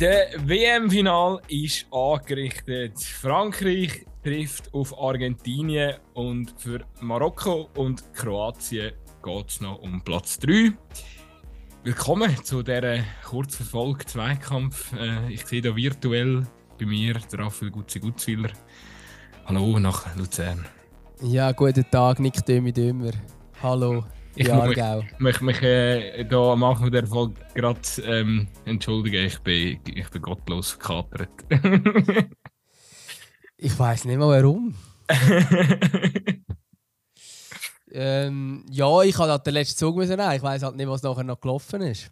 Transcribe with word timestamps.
Der 0.00 0.30
WM-Final 0.46 1.42
ist 1.48 1.84
angerichtet. 1.92 2.98
Frankreich 2.98 4.06
trifft 4.24 4.72
auf 4.72 4.98
Argentinien 4.98 5.96
und 6.14 6.54
für 6.56 6.80
Marokko 7.02 7.68
und 7.76 8.02
Kroatien 8.14 8.92
geht 9.22 9.48
es 9.50 9.60
noch 9.60 9.78
um 9.82 10.00
Platz 10.00 10.38
3. 10.38 10.72
Willkommen 11.84 12.34
zu 12.42 12.62
dieser 12.62 13.00
kurzverfolgten 13.28 14.08
Zweikampf. 14.08 14.90
Äh, 14.94 15.34
ich 15.34 15.44
sehe 15.44 15.60
hier 15.60 15.76
virtuell 15.76 16.46
bei 16.78 16.86
mir 16.86 17.18
der 17.30 17.38
Raphael 17.38 17.70
Gutzi-Gutzwiller. 17.70 18.52
Hallo 19.44 19.78
nach 19.78 20.16
Luzern. 20.16 20.64
Ja, 21.20 21.52
guten 21.52 21.84
Tag, 21.90 22.20
Nick 22.20 22.42
Dömi 22.46 22.72
Dömer. 22.72 23.12
Hallo. 23.62 24.04
Ich 24.36 24.46
Jahrgau. 24.46 25.04
möchte 25.18 25.44
mich 25.44 25.60
äh, 25.62 26.24
da 26.24 26.52
am 26.52 26.62
Anfang 26.62 26.90
der 26.90 27.06
Folge 27.06 27.34
gerade 27.54 27.80
ähm, 28.04 28.48
entschuldigen. 28.64 29.26
Ich 29.26 29.38
bin, 29.40 29.80
ich 29.84 30.08
bin 30.08 30.22
gottlos 30.22 30.70
verkatert. 30.70 31.30
ich 33.56 33.78
weiß 33.78 34.04
nicht 34.04 34.18
mal 34.18 34.42
warum. 34.42 34.74
ähm, 37.90 38.64
ja, 38.70 39.02
ich 39.02 39.18
habe 39.18 39.30
halt 39.32 39.46
den 39.46 39.54
letzten 39.54 39.78
Zug 39.78 39.96
müssen 39.96 40.16
nehmen. 40.16 40.32
Ich 40.36 40.42
weiß 40.42 40.62
halt 40.62 40.76
nicht, 40.76 40.88
was 40.88 41.02
nachher 41.02 41.24
noch 41.24 41.40
gelaufen 41.40 41.82
ist. 41.82 42.10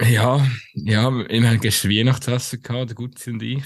Ja, 0.00 0.46
ja, 0.74 1.12
wir 1.12 1.48
haben 1.48 1.60
gestern 1.60 1.90
Weihnachtsessen 1.90 2.62
gehabt, 2.62 2.90
der 2.90 2.94
Gutzi 2.94 3.30
und 3.30 3.42
ich. 3.42 3.64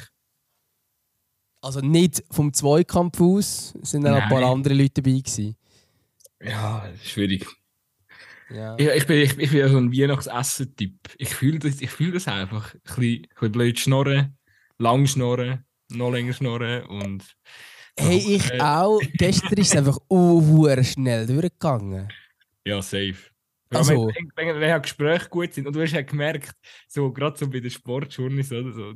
Also 1.61 1.81
nicht 1.81 2.25
vom 2.31 2.53
Zweikampf 2.53 3.21
aus, 3.21 3.75
sind 3.83 4.03
dann 4.03 4.15
ein 4.15 4.29
paar 4.29 4.43
andere 4.43 4.75
Leute 4.75 5.01
dabei 5.03 5.19
gewesen. 5.21 5.57
Ja, 6.43 6.89
schwierig. 7.03 7.47
Ja. 8.51 8.77
Ich, 8.79 8.87
ich, 8.87 9.07
bin, 9.07 9.17
ich, 9.19 9.39
ich 9.39 9.51
bin 9.51 9.59
ja 9.61 9.69
so 9.69 9.79
ein 9.79 9.93
Weihnachtsessen-Typ. 9.93 10.95
Ich 11.17 11.35
fühle 11.35 11.59
das, 11.59 11.77
fühl 11.77 12.13
das 12.13 12.29
einfach. 12.29 12.75
Ein 12.75 12.81
bisschen, 12.85 13.03
ein 13.03 13.29
bisschen 13.29 13.53
blöd 13.53 13.81
schnorren, 13.81 14.39
lang 14.79 15.07
schnorren, 15.07 15.65
noch 15.91 16.11
länger 16.11 16.33
schnorren 16.33 16.85
und. 16.87 17.25
Hey, 17.99 18.19
ich 18.19 18.61
auch. 18.61 19.01
Gestern 19.15 19.59
ist 19.59 19.69
es 19.69 19.77
einfach 19.77 19.99
uh, 20.11 20.83
schnell 20.83 21.27
durchgegangen. 21.27 22.09
Ja, 22.65 22.81
safe. 22.81 23.17
Also, 23.71 24.09
wenn, 24.09 24.31
wenn, 24.37 24.61
wenn 24.61 24.83
Gespräche 24.83 25.29
gut 25.29 25.55
sind 25.55 25.67
und 25.67 25.75
du 25.75 25.81
hast 25.81 25.93
ja 25.93 26.03
gemerkt, 26.03 26.53
so 26.89 27.11
gerade 27.11 27.39
so 27.39 27.49
bei 27.49 27.61
den 27.61 27.71
Sportjournalisten 27.71 28.65
oder 28.65 28.75
so, 28.75 28.95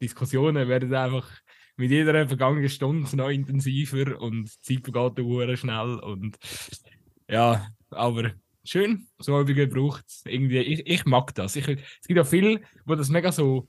Diskussionen 0.00 0.66
werden 0.66 0.94
einfach 0.94 1.30
mit 1.76 1.90
jeder 1.90 2.26
vergangenen 2.28 2.68
Stunde 2.68 3.16
noch 3.16 3.28
intensiver 3.28 4.20
und 4.20 4.44
die 4.44 4.80
Zeit 4.80 4.84
vergeht 4.84 5.24
auch 5.24 5.56
schnell 5.56 5.98
und 5.98 6.36
ja, 7.28 7.66
aber 7.90 8.32
schön, 8.64 9.06
so 9.18 9.40
Übungen 9.40 9.68
braucht 9.68 10.04
irgendwie. 10.24 10.58
Ich, 10.58 10.86
ich 10.86 11.04
mag 11.04 11.34
das. 11.34 11.56
Ich, 11.56 11.66
es 11.68 12.06
gibt 12.06 12.16
ja 12.16 12.24
viele, 12.24 12.60
die 12.60 12.96
das 12.96 13.08
mega 13.08 13.32
so 13.32 13.66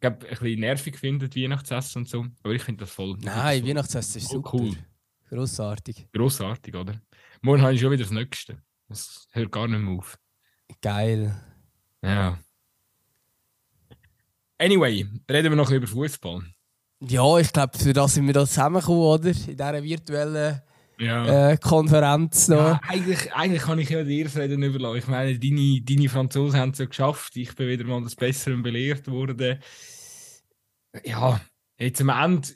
glaub, 0.00 0.22
ein 0.24 0.30
bisschen 0.30 0.60
nervig 0.60 0.98
finden, 0.98 1.34
Weihnachtsessen 1.34 2.02
und 2.02 2.08
so. 2.08 2.26
Aber 2.42 2.52
ich 2.52 2.62
finde 2.62 2.84
das 2.84 2.90
voll. 2.92 3.16
Nein, 3.20 3.60
das 3.60 3.68
Weihnachtsessen 3.68 4.20
ist 4.20 4.28
super. 4.30 4.50
Cool. 4.54 4.72
Grossartig. 5.28 6.06
Grossartig, 6.12 6.74
oder? 6.74 7.00
Morgen 7.40 7.62
habe 7.62 7.74
ich 7.74 7.80
schon 7.80 7.90
wieder 7.90 8.04
das 8.04 8.12
Nächste. 8.12 8.58
Das 8.88 9.28
hört 9.30 9.50
gar 9.50 9.66
nicht 9.66 9.80
mehr 9.80 9.94
auf. 9.94 10.18
Geil. 10.80 11.34
Ja. 12.02 12.38
Anyway, 14.58 15.06
reden 15.30 15.52
wir 15.52 15.56
noch 15.56 15.70
über 15.70 15.86
Fußball. 15.86 16.44
Ja, 17.08 17.38
ich 17.38 17.52
glaube, 17.52 17.78
für 17.78 17.92
das 17.92 18.14
sind 18.14 18.26
wir 18.26 18.34
da 18.34 18.46
zusammengekommen, 18.46 19.00
oder? 19.00 19.28
In 19.28 19.34
dieser 19.34 19.82
virtuellen 19.82 20.62
ja. 20.98 21.50
äh, 21.50 21.56
Konferenz. 21.58 22.48
Ja, 22.48 22.80
eigentlich, 22.88 23.32
eigentlich 23.34 23.62
kann 23.62 23.78
ich 23.78 23.90
ja 23.90 24.04
dir 24.04 24.34
Reden 24.34 24.62
überlassen. 24.62 24.98
Ich 24.98 25.06
meine, 25.08 25.38
deine, 25.38 25.80
deine 25.82 26.08
Franzosen 26.08 26.58
haben 26.58 26.70
es 26.70 26.78
ja 26.78 26.86
geschafft. 26.86 27.36
Ich 27.36 27.54
bin 27.54 27.68
wieder 27.68 27.84
mal 27.84 28.02
das 28.02 28.16
Bessere 28.16 28.56
belehrt 28.56 29.08
worden. 29.08 29.60
Ja, 31.04 31.40
jetzt 31.78 32.00
am 32.00 32.08
Ende 32.08 32.48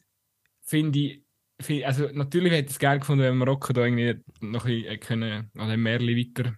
finde 0.63 0.99
ich, 0.99 1.23
find, 1.61 1.85
also 1.85 2.09
natürlich 2.13 2.53
hätte 2.53 2.67
ich 2.67 2.73
es 2.73 2.79
gerne 2.79 3.01
gefunden, 3.01 3.25
wenn 3.25 3.37
Marokko 3.37 3.73
da 3.73 3.85
irgendwie 3.85 4.23
noch 4.41 4.65
ein 4.65 4.83
bisschen 4.83 5.01
können, 5.01 5.51
an 5.57 5.69
dem 5.69 5.83
Märli 5.83 6.17
weiter, 6.17 6.55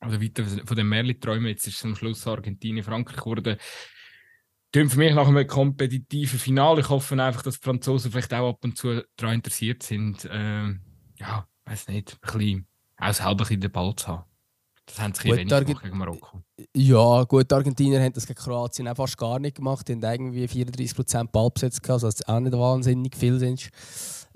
also 0.00 0.20
weiter 0.20 0.44
von 0.44 0.76
dem 0.76 0.88
Märli 0.88 1.18
träumen. 1.18 1.46
Jetzt 1.46 1.66
ist 1.66 1.76
es 1.76 1.84
am 1.84 1.94
Schluss 1.94 2.26
Argentinien, 2.26 2.84
Frankreich 2.84 3.20
geworden. 3.20 3.56
Tönt 4.72 4.92
für 4.92 4.98
mich 4.98 5.14
nach 5.14 5.28
einem 5.28 5.46
kompetitiven 5.46 6.38
Finale. 6.38 6.80
Ich 6.80 6.88
hoffe 6.88 7.22
einfach, 7.22 7.42
dass 7.42 7.60
die 7.60 7.64
Franzosen 7.64 8.10
vielleicht 8.10 8.34
auch 8.34 8.50
ab 8.50 8.58
und 8.62 8.76
zu 8.76 9.02
daran 9.16 9.36
interessiert 9.36 9.82
sind, 9.82 10.28
ähm, 10.30 10.80
ja, 11.18 11.46
weiß 11.64 11.88
nicht, 11.88 12.18
ein 12.20 12.38
bisschen 12.38 12.66
aushalb 12.96 13.50
in 13.50 13.60
den 13.60 13.72
Ball 13.72 13.94
zu 13.96 14.08
haben. 14.08 14.24
Das 14.86 15.00
haben 15.00 15.14
sie 15.14 15.24
wenig 15.24 15.52
Arge 15.52 15.74
gegen 15.74 15.98
Marokko. 15.98 16.42
Ja, 16.74 17.24
gut, 17.24 17.50
die 17.50 17.54
Argentinier 17.54 18.00
haben 18.00 18.12
das 18.12 18.26
gegen 18.26 18.38
Kroatien 18.38 18.86
auch 18.86 18.96
fast 18.96 19.18
gar 19.18 19.40
nicht 19.40 19.56
gemacht. 19.56 19.88
Die 19.88 19.94
haben 19.94 20.02
irgendwie 20.02 20.46
34% 20.46 21.30
Ballbesitz 21.32 21.82
gehabt, 21.82 22.02
was 22.02 22.26
auch 22.28 22.40
nicht 22.40 22.52
wahnsinnig 22.52 23.16
viel 23.16 23.38
sind. 23.40 23.68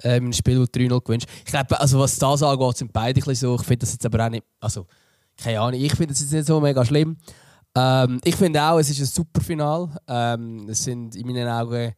Ähm, 0.03 0.27
ein 0.27 0.33
Spiel, 0.33 0.59
das 0.59 0.71
3-0 0.71 1.05
gewünscht. 1.05 1.29
Ich 1.39 1.53
glaube, 1.53 1.79
also 1.79 2.01
was 2.01 2.19
das 2.19 2.43
angeht, 2.43 2.77
sind 2.77 2.93
beide 2.93 3.21
ein 3.21 3.25
bisschen 3.25 3.49
so. 3.49 3.55
Ich 3.55 3.63
finde 3.63 3.79
das 3.79 3.93
jetzt 3.93 4.05
aber 4.05 4.27
auch 4.27 4.31
nicht, 4.31 4.45
also, 4.59 4.87
keine 5.37 5.61
Ahnung, 5.61 5.81
ich 5.81 5.93
finde 5.93 6.09
das 6.09 6.21
jetzt 6.21 6.33
nicht 6.33 6.47
so 6.47 6.61
mega 6.61 6.85
schlimm. 6.85 7.17
Ähm, 7.77 8.21
ich 8.25 8.37
finde 8.37 8.63
auch, 8.63 8.79
es 8.79 8.91
ist 8.91 9.01
ein 9.01 9.07
super 9.07 9.41
Final. 9.41 9.89
Ähm, 10.09 10.69
es 10.69 10.85
sind 10.85 11.15
in 11.15 11.27
meinen 11.27 11.49
Augen 11.49 11.95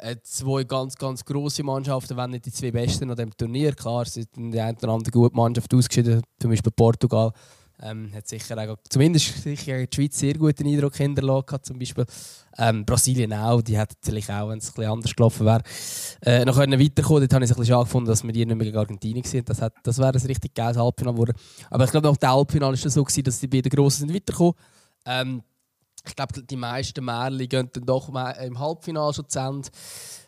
äh, 0.00 0.16
zwei 0.22 0.64
ganz, 0.64 0.94
ganz 0.96 1.24
grosse 1.24 1.62
Mannschaften, 1.62 2.16
wenn 2.16 2.30
nicht 2.30 2.46
die 2.46 2.52
zwei 2.52 2.70
besten 2.70 3.10
an 3.10 3.16
dem 3.16 3.34
Turnier. 3.36 3.72
Klar, 3.72 4.02
es 4.02 4.14
sind 4.14 4.28
die 4.34 4.60
eine 4.60 4.76
oder 4.76 4.92
andere 4.92 5.10
gute 5.10 5.34
Mannschaft 5.34 5.72
ausgeschieden, 5.72 6.22
zum 6.38 6.50
Beispiel 6.50 6.72
Portugal. 6.72 7.32
Ähm, 7.82 8.14
hat 8.14 8.28
sicher 8.28 8.56
auch, 8.56 8.76
zumindest 8.88 9.42
sicher 9.42 9.84
die 9.84 9.94
Schweiz 9.94 10.18
sehr 10.18 10.34
guten 10.34 10.66
Eindruck 10.66 10.96
hinterlassen 10.96 11.58
zum 11.62 11.78
Beispiel. 11.78 12.06
Ähm, 12.56 12.84
Brasilien 12.84 13.32
auch, 13.32 13.62
die 13.62 13.76
hätten 13.76 13.94
natürlich 14.00 14.30
auch, 14.30 14.48
wenn 14.48 14.58
es 14.58 14.70
bisschen 14.70 14.92
anders 14.92 15.14
gelaufen 15.14 15.44
wäre, 15.44 15.62
äh, 16.24 16.44
noch 16.44 16.56
können 16.56 16.80
weiterkommen. 16.80 17.22
Dort 17.22 17.34
habe 17.34 17.44
ich 17.44 17.50
es 17.50 17.58
ein 17.58 17.66
schade 17.66 17.84
gefunden, 17.84 18.08
dass 18.08 18.22
wir 18.22 18.32
die 18.32 18.46
nicht 18.46 18.56
mehr 18.56 18.66
gegen 18.66 18.78
Argentinien 18.78 19.24
sind. 19.24 19.48
Das, 19.48 19.58
das 19.82 19.98
wäre 19.98 20.12
ein 20.12 20.26
richtig 20.26 20.54
geiles 20.54 20.76
Halbfinale 20.76 21.14
geworden. 21.14 21.36
Aber 21.68 21.84
ich 21.84 21.90
glaube, 21.90 22.08
nach 22.08 22.16
dem 22.16 22.30
Halbfinale 22.30 22.78
war 22.78 22.86
es 22.86 22.94
so, 22.94 23.02
gewesen, 23.02 23.24
dass 23.24 23.40
die 23.40 23.48
beiden 23.48 23.70
Grossen 23.70 24.06
sind 24.06 24.14
weitergekommen. 24.14 24.54
Ähm, 25.04 25.42
ich 26.06 26.14
glaube, 26.14 26.42
die 26.42 26.56
meisten 26.56 27.04
Märchen 27.04 27.48
gehen 27.48 27.70
dann 27.72 27.86
doch 27.86 28.08
im 28.08 28.58
Halbfinale 28.58 29.14
schon 29.14 29.28
zu 29.28 29.38
Ende. 29.40 29.68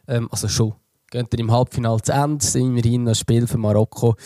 Ähm, 0.09 0.29
also 0.33 0.49
schon. 0.49 0.75
Gehen 1.17 1.27
dann 1.31 1.41
im 1.41 1.51
Halbfinale 1.51 2.03
zu 2.03 2.13
Ende, 2.13 2.45
sind 2.45 2.75
wir 2.75 3.05
das 3.07 3.21
Spiel 3.21 3.47
für 3.47 3.57
Marokko 3.57 4.17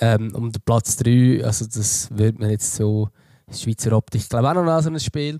ähm, 0.00 0.34
um 0.34 0.50
den 0.50 0.62
Platz 0.62 0.96
3. 0.96 1.44
Also 1.44 1.66
das 1.66 2.08
wird 2.16 2.38
man 2.38 2.48
jetzt 2.48 2.76
so 2.76 3.10
Schweizer 3.52 3.92
Optik, 3.92 4.26
glaube 4.26 4.48
auch 4.48 4.54
noch 4.54 4.80
so 4.80 4.88
ein 4.88 4.98
Spiel. 4.98 5.38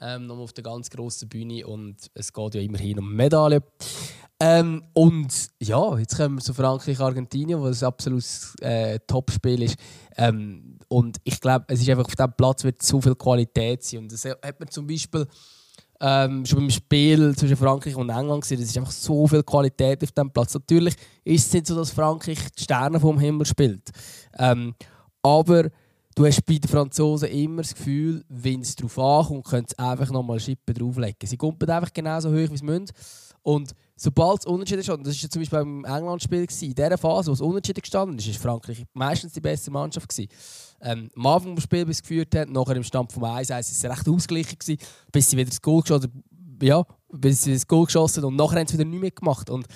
Ähm, 0.00 0.26
noch 0.26 0.38
auf 0.38 0.54
der 0.54 0.64
ganz 0.64 0.88
grossen 0.88 1.28
Bühne 1.28 1.66
und 1.66 2.10
es 2.14 2.32
geht 2.32 2.54
ja 2.54 2.62
immerhin 2.62 3.00
um 3.00 3.14
Medaillen. 3.14 3.62
Ähm, 4.40 4.82
und 4.94 5.48
ja, 5.60 5.98
jetzt 5.98 6.16
kommen 6.16 6.36
wir 6.36 6.42
zu 6.42 6.54
Frankreich, 6.54 6.98
Argentinien, 6.98 7.60
wo 7.60 7.66
ein 7.66 7.84
absolutes 7.84 8.54
äh, 8.62 8.98
Topspiel 9.06 9.62
ist. 9.62 9.76
Ähm, 10.16 10.78
und 10.88 11.18
ich 11.24 11.38
glaube, 11.38 11.66
es 11.68 11.82
ist 11.82 11.90
einfach 11.90 12.06
auf 12.06 12.16
diesem 12.16 12.32
Platz 12.32 12.64
wird 12.64 12.80
so 12.80 12.98
viel 13.02 13.14
Qualität 13.14 13.82
sein. 13.82 14.00
Und 14.00 14.12
das 14.12 14.24
hat 14.24 14.58
man 14.58 14.70
zum 14.70 14.86
Beispiel 14.86 15.26
ähm, 16.00 16.46
schon 16.46 16.60
beim 16.60 16.70
Spiel 16.70 17.36
zwischen 17.36 17.56
Frankreich 17.56 17.94
und 17.94 18.08
England 18.08 18.42
gesehen. 18.42 18.60
Es 18.60 18.70
ist 18.70 18.78
einfach 18.78 18.90
so 18.90 19.26
viel 19.26 19.42
Qualität 19.42 20.02
auf 20.02 20.12
diesem 20.12 20.30
Platz. 20.30 20.54
Natürlich 20.54 20.94
ist 21.24 21.46
es 21.46 21.52
nicht 21.52 21.66
so, 21.66 21.76
dass 21.76 21.90
Frankreich 21.90 22.38
die 22.58 22.62
Sterne 22.62 22.98
vom 22.98 23.18
Himmel 23.18 23.46
spielt. 23.46 23.90
Ähm, 24.38 24.74
aber 25.22 25.68
du 26.14 26.26
hast 26.26 26.44
bei 26.46 26.58
den 26.58 26.70
Franzosen 26.70 27.28
immer 27.28 27.62
das 27.62 27.74
Gefühl, 27.74 28.24
wenn 28.28 28.62
es 28.62 28.76
darauf 28.76 28.98
ankommt, 28.98 29.44
können 29.44 29.66
sie 29.68 29.78
einfach 29.78 30.10
nochmal 30.10 30.40
Schippen 30.40 30.74
drauflegen. 30.74 31.28
Sie 31.28 31.36
kommen 31.36 31.58
einfach 31.60 31.92
genauso 31.92 32.30
hoch, 32.30 32.50
wie 32.50 32.56
sie 32.56 32.64
müssen. 32.64 32.86
Und 33.42 33.74
sobald 34.00 34.40
es 34.40 34.46
unentschieden 34.46 34.80
ist, 34.80 34.88
und 34.88 35.06
das 35.06 35.14
war 35.14 35.22
ja 35.22 35.28
zum 35.28 35.42
Beispiel 35.42 35.58
beim 35.58 35.84
England-Spiel, 35.84 36.40
in 36.40 36.74
dieser 36.74 36.96
Phase, 36.96 37.28
wo 37.28 37.34
es 37.34 37.40
unentschieden 37.42 37.82
gestanden 37.82 38.18
war 38.18 38.34
Frankreich 38.34 38.84
meistens 38.94 39.34
die 39.34 39.40
beste 39.40 39.70
Mannschaft. 39.70 40.10
Ähm, 40.82 41.10
am 41.14 41.26
Anfang 41.26 41.54
des 41.54 41.64
Spiels, 41.64 41.86
bis 41.86 41.96
es 41.98 42.02
geführt 42.02 42.34
hat, 42.34 42.48
nachher 42.48 42.76
im 42.76 42.82
Stand 42.82 43.12
vom 43.12 43.24
1-1 43.24 43.50
war 43.50 43.58
es 43.58 43.84
recht 43.84 44.08
ausgeglichen, 44.08 44.58
gewesen, 44.58 44.78
bis 45.12 45.28
sie 45.28 45.36
wieder 45.36 45.50
das 45.50 45.60
Goal 45.60 45.82
geschossen 45.82 46.24
ja, 46.62 46.84
bis 47.10 47.42
sie 47.42 47.52
das 47.52 47.66
Goal 47.66 47.86
geschossen 47.86 48.24
und 48.24 48.36
nachher 48.36 48.60
haben 48.60 48.66
sie 48.66 48.74
wieder 48.74 48.84
nichts 48.84 49.00
mehr 49.00 49.10
gemacht. 49.10 49.50
Und 49.50 49.66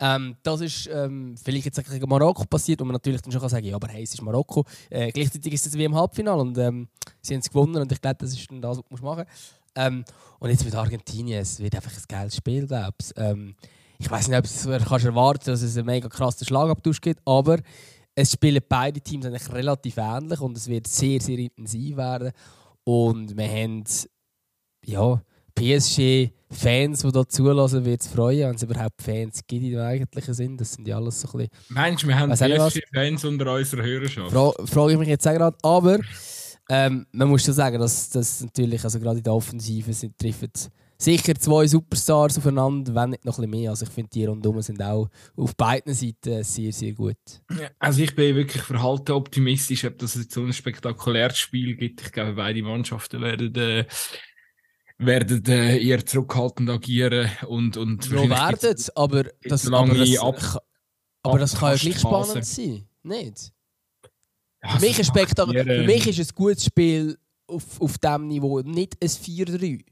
ähm, 0.00 0.36
das 0.42 0.60
ist 0.60 0.88
ähm, 0.92 1.36
vielleicht 1.42 1.66
jetzt 1.66 1.84
gegen 1.88 2.08
Marokko 2.08 2.44
passiert, 2.44 2.80
wo 2.80 2.84
man 2.84 2.94
natürlich 2.94 3.20
dann 3.20 3.32
schon 3.32 3.40
kann 3.40 3.50
sagen 3.50 3.66
ja, 3.66 3.74
aber 3.74 3.88
hey, 3.88 4.02
es 4.02 4.14
ist 4.14 4.22
Marokko. 4.22 4.64
Äh, 4.90 5.10
gleichzeitig 5.10 5.52
ist 5.52 5.66
es 5.66 5.74
wie 5.74 5.84
im 5.84 5.94
Halbfinale 5.94 6.40
und 6.40 6.56
ähm, 6.58 6.88
sie 7.20 7.34
haben 7.34 7.40
es 7.40 7.48
gewonnen 7.48 7.76
und 7.76 7.90
ich 7.90 8.00
glaube, 8.00 8.16
das 8.20 8.32
ist 8.32 8.50
dann 8.50 8.60
das, 8.60 8.78
was 8.78 9.00
du 9.00 9.04
machen 9.04 9.24
musst. 9.24 9.58
Ähm, 9.74 10.04
und 10.38 10.50
jetzt 10.50 10.64
mit 10.64 10.74
Argentinien, 10.74 11.40
es 11.40 11.58
wird 11.60 11.74
einfach 11.74 11.92
ein 11.92 12.02
geiles 12.08 12.36
Spiel, 12.36 12.66
glaube 12.66 12.94
ich. 13.00 13.12
Ähm, 13.16 13.54
ich 13.98 14.10
weiß 14.10 14.28
nicht, 14.28 14.38
ob 14.38 14.44
du 14.44 14.84
kannst 14.84 15.04
erwarten 15.04 15.50
dass 15.50 15.62
es 15.62 15.76
einen 15.76 15.86
mega 15.86 16.08
krassen 16.08 16.46
Schlagabtausch 16.46 17.00
gibt, 17.00 17.20
aber 17.24 17.58
es 18.14 18.32
spielen 18.32 18.62
beide 18.68 19.00
Teams 19.00 19.26
eigentlich 19.26 19.52
relativ 19.52 19.96
ähnlich 19.96 20.40
und 20.40 20.56
es 20.56 20.68
wird 20.68 20.86
sehr, 20.86 21.20
sehr 21.20 21.38
intensiv 21.38 21.96
werden. 21.96 22.32
Und 22.84 23.36
wir 23.36 23.48
haben 23.48 23.84
ja, 24.84 25.22
PSG-Fans, 25.54 27.02
die 27.02 27.12
da 27.12 27.28
zulassen, 27.28 27.84
wird 27.84 28.00
es 28.00 28.06
freuen, 28.06 28.48
wenn 28.48 28.56
es 28.56 28.62
überhaupt 28.62 29.02
Fans 29.02 29.40
gibt 29.46 29.64
im 29.64 29.78
eigentlichen 29.78 30.34
Sinn. 30.34 30.56
Das 30.56 30.72
sind 30.72 30.86
ja 30.86 30.96
alles 30.96 31.20
so 31.20 31.28
ein 31.28 31.38
bisschen... 31.38 31.50
Meinst 31.68 32.02
du, 32.04 32.08
wir 32.08 32.18
haben 32.18 32.32
PSG-Fans 32.32 33.24
unter 33.24 33.52
unserer 33.54 33.82
Hörerschaft? 33.82 34.30
Fra 34.30 34.52
frage 34.66 34.92
ich 34.92 34.98
mich 34.98 35.08
jetzt 35.08 35.26
auch 35.26 35.34
gerade. 35.34 35.56
Aber 35.62 35.98
ähm, 36.70 37.06
man 37.12 37.28
muss 37.28 37.44
schon 37.44 37.54
sagen, 37.54 37.78
dass, 37.78 38.08
dass 38.10 38.40
natürlich, 38.42 38.82
also 38.84 39.00
gerade 39.00 39.18
in 39.18 39.24
der 39.24 39.34
Offensive 39.34 39.92
sind, 39.92 40.16
treffen 40.16 40.52
sicher 41.00 41.34
zwei 41.36 41.66
Superstars 41.66 42.38
aufeinander, 42.38 42.94
wenn 42.94 43.10
nicht 43.10 43.24
noch 43.24 43.38
ein 43.38 43.42
bisschen 43.42 43.62
mehr. 43.62 43.70
Also 43.70 43.86
ich 43.86 43.92
finde, 43.92 44.10
die 44.10 44.24
rundherum 44.24 44.60
sind 44.62 44.82
auch 44.82 45.08
auf 45.36 45.54
beiden 45.56 45.94
Seiten 45.94 46.42
sehr, 46.42 46.72
sehr 46.72 46.92
gut. 46.92 47.16
Also 47.78 48.02
ich 48.02 48.14
bin 48.14 48.34
wirklich 48.34 48.62
verhalten 48.62 49.12
optimistisch, 49.12 49.84
ob 49.84 49.98
das 49.98 50.16
jetzt 50.16 50.32
so 50.32 50.42
ein 50.42 50.52
spektakuläres 50.52 51.38
Spiel 51.38 51.76
gibt. 51.76 52.02
Ich 52.02 52.12
glaube, 52.12 52.34
beide 52.34 52.62
Mannschaften 52.62 53.20
werden... 53.20 53.54
Äh, 53.54 53.84
werden 55.00 55.44
äh, 55.46 55.78
eher 55.78 56.04
zurückhaltend 56.04 56.68
agieren 56.68 57.30
und 57.46 57.76
und 57.76 58.04
ja, 58.10 58.28
werden 58.28 58.32
aber 58.32 58.56
das, 58.56 58.90
aber 58.96 59.24
das, 59.44 59.68
ab, 60.18 60.64
aber 61.22 61.38
das 61.38 61.56
kann 61.56 61.76
ja 61.76 61.76
gleich 61.76 62.00
spannend 62.00 62.44
sein, 62.44 62.88
nicht? 63.04 63.52
Ja, 64.60 64.70
für, 64.70 64.80
mich 64.80 64.98
ist 64.98 65.12
für 65.12 65.84
mich 65.86 66.06
ist 66.08 66.18
ein 66.18 66.34
gutes 66.34 66.64
Spiel 66.64 67.16
auf, 67.46 67.80
auf 67.80 67.98
diesem 67.98 68.26
Niveau, 68.26 68.60
nicht 68.60 68.96
ein 69.00 69.08
4-3. 69.08 69.84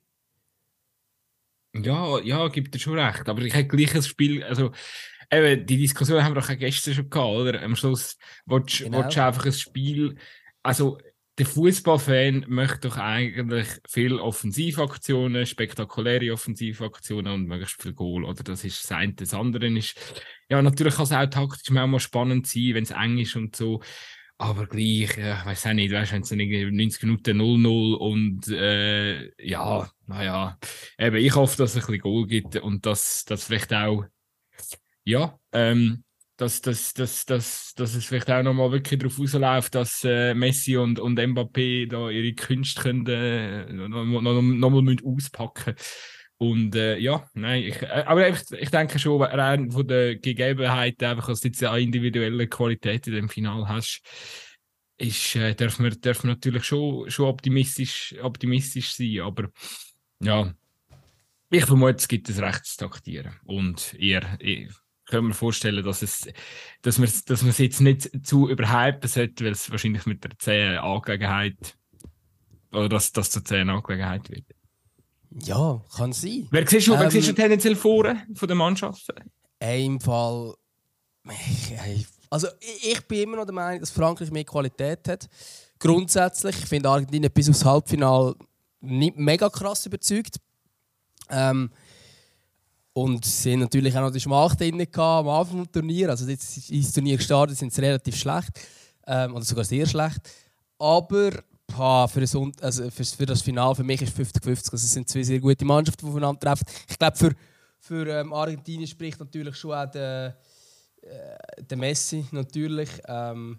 Ja, 1.82 2.18
ja, 2.20 2.48
gibt 2.48 2.74
er 2.74 2.80
schon 2.80 2.98
recht. 2.98 3.28
Aber 3.28 3.42
ich 3.42 3.54
habe 3.54 3.66
gleich 3.66 3.94
ein 3.94 4.02
Spiel, 4.02 4.42
also 4.44 4.72
eben, 5.30 5.66
die 5.66 5.78
Diskussion 5.78 6.22
haben 6.22 6.34
wir 6.34 6.42
auch 6.42 6.58
gestern 6.58 6.94
schon 6.94 7.10
gehabt, 7.10 7.28
oder? 7.28 7.62
Am 7.62 7.76
Schluss 7.76 8.16
willst, 8.46 8.78
genau. 8.78 8.98
willst 8.98 9.16
du 9.16 9.24
einfach 9.24 9.46
ein 9.46 9.52
Spiel, 9.52 10.16
also 10.62 10.98
der 11.38 11.46
Fußballfan 11.46 12.46
möchte 12.48 12.88
doch 12.88 12.96
eigentlich 12.96 13.68
viel 13.86 14.18
Offensivaktionen, 14.18 15.44
spektakuläre 15.44 16.32
Offensivaktionen 16.32 17.32
und 17.32 17.46
möglichst 17.46 17.82
viel 17.82 17.92
Goal. 17.92 18.24
Oder 18.24 18.42
das 18.42 18.64
ist 18.64 18.82
das 18.82 18.92
eine. 18.92 19.12
Das 19.12 19.34
andere 19.34 19.66
ist, 19.66 19.94
ja, 20.48 20.62
natürlich 20.62 20.94
kann 20.94 21.04
es 21.04 21.12
auch 21.12 21.26
taktisch 21.26 21.70
mal 21.70 22.00
spannend 22.00 22.46
sein, 22.46 22.70
wenn 22.72 22.84
es 22.84 22.90
eng 22.90 23.18
ist 23.18 23.36
und 23.36 23.54
so. 23.54 23.82
Aber 24.38 24.66
gleich, 24.66 25.16
ja, 25.16 25.40
ich 25.40 25.46
weiß 25.46 25.66
auch 25.66 25.72
nicht, 25.72 25.92
weißt, 25.92 26.12
wenn 26.12 26.22
es 26.22 26.28
dann 26.28 26.40
irgendwie 26.40 26.70
90 26.70 27.02
Minuten 27.04 27.40
0-0 27.40 27.94
und 27.94 28.48
äh, 28.48 29.30
ja, 29.42 29.90
naja, 30.06 30.58
eben, 30.98 31.16
ich 31.16 31.34
hoffe, 31.34 31.56
dass 31.56 31.70
es 31.70 31.76
ein 31.76 31.86
bisschen 31.86 32.00
Goal 32.00 32.26
gibt 32.26 32.56
und 32.56 32.84
dass 32.84 33.24
das 33.24 33.44
vielleicht 33.44 33.72
auch, 33.72 34.04
ja, 35.04 35.38
ähm, 35.52 36.04
dass, 36.36 36.60
dass, 36.60 36.92
dass, 36.92 37.24
dass, 37.24 37.72
dass 37.76 37.94
es 37.94 38.04
vielleicht 38.04 38.30
auch 38.30 38.42
nochmal 38.42 38.72
wirklich 38.72 38.98
darauf 38.98 39.18
rausläuft, 39.18 39.74
dass 39.74 40.04
äh, 40.04 40.34
Messi 40.34 40.76
und, 40.76 41.00
und 41.00 41.18
Mbappé 41.18 41.88
da 41.88 42.10
ihre 42.10 42.34
Künste 42.34 42.82
können, 42.82 43.06
äh, 43.06 43.72
nochmal 43.72 44.22
noch, 44.22 44.42
noch, 44.42 44.70
noch 44.70 45.02
auspacken 45.02 45.74
und 46.38 46.74
äh, 46.74 46.98
ja, 46.98 47.26
nein, 47.32 47.62
ich, 47.62 47.80
äh, 47.82 48.04
aber 48.06 48.28
ich, 48.28 48.38
ich 48.52 48.70
denke 48.70 48.98
schon, 48.98 49.22
rein 49.22 49.70
von 49.70 49.86
der 49.86 50.16
Gegebenheit, 50.16 51.02
einfach, 51.02 51.28
dass 51.28 51.40
du 51.40 51.48
jetzt 51.48 51.64
eine 51.64 51.80
individuelle 51.80 52.46
Qualität 52.46 53.06
in 53.06 53.14
dem 53.14 53.28
Final 53.28 53.68
hast, 53.68 54.02
ist, 54.98 55.36
äh, 55.36 55.54
darf, 55.54 55.78
man, 55.78 55.96
darf 56.00 56.24
man 56.24 56.34
natürlich 56.34 56.64
schon, 56.64 57.10
schon 57.10 57.26
optimistisch, 57.26 58.14
optimistisch 58.22 58.94
sein. 58.94 59.20
Aber 59.20 59.48
ja, 60.20 60.52
ich 61.50 61.64
vermute, 61.64 61.96
es 61.96 62.08
gibt 62.08 62.28
ein 62.28 62.44
Recht 62.44 62.78
taktieren. 62.78 63.34
Und 63.44 63.94
ihr, 63.94 64.22
ihr 64.40 64.68
können 65.06 65.28
wir 65.28 65.34
vorstellen, 65.34 65.84
dass, 65.84 66.02
es, 66.02 66.28
dass 66.82 66.98
man 66.98 67.08
dass 67.26 67.42
es 67.42 67.58
jetzt 67.58 67.80
nicht 67.80 68.26
zu 68.26 68.48
überhypen 68.48 69.08
sollte, 69.08 69.44
weil 69.44 69.52
es 69.52 69.70
wahrscheinlich 69.70 70.04
mit 70.04 70.24
der 70.24 70.38
zähen 70.38 70.78
Angelegenheit 70.78 71.76
oder 72.72 72.88
dass 72.88 73.12
das 73.12 73.30
zur 73.30 73.44
zähen 73.44 73.70
Angelegenheit 73.70 74.28
wird. 74.28 74.55
Ja, 75.30 75.82
kann 75.94 76.12
sein. 76.12 76.48
Wer 76.50 76.66
siehst 76.66 76.86
du, 76.86 76.94
ähm, 76.94 77.00
wer 77.00 77.10
siehst 77.10 77.28
du 77.28 77.32
tendenziell 77.32 77.76
vor 77.76 78.14
von 78.34 78.48
der 78.48 78.56
Mannschaft? 78.56 79.12
Im 79.60 80.00
Fall. 80.00 80.54
Also, 82.30 82.48
ich 82.82 83.00
bin 83.06 83.22
immer 83.22 83.36
noch 83.36 83.44
der 83.44 83.54
Meinung, 83.54 83.80
dass 83.80 83.90
Frankreich 83.90 84.30
mehr 84.30 84.44
Qualität 84.44 85.08
hat. 85.08 85.28
Grundsätzlich. 85.78 86.56
Ich 86.58 86.66
finde 86.66 86.88
Argentinien 86.88 87.32
bis 87.32 87.48
aufs 87.48 87.64
Halbfinale 87.64 88.34
nicht 88.80 89.16
mega 89.16 89.48
krass 89.48 89.86
überzeugt. 89.86 90.36
Ähm, 91.30 91.70
und 92.92 93.24
sie 93.24 93.52
haben 93.52 93.60
natürlich 93.60 93.96
auch 93.96 94.02
noch 94.02 94.10
die 94.10 94.20
Schmach 94.20 94.54
drin 94.54 94.86
am 94.94 95.28
Anfang 95.28 95.64
des 95.64 95.72
Turniers. 95.72 96.10
Also, 96.10 96.26
jetzt 96.28 96.70
ins 96.70 96.92
Turnier 96.92 97.16
gestartet 97.16 97.58
sind 97.58 97.72
sie 97.72 97.80
relativ 97.80 98.16
schlecht. 98.16 98.50
Ähm, 99.06 99.34
oder 99.34 99.44
sogar 99.44 99.64
sehr 99.64 99.86
schlecht. 99.86 100.20
Aber 100.78 101.30
boah, 101.76 102.08
für, 102.08 102.20
das, 102.20 102.36
also 102.60 102.90
für, 102.90 103.26
das 103.26 103.42
Finale 103.42 103.74
für 103.74 103.84
mich 103.84 104.02
ist 104.02 104.16
50-50. 104.16 104.48
Also 104.48 104.76
es 104.76 104.92
sind 104.92 105.08
zwei 105.08 105.22
sehr 105.22 105.40
gute 105.40 105.64
Mannschaften, 105.64 106.06
die 106.06 106.10
aufeinander 106.10 106.40
treffen. 106.40 106.64
Ich 106.88 106.98
glaube, 106.98 107.16
für, 107.16 107.32
für 107.78 108.06
ähm, 108.06 108.32
Argentinien 108.32 108.86
spricht 108.86 109.20
natürlich 109.20 109.56
schon 109.56 109.72
auch 109.72 109.90
der, 109.90 110.36
äh, 111.02 111.62
der 111.62 111.76
Messi. 111.76 112.26
Natürlich, 112.32 112.90
ähm, 113.06 113.58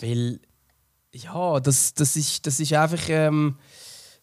weil 0.00 0.40
ja, 1.14 1.60
das, 1.60 1.94
das, 1.94 2.16
ist, 2.16 2.46
das 2.46 2.60
ist 2.60 2.72
einfach. 2.72 3.08
Ähm, 3.08 3.56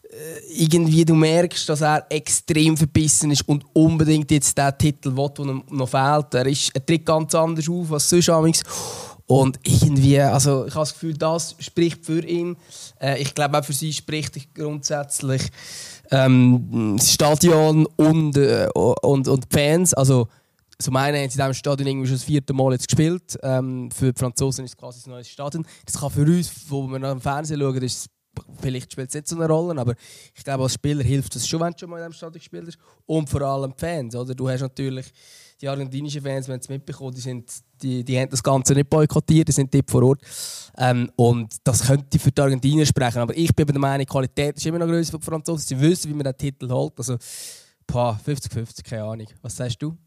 äh, 0.10 0.64
irgendwie 0.64 1.04
du 1.04 1.14
merkst, 1.16 1.68
dass 1.68 1.82
er 1.82 2.06
extrem 2.10 2.78
verbissen 2.78 3.32
ist 3.32 3.48
und 3.48 3.66
unbedingt 3.74 4.32
jetzt 4.32 4.58
den 4.58 4.78
Titel 4.78 5.16
will, 5.16 5.30
der 5.38 5.46
ihm 5.46 5.64
noch 5.70 5.90
fehlt. 5.90 6.34
Er, 6.34 6.46
ist, 6.46 6.74
er 6.74 6.86
tritt 6.86 7.06
ganz 7.06 7.36
anders 7.36 7.68
auf 7.68 7.92
als 7.92 8.10
sonst. 8.10 8.64
Und 9.28 9.60
irgendwie, 9.64 10.22
also 10.22 10.66
ich 10.66 10.74
habe 10.74 10.84
das 10.84 10.94
Gefühl, 10.94 11.14
das 11.14 11.56
spricht 11.60 12.06
für 12.06 12.26
ihn. 12.26 12.56
Äh, 13.00 13.22
ich 13.22 13.36
glaube 13.36 13.60
auch 13.60 13.66
für 13.66 13.74
sie 13.74 13.92
spricht 13.92 14.56
grundsätzlich 14.56 15.44
ähm, 16.12 16.96
das 16.98 17.12
Stadion 17.12 17.86
und, 17.98 18.38
äh, 18.38 18.70
und, 18.74 19.28
und 19.28 19.44
die 19.44 19.48
Fans. 19.54 19.94
Also 19.94 20.30
zum 20.80 20.96
einen 20.96 21.18
haben 21.18 21.30
sie 21.30 21.40
in 21.40 21.46
diesem 21.46 21.54
Stadion 21.54 21.88
irgendwie 21.88 22.08
schon 22.08 22.16
das 22.16 22.24
vierte 22.24 22.54
Mal 22.54 22.72
jetzt 22.72 22.88
gespielt. 22.88 23.38
Ähm, 23.44 23.92
für 23.92 24.14
die 24.14 24.20
Franzosen 24.20 24.64
ist 24.64 24.72
es 24.72 24.78
quasi 24.78 25.10
ein 25.10 25.12
neues 25.12 25.28
Stadion. 25.28 25.68
Das 25.86 26.00
kann 26.00 26.10
für 26.10 26.22
uns, 26.22 26.50
wo 26.70 26.88
wir 26.88 27.04
am 27.04 27.20
Fernsehen 27.20 27.60
schauen, 27.60 27.82
ist 27.82 28.10
vielleicht 28.62 28.92
spielt 28.92 29.10
es 29.10 29.16
nicht 29.16 29.28
so 29.28 29.36
eine 29.36 29.48
Rolle, 29.48 29.80
aber 29.82 29.96
ich 30.36 30.44
glaube, 30.44 30.64
als 30.64 30.74
Spieler 30.76 31.04
hilft 31.04 31.36
es 31.36 31.48
schon, 31.48 31.60
wenn 31.60 31.74
du 31.74 31.80
schon 31.80 31.90
mal 31.90 31.98
in 31.98 32.04
diesem 32.04 32.14
Stadion 32.14 32.40
gespielt 32.40 32.68
hast. 32.68 32.78
Und 33.06 33.30
vor 33.30 33.42
allem 33.42 33.74
die 33.74 33.80
Fans. 33.80 34.16
Oder? 34.16 34.36
Du 34.36 34.48
hast 34.48 34.62
natürlich 34.62 35.12
die 35.62 35.68
argentinischen 35.68 36.22
Fans, 36.22 36.48
wenn 36.48 36.62
sie 36.62 36.72
mitbekommen, 36.72 37.14
die, 37.14 37.22
sind, 37.22 37.52
die, 37.82 38.04
die 38.04 38.20
haben 38.20 38.30
das 38.30 38.44
Ganze 38.44 38.74
nicht 38.74 38.90
boykottiert, 38.90 39.48
die 39.48 39.52
sind 39.52 39.74
dort 39.74 39.90
vor 39.90 40.04
Ort. 40.04 40.22
Ähm, 40.78 41.12
und 41.16 41.56
das 41.64 41.86
könnte 41.86 42.20
für 42.20 42.32
die 42.32 42.42
Argentinier 42.42 42.86
sprechen. 42.86 43.20
Aber 43.20 43.36
ich 43.36 43.54
bin 43.56 43.66
der 43.66 43.80
Meinung, 43.80 44.06
Qualität 44.06 44.58
ist 44.58 44.66
immer 44.66 44.80
noch 44.80 44.88
größer 44.88 45.14
für 45.14 45.18
die 45.18 45.26
Franzosen. 45.26 45.66
Sie 45.68 45.80
wissen, 45.80 46.10
wie 46.10 46.16
man 46.16 46.26
den 46.26 46.38
Titel 46.38 46.70
holt. 46.70 46.94
Also, 46.98 47.18
50-50, 47.90 48.84
keine 48.84 49.04
Ahnung. 49.04 49.28
Was 49.42 49.56
sagst 49.56 49.82
du? 49.82 49.98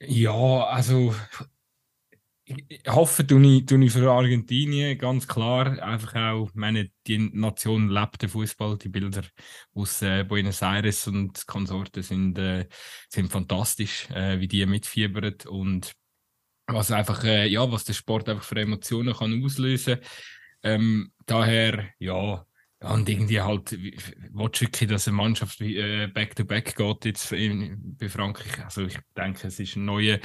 Ja, 0.00 0.64
also 0.64 1.14
ich 2.68 2.82
hoffe, 2.86 3.24
du 3.24 3.38
ich, 3.38 3.92
für 3.92 4.10
Argentinien, 4.10 4.96
ganz 4.98 5.28
klar. 5.28 5.80
Einfach 5.82 6.14
auch, 6.14 6.50
meine, 6.54 6.90
die 7.06 7.18
Nation 7.18 7.88
lebt 7.90 8.22
den 8.22 8.28
Fußball. 8.28 8.78
Die 8.78 8.88
Bilder 8.88 9.22
aus 9.74 10.02
äh, 10.02 10.24
Buenos 10.24 10.62
Aires 10.62 11.06
und 11.06 11.46
Konsorten 11.46 12.02
sind, 12.02 12.38
äh, 12.38 12.66
sind 13.08 13.30
fantastisch, 13.30 14.08
äh, 14.10 14.40
wie 14.40 14.48
die 14.48 14.64
mitfiebern 14.66 15.36
und 15.48 15.92
was 16.66 16.90
einfach, 16.90 17.22
äh, 17.24 17.46
ja, 17.46 17.70
was 17.70 17.84
der 17.84 17.94
Sport 17.94 18.28
einfach 18.28 18.44
für 18.44 18.60
Emotionen 18.60 19.14
kann 19.14 19.44
auslösen. 19.44 19.98
Ähm, 20.62 21.12
daher, 21.26 21.88
ja, 21.98 22.46
und 22.80 23.08
irgendwie 23.08 23.40
halt, 23.40 23.72
willst 23.72 24.60
du 24.60 24.64
wirklich, 24.64 24.88
dass 24.88 25.08
eine 25.08 25.16
Mannschaft 25.16 25.60
äh, 25.60 26.06
back-to-back 26.06 26.76
geht 26.76 27.04
jetzt 27.04 27.32
in, 27.32 27.96
bei 27.98 28.08
Frankreich? 28.08 28.64
Also 28.64 28.86
ich 28.86 28.96
denke, 29.16 29.48
es 29.48 29.58
ist 29.58 29.76
ein 29.76 29.84
neuer, 29.84 30.18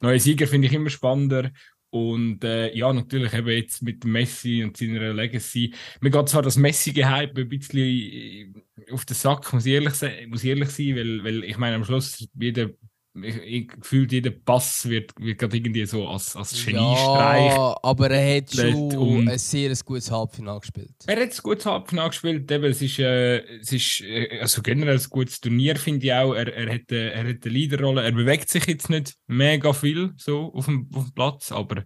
neuer 0.00 0.18
Sieger, 0.18 0.46
finde 0.46 0.68
ich 0.68 0.74
immer 0.74 0.90
spannender. 0.90 1.50
Und 1.90 2.44
äh, 2.44 2.74
ja, 2.74 2.92
natürlich 2.92 3.32
eben 3.32 3.48
jetzt 3.48 3.82
mit 3.82 4.04
Messi 4.04 4.62
und 4.62 4.76
seiner 4.76 5.12
Legacy. 5.12 5.74
Mir 6.00 6.10
geht 6.10 6.28
zwar 6.28 6.42
das 6.42 6.56
Messi-Gehype 6.56 7.40
ein 7.40 7.48
bisschen 7.48 7.78
äh, 7.78 8.52
auf 8.90 9.04
den 9.04 9.14
Sack, 9.14 9.52
muss 9.52 9.66
ich 9.66 9.72
ehrlich, 9.72 9.94
muss 10.28 10.44
ich 10.44 10.50
ehrlich 10.50 10.70
sein, 10.70 10.96
weil, 10.96 11.24
weil 11.24 11.44
ich 11.44 11.56
meine, 11.58 11.76
am 11.76 11.84
Schluss 11.84 12.28
jeder 12.34 12.70
ich, 13.22 13.36
ich 13.36 13.68
gefühlt 13.68 14.12
jeder 14.12 14.30
Pass 14.30 14.88
wird, 14.88 15.12
wird 15.18 15.38
gerade 15.38 15.56
irgendwie 15.56 15.86
so 15.86 16.06
als, 16.06 16.36
als 16.36 16.52
Geniestreich. 16.52 17.54
Ja, 17.54 17.76
aber 17.82 18.10
er 18.10 18.38
hat 18.38 18.52
schon 18.52 19.28
ein 19.28 19.38
sehr 19.38 19.74
gutes 19.84 20.10
Halbfinale 20.10 20.60
gespielt. 20.60 20.94
Er 21.06 21.16
hat 21.16 21.30
ein 21.30 21.42
gutes 21.42 21.66
Halbfinale 21.66 22.10
gespielt. 22.10 22.50
Eben, 22.50 22.64
es 22.64 22.82
ist, 22.82 22.98
äh, 22.98 23.38
es 23.60 23.72
ist 23.72 24.00
äh, 24.02 24.38
also 24.40 24.62
generell 24.62 24.98
ein 24.98 25.06
gutes 25.10 25.40
Turnier, 25.40 25.76
finde 25.76 26.06
ich 26.06 26.12
auch. 26.12 26.34
Er, 26.34 26.52
er, 26.52 26.74
hat, 26.74 26.92
äh, 26.92 27.10
er 27.10 27.28
hat 27.28 27.44
eine 27.44 27.52
Leaderrolle. 27.52 28.02
Er 28.02 28.12
bewegt 28.12 28.48
sich 28.48 28.66
jetzt 28.66 28.90
nicht 28.90 29.14
mega 29.26 29.72
viel 29.72 30.12
so 30.16 30.52
auf 30.54 30.66
dem, 30.66 30.88
auf 30.94 31.04
dem 31.04 31.14
Platz, 31.14 31.52
aber 31.52 31.84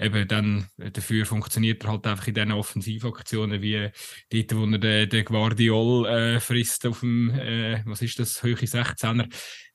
eben 0.00 0.26
dann 0.28 0.66
dafür 0.76 1.26
funktioniert 1.26 1.84
er 1.84 1.90
halt 1.90 2.06
einfach 2.06 2.26
in 2.26 2.34
diesen 2.34 2.52
Offensivaktionen 2.52 3.62
wie 3.62 3.90
dort, 4.32 4.56
wo 4.56 4.64
er 4.64 4.78
den, 4.78 5.08
den 5.08 5.24
Guardiol 5.24 6.06
äh, 6.06 6.40
frisst 6.40 6.86
auf 6.86 7.00
dem, 7.00 7.30
äh, 7.30 7.82
was 7.84 8.02
ist 8.02 8.18
das, 8.18 8.42
höhere 8.42 8.64
16er 8.64 9.28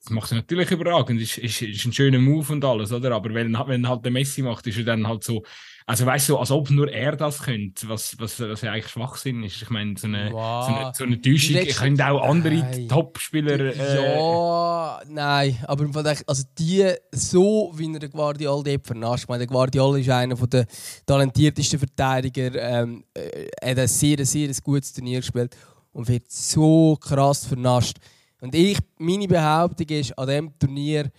das 0.05 0.12
macht 0.12 0.32
er 0.32 0.36
natürlich 0.36 0.70
überragend, 0.70 1.20
ist, 1.20 1.39
ist, 1.39 1.63
ist 1.63 1.86
ein 1.86 1.94
schöner 1.94 2.20
Move 2.20 2.53
und 2.53 2.63
alles, 2.63 2.91
oder? 2.91 3.12
Aber 3.15 3.34
wenn, 3.34 3.53
wenn 3.53 3.89
halt 3.89 4.05
der 4.05 4.12
Messi 4.12 4.44
macht, 4.44 4.67
ist 4.67 4.77
er 4.77 4.84
dann 4.84 5.08
halt 5.08 5.24
so, 5.24 5.44
also 5.88 6.06
weißt 6.06 6.30
du, 6.30 6.38
als 6.38 6.50
ob 6.50 6.72
nur 6.72 6.92
er 6.92 7.15
das 7.15 7.44
könnte, 7.44 7.88
was, 7.88 8.18
was, 8.20 8.39
was 8.39 8.62
ja 8.62 8.72
eigentlich 8.72 8.88
Schwachsinn 8.88 9.44
ist. 9.44 9.62
Ich 9.62 9.70
meine, 9.70 9.96
so 9.98 10.08
eine, 10.08 10.32
wow. 10.32 10.65
so 10.65 10.74
eine, 10.74 10.92
so 10.96 11.04
eine 11.04 11.22
Täuschung, 11.22 11.58
ich 11.58 11.75
könnte 11.75 12.08
auch 12.08 12.24
andere 12.24 12.88
Topspieler. 12.88 13.60
Äh, 13.60 14.18
ja, 14.18 15.01
nein, 15.08 15.58
aber 15.68 15.88
also 16.25 16.44
die, 16.58 16.92
so 17.12 17.72
wie 17.75 17.94
er 17.94 18.00
den 18.00 18.10
Guardiol 18.10 18.63
dort 18.63 18.88
vernascht, 18.88 19.25
ich 19.25 19.30
meine, 19.30 19.46
der 19.46 19.48
Guardiol 19.48 20.00
ist 20.00 20.10
einer 20.10 20.36
der 20.36 20.65
talentiertesten 21.06 21.77
Verteidiger, 21.77 22.56
ähm, 22.56 23.04
äh, 23.13 23.50
er 23.62 23.72
hat 23.72 23.80
ein 23.80 23.88
sehr, 23.88 24.25
sehr 24.25 24.50
gutes 24.63 24.92
Turnier 24.92 25.20
gespielt. 25.20 25.56
und 25.96 26.10
wird 26.10 26.30
so 26.30 26.98
krass 27.00 27.46
vernascht. 27.46 27.98
Und 28.42 28.54
ich, 28.54 28.77
meine 28.98 29.27
Behauptung 29.27 29.88
ist, 29.88 30.18
an 30.18 30.27
diesem 30.27 30.60
Turnier 30.60 31.12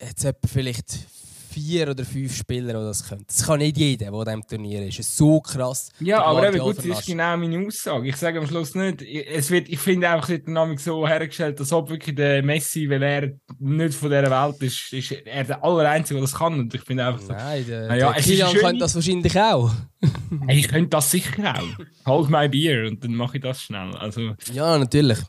hat 0.00 0.24
es 0.24 0.50
vielleicht 0.50 1.15
vier 1.56 1.88
oder 1.88 2.04
fünf 2.04 2.36
Spieler, 2.36 2.74
die 2.74 2.86
das 2.86 3.08
können. 3.08 3.24
Das 3.26 3.46
kann 3.46 3.60
nicht 3.60 3.78
jeder, 3.78 4.10
der 4.10 4.14
an 4.14 4.24
diesem 4.24 4.46
Turnier 4.46 4.86
ist. 4.86 4.98
Es 4.98 5.08
ist 5.08 5.16
so 5.16 5.40
krass. 5.40 5.90
Ja, 6.00 6.22
aber 6.22 6.48
eben 6.48 6.58
gut, 6.58 6.76
das 6.76 6.84
ist 6.84 7.06
genau 7.06 7.34
meine 7.38 7.66
Aussage. 7.66 8.08
Ich 8.08 8.16
sage 8.16 8.38
am 8.40 8.46
Schluss 8.46 8.74
nicht, 8.74 9.00
es 9.00 9.50
wird, 9.50 9.70
ich 9.70 9.78
finde 9.78 10.10
einfach, 10.10 10.24
es 10.24 10.30
wird 10.32 10.48
Dynamik 10.48 10.78
so 10.78 11.08
hergestellt, 11.08 11.58
als 11.58 11.72
ob 11.72 11.88
wirklich 11.88 12.14
der 12.14 12.42
Messi, 12.42 12.90
weil 12.90 13.02
er 13.02 13.32
nicht 13.58 13.94
von 13.94 14.10
dieser 14.10 14.30
Welt 14.30 14.62
ist, 14.62 14.92
ist 14.92 15.12
er 15.12 15.44
der 15.44 15.64
Allereinzige, 15.64 16.16
der 16.16 16.22
das 16.22 16.34
kann. 16.34 16.60
Und 16.60 16.74
ich 16.74 16.82
finde 16.82 17.06
einfach 17.06 17.22
so, 17.22 17.32
Nein, 17.32 17.64
der, 17.66 17.88
naja, 17.88 18.12
der 18.12 18.22
Kilian 18.22 18.54
könnte 18.54 18.80
das 18.80 18.94
wahrscheinlich 18.94 19.40
auch. 19.40 19.70
ich 20.48 20.68
könnte 20.68 20.90
das 20.90 21.10
sicher 21.10 21.54
auch. 21.54 22.06
Hold 22.06 22.28
my 22.28 22.50
beer 22.50 22.86
und 22.86 23.02
dann 23.02 23.14
mache 23.14 23.38
ich 23.38 23.42
das 23.42 23.62
schnell. 23.62 23.96
Also, 23.96 24.34
ja, 24.52 24.76
natürlich. 24.78 25.20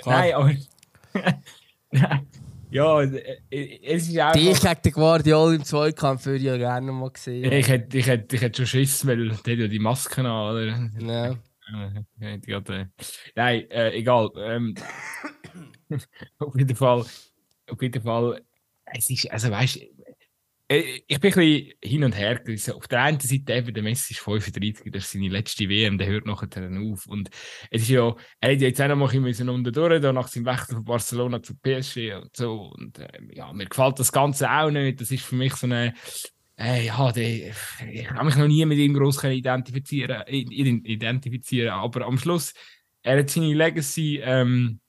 Klar. 0.00 0.20
Nein, 0.20 0.34
aber... 0.34 2.20
Ja, 2.72 3.02
äh, 3.02 3.38
äh, 3.50 3.80
es 3.84 4.08
ist 4.08 4.18
auch. 4.18 4.32
Dich 4.32 4.60
gegen 4.60 4.82
den 4.82 4.92
Guardiola 4.92 5.54
im 5.54 5.64
Zweikampf 5.64 6.24
würde 6.24 6.38
ich 6.38 6.44
ja 6.44 6.56
gerne 6.56 6.90
mal 6.90 7.10
sehen. 7.14 7.52
Ich 7.52 7.68
hätte, 7.68 7.98
ich 7.98 8.06
hätte, 8.06 8.34
ich 8.34 8.42
hätte 8.42 8.56
schon 8.56 8.66
Schiss, 8.66 9.06
weil 9.06 9.28
der 9.28 9.36
hat 9.36 9.46
ja 9.46 9.68
die 9.68 9.78
Masken 9.78 10.24
an, 10.24 10.52
oder? 10.52 10.90
Ja. 10.98 11.30
Äh, 11.30 12.36
nein, 13.34 13.70
äh, 13.70 13.90
egal. 13.90 14.30
Ähm, 14.36 14.74
auf 16.38 16.56
jeden 16.56 16.74
Fall, 16.74 17.04
auf 17.70 17.82
jeden 17.82 18.02
Fall, 18.02 18.42
es 18.86 19.10
ist, 19.10 19.30
also 19.30 19.50
weißt 19.50 19.76
du, 19.76 19.80
ich 20.74 21.20
bin 21.20 21.32
ein 21.32 21.34
bisschen 21.34 21.72
hin 21.82 22.04
und 22.04 22.16
her 22.16 22.38
gerissen. 22.38 22.74
Auf 22.74 22.88
der 22.88 23.02
einen 23.02 23.20
Seite 23.20 23.52
eben, 23.52 23.74
der 23.74 23.82
Messi 23.82 24.14
ist 24.14 24.20
35, 24.20 24.92
das 24.92 25.04
ist 25.04 25.12
seine 25.12 25.28
letzte 25.28 25.68
WM, 25.68 25.98
der 25.98 26.06
hört 26.06 26.26
nachher 26.26 26.46
dann 26.46 26.92
auf. 26.92 27.06
Und 27.06 27.30
es 27.70 27.82
ist 27.82 27.88
ja, 27.88 28.14
er 28.40 28.52
hat 28.52 28.60
jetzt 28.60 28.80
auch 28.80 28.88
noch 28.88 28.96
mal 28.96 29.10
ein 29.10 29.22
bisschen 29.22 29.48
unten 29.48 29.72
durch, 29.72 30.00
da 30.00 30.12
nach 30.12 30.28
seinem 30.28 30.46
Wechsel 30.46 30.76
von 30.76 30.84
Barcelona 30.84 31.42
zu 31.42 31.54
PSG 31.54 32.14
und 32.14 32.36
so. 32.36 32.72
Und 32.76 32.98
äh, 32.98 33.08
ja, 33.32 33.52
mir 33.52 33.66
gefällt 33.66 33.98
das 33.98 34.12
Ganze 34.12 34.50
auch 34.50 34.70
nicht. 34.70 35.00
Das 35.00 35.10
ist 35.10 35.24
für 35.24 35.36
mich 35.36 35.54
so 35.54 35.66
eine, 35.66 35.94
äh, 36.58 36.86
ja, 36.86 37.10
der, 37.12 37.52
ich 37.90 38.10
habe 38.10 38.24
mich 38.24 38.36
noch 38.36 38.46
nie 38.46 38.64
mit 38.64 38.78
ihm 38.78 38.94
groß 38.94 39.24
identifizieren, 39.24 40.22
identifizieren, 40.28 41.70
aber 41.70 42.06
am 42.06 42.18
Schluss, 42.18 42.54
er 43.02 43.18
hat 43.18 43.30
seine 43.30 43.54
Legacy, 43.54 44.20
ähm, 44.22 44.80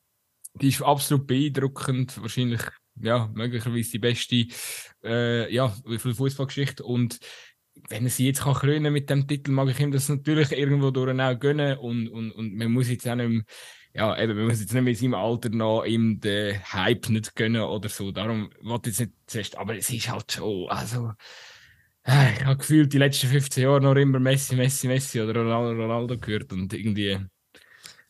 die 0.55 0.67
ist 0.67 0.81
absolut 0.81 1.25
beeindruckend, 1.25 2.21
wahrscheinlich 2.21 2.61
ja, 2.99 3.29
möglicherweise 3.33 3.91
die 3.91 3.99
beste 3.99 4.45
äh, 5.03 5.53
ja, 5.53 5.69
Fußballgeschichte. 5.69 6.83
Und 6.83 7.19
wenn 7.89 8.05
er 8.05 8.09
sie 8.09 8.27
jetzt 8.27 8.41
kann 8.41 8.53
krönen 8.53 8.93
mit 8.93 9.09
dem 9.09 9.27
Titel, 9.27 9.51
mag 9.51 9.69
ich 9.69 9.79
ihm 9.79 9.91
das 9.91 10.09
natürlich 10.09 10.51
irgendwo 10.51 10.91
durch 10.91 11.19
auch 11.19 11.39
gönnen. 11.39 11.77
Und, 11.77 12.07
und, 12.07 12.31
und 12.31 12.55
man 12.55 12.71
muss 12.71 12.89
jetzt 12.89 13.07
auch 13.07 13.15
nicht 13.15 13.29
mehr, 13.29 13.43
ja, 13.95 14.19
eben, 14.21 14.35
man 14.35 14.47
muss 14.47 14.59
jetzt 14.59 14.73
nicht 14.73 14.87
in 14.87 14.95
seinem 14.95 15.13
Alter 15.13 15.49
noch 15.49 15.85
ihm 15.85 16.19
den 16.19 16.59
Hype 16.73 17.09
nicht 17.09 17.35
gönnen 17.35 17.61
oder 17.61 17.89
so. 17.89 18.11
Darum 18.11 18.49
wollte 18.61 18.89
ich 18.89 18.99
jetzt 18.99 19.09
nicht 19.09 19.19
zuerst, 19.27 19.57
aber 19.57 19.77
es 19.77 19.89
ist 19.89 20.09
halt 20.09 20.31
schon, 20.31 20.69
also, 20.69 21.11
äh, 22.05 22.33
ich 22.33 22.45
habe 22.45 22.57
gefühlt 22.57 22.93
die 22.93 22.97
letzten 22.97 23.27
15 23.27 23.63
Jahre 23.63 23.81
noch 23.81 23.95
immer 23.95 24.19
Messi, 24.19 24.55
Messi, 24.55 24.87
Messi 24.87 25.21
oder 25.21 25.39
Ronaldo, 25.39 25.81
Ronaldo 25.81 26.17
gehört 26.17 26.51
und 26.53 26.73
irgendwie 26.73 27.19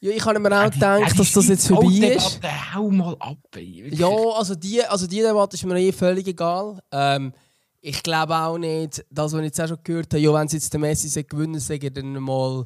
ja, 0.04 0.12
ich 0.12 0.26
habe 0.26 0.38
mir 0.38 0.52
auch 0.52 0.70
gedacht, 0.70 1.18
dass 1.18 1.32
das 1.32 1.48
jetzt 1.48 1.66
vorbei 1.66 2.08
ist. 2.08 2.42
Hau 2.74 2.90
mal 2.90 3.16
ab. 3.20 3.38
Ja, 3.56 4.10
also 4.10 4.54
die, 4.54 4.84
also 4.84 5.08
die 5.08 5.22
Debatte 5.22 5.56
ist 5.56 5.64
mir 5.64 5.80
eh 5.80 5.94
völlig 5.94 6.28
egal. 6.28 6.78
Ähm, 6.92 7.32
ich 7.80 8.04
glaube 8.04 8.36
auch 8.36 8.58
nicht, 8.58 9.06
das, 9.10 9.32
was 9.32 9.40
ich 9.40 9.46
jetzt 9.46 9.62
auch 9.62 9.68
schon 9.70 9.78
gehört 9.82 10.14
habe, 10.14 10.22
ja, 10.22 10.34
wenn 10.34 10.50
sie 10.50 10.58
jetzt 10.58 10.74
den 10.74 10.82
Messi 10.82 11.24
gewinnen, 11.24 11.58
sagen 11.62 11.94
dann 11.94 12.14
mal 12.22 12.66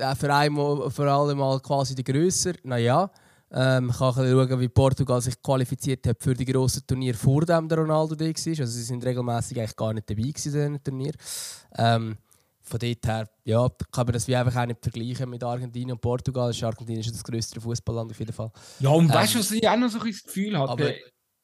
äh, 0.00 0.14
Verein 0.16 0.56
vor 0.56 1.06
allem 1.06 1.38
mal 1.38 1.60
quasi 1.60 1.94
der 1.94 2.02
grösser. 2.02 2.54
Naja, 2.64 3.08
ähm, 3.52 3.90
ich 3.90 3.96
kann 3.96 4.12
schauen, 4.12 4.60
wie 4.60 4.68
Portugal 4.68 5.20
sich 5.20 5.40
qualifiziert 5.40 6.04
hat 6.08 6.20
für 6.20 6.34
die 6.34 6.46
grossen 6.46 6.84
Turnier 6.84 7.14
vor 7.14 7.44
dem 7.44 7.68
der 7.68 7.78
Ronaldo 7.78 8.16
da 8.16 8.24
war. 8.24 8.34
Also 8.34 8.66
sie 8.66 8.82
sind 8.82 9.04
regelmäßig 9.04 9.56
eigentlich 9.60 9.76
gar 9.76 9.92
nicht 9.92 10.10
dabei 10.10 10.22
in 10.22 10.32
diesem 10.32 10.82
Turnier. 10.82 11.12
Ähm, 11.78 12.16
von 12.68 12.80
dort 12.80 13.06
her 13.06 13.28
ja, 13.44 13.68
kann 13.92 14.06
man 14.06 14.12
das 14.12 14.26
wie 14.26 14.36
einfach 14.36 14.60
auch 14.60 14.66
nicht 14.66 14.82
vergleichen 14.82 15.30
mit 15.30 15.42
Argentinien 15.42 15.92
und 15.92 16.00
Portugal. 16.00 16.52
Argentinien 16.62 17.00
ist 17.00 17.14
das 17.14 17.24
größte 17.24 17.60
Fußballland 17.60 18.10
auf 18.10 18.18
jeden 18.18 18.32
Fall. 18.32 18.50
Ja, 18.80 18.90
und 18.90 19.04
ähm, 19.04 19.14
weißt 19.14 19.34
du, 19.34 19.38
was 19.38 19.50
ich 19.52 19.68
auch 19.68 19.76
noch 19.76 19.88
so 19.88 20.00
ein 20.00 20.10
das 20.10 20.22
Gefühl 20.22 20.58
hatte? 20.58 20.96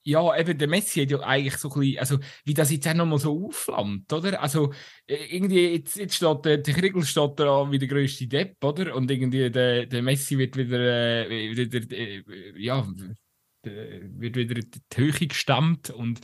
Ja, 0.05 0.37
eben 0.37 0.59
der 0.59 0.67
Messi 0.67 1.01
hat 1.01 1.13
ja 1.13 1.21
eigentlich 1.21 1.57
so 1.59 1.71
ein 1.71 1.79
bisschen, 1.79 1.99
also 2.01 2.19
wie 2.45 2.55
das 2.55 2.73
jetzt 2.73 2.89
auch 2.89 2.95
nochmal 2.95 3.21
so 3.21 3.47
aufflammt, 3.47 4.13
oder? 4.13 4.43
Also 4.43 4.73
äh, 5.07 5.27
irgendwie, 5.31 5.69
jetzt, 5.69 5.97
jetzt 5.97 6.17
steht 6.17 6.45
der, 6.45 6.59
der 6.59 6.75
Kriegel 6.75 7.05
steht 7.05 7.39
da 7.39 7.71
wie 7.71 7.79
der 7.79 7.87
grösste 7.87 8.27
Depp, 8.27 8.57
oder? 8.65 8.97
Und 8.97 9.09
irgendwie 9.09 9.49
der, 9.49 9.87
der 9.87 10.03
Messi 10.03 10.37
wird 10.39 10.57
wieder, 10.57 11.29
äh, 11.31 11.57
wieder 11.57 11.97
äh, 11.97 12.61
ja, 12.61 12.85
wird 13.63 14.37
wieder 14.37 14.61
die 14.61 14.81
Höhe 14.93 15.13
gestammt 15.13 15.91
und 15.91 16.21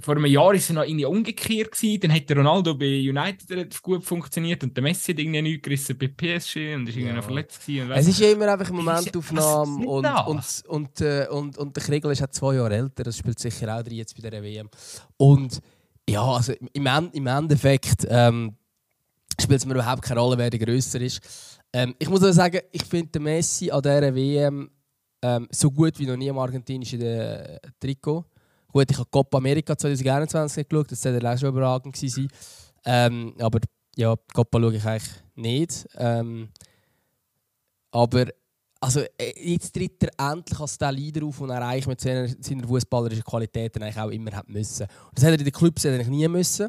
vor 0.00 0.16
einem 0.16 0.26
Jahr 0.26 0.46
war 0.46 0.54
es 0.54 0.68
noch 0.70 0.82
irgendwie 0.82 1.04
umgekehrt 1.04 1.72
gewesen. 1.72 2.00
Dann 2.00 2.12
hat 2.12 2.28
der 2.28 2.38
Ronaldo 2.38 2.74
bei 2.74 3.08
United 3.08 3.80
gut 3.82 4.04
funktioniert 4.04 4.62
und 4.64 4.76
der 4.76 4.82
Messi 4.82 5.12
hat 5.12 5.20
irgendwie 5.20 5.42
nichts 5.42 5.62
gerissen 5.62 5.96
bei 5.96 6.08
PSG 6.08 6.74
und 6.74 6.88
ist 6.88 6.96
irgendwie 6.96 7.06
ja. 7.06 7.14
noch 7.14 7.24
verletzt 7.24 7.64
gewesen. 7.64 7.90
Es 7.92 8.08
ist 8.08 8.18
ja 8.18 8.32
immer 8.32 8.52
einfach 8.52 8.68
eine 8.68 8.76
Momentaufnahme 8.76 9.86
und, 9.86 10.06
und, 10.06 10.62
und, 10.66 11.00
äh, 11.00 11.26
und, 11.30 11.56
und, 11.56 11.76
der 11.76 11.82
Kriegel 11.82 12.10
ist 12.10 12.22
auch 12.22 12.30
zwei 12.30 12.56
Jahre 12.56 12.74
älter. 12.74 13.04
Das 13.04 13.16
spielt 13.16 13.38
sicher 13.38 13.76
auch 13.76 13.82
drin 13.82 13.96
jetzt 13.96 14.20
bei 14.20 14.28
der 14.28 14.42
WM. 14.42 14.68
Und 15.16 15.60
ja, 16.08 16.22
also 16.22 16.52
im, 16.72 16.86
im 17.12 17.26
Endeffekt 17.26 18.06
ähm, 18.10 18.56
spielt 19.40 19.60
es 19.60 19.66
mir 19.66 19.74
überhaupt 19.74 20.02
keine 20.02 20.20
Rolle, 20.20 20.36
wer 20.36 20.50
der 20.50 20.60
grösser 20.60 21.00
ist. 21.00 21.20
Ähm, 21.72 21.94
ich 21.98 22.08
muss 22.08 22.22
aber 22.22 22.32
sagen, 22.32 22.60
ich 22.72 22.84
finde 22.84 23.12
den 23.12 23.22
Messi 23.22 23.70
an 23.70 23.82
dieser 23.82 24.14
WM 24.14 24.70
ähm, 25.22 25.48
so 25.50 25.70
gut 25.70 25.98
wie 25.98 26.06
noch 26.06 26.16
nie 26.16 26.28
im 26.28 26.38
argentinischen 26.38 27.00
äh, 27.00 27.58
Trikot. 27.80 28.24
Gut, 28.74 28.90
ich 28.90 28.98
habe 28.98 29.08
Copa 29.08 29.38
America 29.38 29.78
2021 29.78 30.68
geschaut, 30.68 30.90
das 30.90 31.00
sollte 31.00 31.30
auch 31.30 31.38
schon 31.38 31.50
überragend 31.50 31.96
sein. 31.96 32.26
Ähm, 32.84 33.32
aber 33.38 33.60
ja, 33.94 34.16
Copa 34.32 34.58
schaue 34.58 34.74
ich 34.74 34.84
eigentlich 34.84 35.12
nicht. 35.36 35.86
Ähm, 35.96 36.48
aber 37.92 38.26
also, 38.80 39.02
äh, 39.16 39.52
jetzt 39.52 39.72
tritt 39.72 40.02
er 40.02 40.32
endlich 40.32 40.58
als 40.58 40.76
der 40.76 40.90
Leader 40.90 41.24
auf, 41.24 41.38
den 41.38 41.50
er 41.50 41.62
eigentlich 41.62 41.86
mit 41.86 42.00
seiner, 42.00 42.26
seiner 42.26 42.66
fußballerischen 42.66 43.22
Qualität 43.22 43.80
eigentlich 43.80 43.96
auch 43.96 44.10
immer 44.10 44.32
hat 44.32 44.48
müssen. 44.48 44.82
Und 44.82 45.18
das 45.18 45.22
hätte 45.22 45.34
er 45.34 45.38
in 45.38 45.44
den 45.44 45.52
Clubs 45.52 45.86
eigentlich 45.86 46.08
nie 46.08 46.26
müssen. 46.26 46.68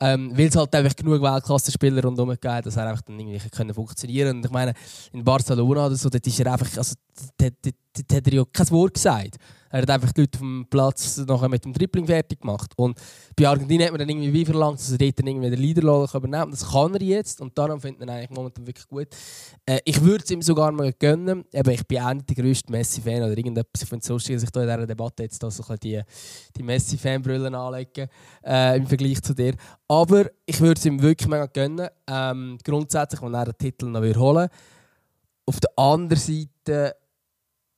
Ähm, 0.00 0.32
weil 0.36 0.46
es 0.46 0.56
halt 0.56 0.74
einfach 0.74 0.96
genug 0.96 1.20
Weltklasse-Spieler 1.20 2.02
rundherum 2.02 2.30
gegeben 2.30 2.62
dass 2.64 2.76
er 2.76 2.88
einfach 2.88 3.02
dann 3.02 3.18
irgendwie 3.18 3.48
können 3.50 3.74
funktionieren 3.74 4.38
Und 4.38 4.44
ich 4.46 4.50
meine, 4.50 4.72
in 5.12 5.22
Barcelona 5.22 5.86
oder 5.86 5.96
so, 5.96 6.08
dort 6.08 6.26
ist 6.26 6.40
er 6.40 6.50
einfach, 6.50 6.76
also, 6.78 6.94
dort, 7.36 7.54
dort, 7.62 7.74
dort 7.96 8.12
hat 8.12 8.26
er 8.26 8.34
ja 8.34 8.44
kein 8.52 8.70
Wort 8.70 8.94
gesagt. 8.94 9.36
Er 9.70 9.82
hat 9.82 9.90
einfach 9.90 10.12
die 10.12 10.22
Leute 10.22 10.38
vom 10.38 10.66
Platz 10.70 11.18
nachher 11.18 11.48
mit 11.48 11.64
dem 11.64 11.72
Dribbling 11.72 12.06
fertig 12.06 12.40
gemacht. 12.40 12.72
Und 12.76 12.98
bei 13.36 13.48
Argentinien 13.48 13.86
hat 13.86 13.92
man 13.92 13.98
dann 13.98 14.08
irgendwie 14.08 14.32
wie 14.32 14.44
verlangt, 14.44 14.78
dass 14.78 14.92
er 14.92 14.98
dort 14.98 15.18
dann 15.18 15.26
irgendwie 15.26 15.50
den 15.50 15.60
Leaderrolle 15.60 16.08
übernehmen 16.14 16.50
Das 16.50 16.70
kann 16.70 16.94
er 16.94 17.02
jetzt 17.02 17.40
und 17.40 17.58
darum 17.58 17.80
findet 17.80 18.00
man 18.00 18.10
eigentlich 18.10 18.30
momentan 18.30 18.66
wirklich 18.66 18.86
gut. 18.88 19.08
Äh, 19.66 19.80
ich 19.84 20.00
würde 20.02 20.24
es 20.24 20.30
ihm 20.30 20.40
sogar 20.40 20.70
mal 20.72 20.92
gönnen. 20.92 21.44
Eben, 21.52 21.70
ich 21.70 21.86
bin 21.86 22.00
auch 22.00 22.14
nicht 22.14 22.28
der 22.28 22.36
grösste 22.36 22.70
Messi-Fan 22.70 23.22
oder 23.22 23.36
irgendetwas. 23.36 23.82
Ich 23.82 23.88
finde 23.88 24.02
es 24.02 24.08
lustig, 24.08 24.36
dass 24.36 24.44
ich 24.44 24.50
da 24.50 24.62
in 24.62 24.68
dieser 24.68 24.86
Debatte 24.86 25.22
jetzt 25.24 25.42
da 25.42 25.50
so 25.50 25.62
die, 25.76 26.00
die 26.56 26.62
Messi-Fanbrüllen 26.62 27.54
anlege 27.54 28.08
äh, 28.44 28.76
im 28.76 28.86
Vergleich 28.86 29.20
zu 29.22 29.34
dir. 29.34 29.54
Aber 29.88 30.26
ich 30.46 30.60
würde 30.60 30.78
es 30.78 30.86
ihm 30.86 31.02
wirklich 31.02 31.28
mega 31.28 31.46
gönnen. 31.46 31.88
Ähm, 32.06 32.56
grundsätzlich, 32.64 33.20
wenn 33.20 33.34
er 33.34 33.44
den 33.46 33.58
Titel 33.58 33.86
noch 33.86 34.02
holen. 34.02 34.48
Auf 35.44 35.60
der 35.60 35.70
anderen 35.76 36.20
Seite 36.22 36.96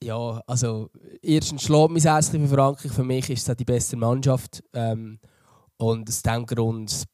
ja, 0.03 0.43
also 0.47 0.91
erstens 1.23 1.63
schlägt 1.63 1.91
mein 1.91 2.03
Herz 2.03 2.29
für 2.29 2.49
Frankreich. 2.49 2.93
Für 2.93 3.05
mich 3.05 3.31
ist 3.31 3.49
es 3.49 3.57
die 3.57 3.65
beste 3.65 3.97
Mannschaft. 3.97 4.63
Ähm, 4.73 5.19
und 5.77 6.09
aus 6.09 6.23
diesem 6.23 6.47
Grund 6.47 7.05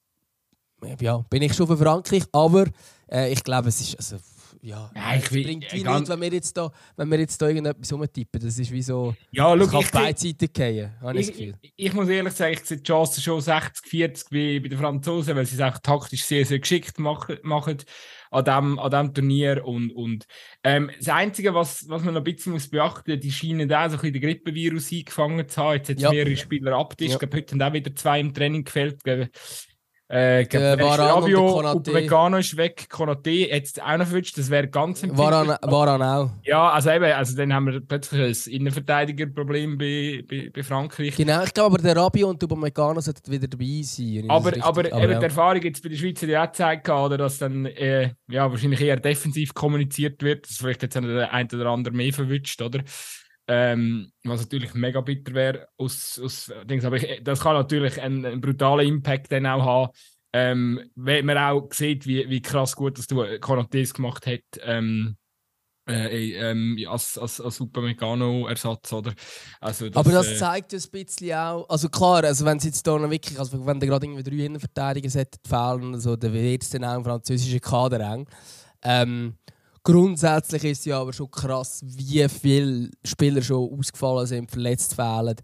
ja, 1.00 1.18
bin 1.30 1.42
ich 1.42 1.54
schon 1.54 1.66
für 1.66 1.76
Frankreich. 1.76 2.24
Aber 2.32 2.66
äh, 3.10 3.32
ich 3.32 3.42
glaube, 3.42 3.68
es 3.68 3.80
ist. 3.80 3.96
Also, 3.96 4.16
ja, 4.64 4.90
ja 4.94 5.14
es 5.14 5.28
bringt 5.28 5.72
wie 5.72 5.84
nichts, 5.84 6.08
wenn 6.08 6.20
wir 6.20 6.32
jetzt 6.32 6.56
da, 6.56 6.72
wenn 6.96 7.10
wir 7.10 7.18
jetzt 7.18 7.40
da 7.40 7.48
irgendetwas 7.48 7.92
rumtippen. 7.92 8.40
Das 8.40 8.58
ist 8.58 8.72
wie 8.72 8.82
so. 8.82 9.14
Ja, 9.30 9.52
look, 9.52 9.70
kann 9.70 9.80
ich 9.80 9.90
beide 9.90 10.18
Seiten 10.18 10.52
gehen, 10.52 10.92
habe 11.00 11.20
ich, 11.20 11.38
ich, 11.38 11.54
ich, 11.76 11.92
muss 11.92 12.08
ehrlich 12.08 12.32
sagen, 12.32 12.54
ich 12.54 12.60
sehe 12.60 12.78
die 12.78 12.82
Chance 12.82 13.20
schon 13.20 13.40
60, 13.40 13.86
40 13.86 14.32
wie 14.32 14.60
bei 14.60 14.68
den 14.68 14.78
Franzosen, 14.78 15.36
weil 15.36 15.44
sie 15.44 15.56
es 15.56 15.60
auch 15.60 15.78
taktisch 15.78 16.24
sehr, 16.24 16.46
sehr 16.46 16.58
geschickt 16.58 16.98
machen. 16.98 17.36
machen 17.42 17.78
an 18.30 18.44
diesem 18.44 18.78
an 18.78 18.90
dem 18.90 19.14
Turnier. 19.14 19.64
Und, 19.64 19.90
und 19.90 20.26
ähm, 20.64 20.90
das 20.98 21.08
Einzige, 21.08 21.54
was, 21.54 21.88
was 21.88 22.02
man 22.02 22.14
noch 22.14 22.20
ein 22.20 22.24
bisschen 22.24 22.52
muss 22.52 22.68
beachten 22.68 23.12
muss, 23.12 23.20
die 23.20 23.30
scheinen 23.30 23.72
auch 23.72 23.88
so 23.88 23.96
ein 23.96 24.00
bisschen 24.00 24.12
den 24.14 24.22
Grippevirus 24.22 24.92
eingefangen 24.92 25.48
zu 25.48 25.62
haben. 25.62 25.76
Jetzt 25.76 25.90
hat 25.90 25.96
es 25.96 26.02
ja. 26.02 26.10
mehrere 26.10 26.36
Spieler 26.36 26.76
abgetischt. 26.76 27.10
Ja. 27.10 27.14
Ich 27.16 27.20
glaube, 27.20 27.36
heute 27.36 27.54
haben 27.54 27.62
auch 27.62 27.72
wieder 27.72 27.94
zwei 27.94 28.20
im 28.20 28.34
Training 28.34 28.64
gefällt. 28.64 29.02
Äh, 30.14 30.34
Äh, 30.42 30.42
äh, 30.44 30.82
Rabio, 30.82 31.72
Upamecano 31.72 32.36
ist 32.36 32.56
weg, 32.56 32.88
Konate 32.88 33.30
jetzt 33.30 33.82
auch 33.82 33.96
noch 33.96 34.06
verwünscht, 34.06 34.38
das 34.38 34.48
wäre 34.48 34.68
ganz 34.68 35.02
empfindlich. 35.02 35.58
Waran, 35.66 36.02
auch. 36.02 36.30
Ja, 36.44 36.70
also 36.70 36.90
eben, 36.90 37.12
also 37.12 37.36
dann 37.36 37.52
haben 37.52 37.66
wir 37.66 37.80
plötzlich 37.80 38.46
ein 38.46 38.52
Innenverteidigerproblem 38.52 39.76
bei, 39.76 40.24
bei, 40.28 40.50
bei 40.54 40.62
Frankreich. 40.62 41.16
Genau, 41.16 41.42
ich 41.42 41.52
glaube 41.52 41.74
aber 41.74 41.82
der 41.82 41.96
Rabio 41.96 42.30
und 42.30 42.42
Upamecano 42.42 43.00
sollten 43.00 43.32
wieder 43.32 43.48
dabei 43.48 43.80
sein. 43.82 44.26
Aber, 44.28 44.52
aber, 44.60 44.62
aber, 44.62 45.02
eben 45.02 45.12
ja. 45.12 45.18
die 45.18 45.24
Erfahrung 45.24 45.62
jetzt 45.62 45.82
bei 45.82 45.88
der 45.88 45.96
Schweizer 45.96 46.28
ja 46.28 46.44
auch 46.44 46.46
gezeigt, 46.46 46.88
oder, 46.88 47.18
dass 47.18 47.38
dann 47.38 47.66
äh, 47.66 48.10
ja, 48.28 48.48
wahrscheinlich 48.48 48.80
eher 48.80 48.98
defensiv 48.98 49.52
kommuniziert 49.52 50.22
wird, 50.22 50.48
dass 50.48 50.58
vielleicht 50.58 50.82
jetzt 50.82 50.94
der 50.94 51.32
eine 51.32 51.48
oder 51.52 51.70
andere 51.70 51.92
mehr 51.92 52.12
verwünscht, 52.12 52.62
oder? 52.62 52.84
Ähm, 53.46 54.10
was 54.24 54.40
natürlich 54.40 54.74
mega 54.74 55.00
bitter 55.00 55.34
wäre. 55.34 55.68
Aus, 55.76 56.18
aus, 56.22 56.50
aber 56.50 56.96
ich, 56.96 57.22
das 57.22 57.40
kann 57.40 57.54
natürlich 57.54 58.00
einen, 58.00 58.24
einen, 58.24 58.40
brutalen 58.40 58.88
Impact 58.88 59.30
dann 59.32 59.46
auch 59.46 59.64
haben. 59.64 59.92
Ähm, 60.32 60.90
wenn 60.94 61.26
man 61.26 61.38
auch 61.38 61.68
sieht, 61.72 62.06
wie, 62.06 62.28
wie 62.28 62.42
krass 62.42 62.74
gut 62.74 62.98
dass 62.98 63.06
du 63.06 63.38
Konates 63.38 63.94
gemacht 63.94 64.26
hat 64.26 64.40
ähm, 64.62 65.16
äh, 65.86 66.32
ähm, 66.32 66.78
als, 66.88 67.18
als, 67.18 67.40
als 67.40 67.56
Supermecano-Ersatz. 67.56 68.92
Also 69.60 69.88
das, 69.90 69.96
aber 69.96 70.12
das 70.12 70.28
äh, 70.28 70.36
zeigt 70.36 70.72
ein 70.72 70.82
bisschen 70.90 71.36
auch, 71.36 71.68
also 71.68 71.88
klar, 71.88 72.24
also 72.24 72.44
wenn 72.44 72.56
es 72.56 72.64
jetzt 72.64 72.86
da 72.86 72.98
noch 72.98 73.10
wirklich, 73.10 73.38
also 73.38 73.64
wenn 73.66 73.78
da 73.78 73.86
gerade 73.86 74.06
irgendwie 74.06 74.22
drei 74.22 74.46
Innenverteidiger 74.46 75.10
fehlen, 75.46 75.94
also, 75.94 76.16
dann 76.16 76.32
wird 76.32 76.62
es 76.62 76.70
dann 76.70 76.84
auch 76.84 76.96
im 76.96 77.04
französischen 77.04 77.60
Kader 77.60 78.00
eng. 78.00 78.26
Ähm, 78.82 79.34
Grundsätzlich 79.84 80.64
ist 80.64 80.78
es 80.80 80.84
ja 80.86 81.00
aber 81.00 81.12
schon 81.12 81.30
krass, 81.30 81.82
wie 81.84 82.26
viele 82.30 82.90
Spieler 83.04 83.42
schon 83.42 83.70
ausgefallen 83.78 84.26
sind, 84.26 84.50
verletzt 84.50 84.94
fehlen. 84.94 85.36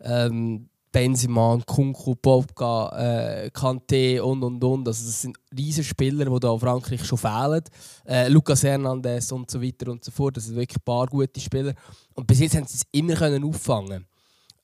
Ähm, 0.00 0.70
Benzema, 0.92 1.60
Kunku, 1.66 2.14
Bobka, 2.14 2.88
äh, 2.96 3.50
Kanté 3.52 4.20
und 4.20 4.42
und 4.44 4.62
und. 4.62 4.86
Also 4.88 5.06
das 5.06 5.22
sind 5.22 5.36
riesige 5.56 5.84
Spieler, 5.84 6.24
die 6.24 6.40
da 6.40 6.52
in 6.52 6.60
Frankreich 6.60 7.04
schon 7.04 7.18
fehlen. 7.18 7.62
Äh, 8.06 8.28
Lucas 8.28 8.62
Hernandez 8.62 9.32
und 9.32 9.50
so 9.50 9.60
weiter 9.60 9.90
und 9.90 10.04
so 10.04 10.12
fort. 10.12 10.36
Das 10.36 10.46
sind 10.46 10.56
wirklich 10.56 10.78
ein 10.78 10.84
paar 10.84 11.06
gute 11.06 11.40
Spieler. 11.40 11.74
Und 12.14 12.28
bis 12.28 12.40
jetzt 12.40 12.56
haben 12.56 12.66
sie 12.66 12.76
es 12.76 12.86
immer 12.92 13.14
können 13.14 13.44
auffangen. 13.44 14.06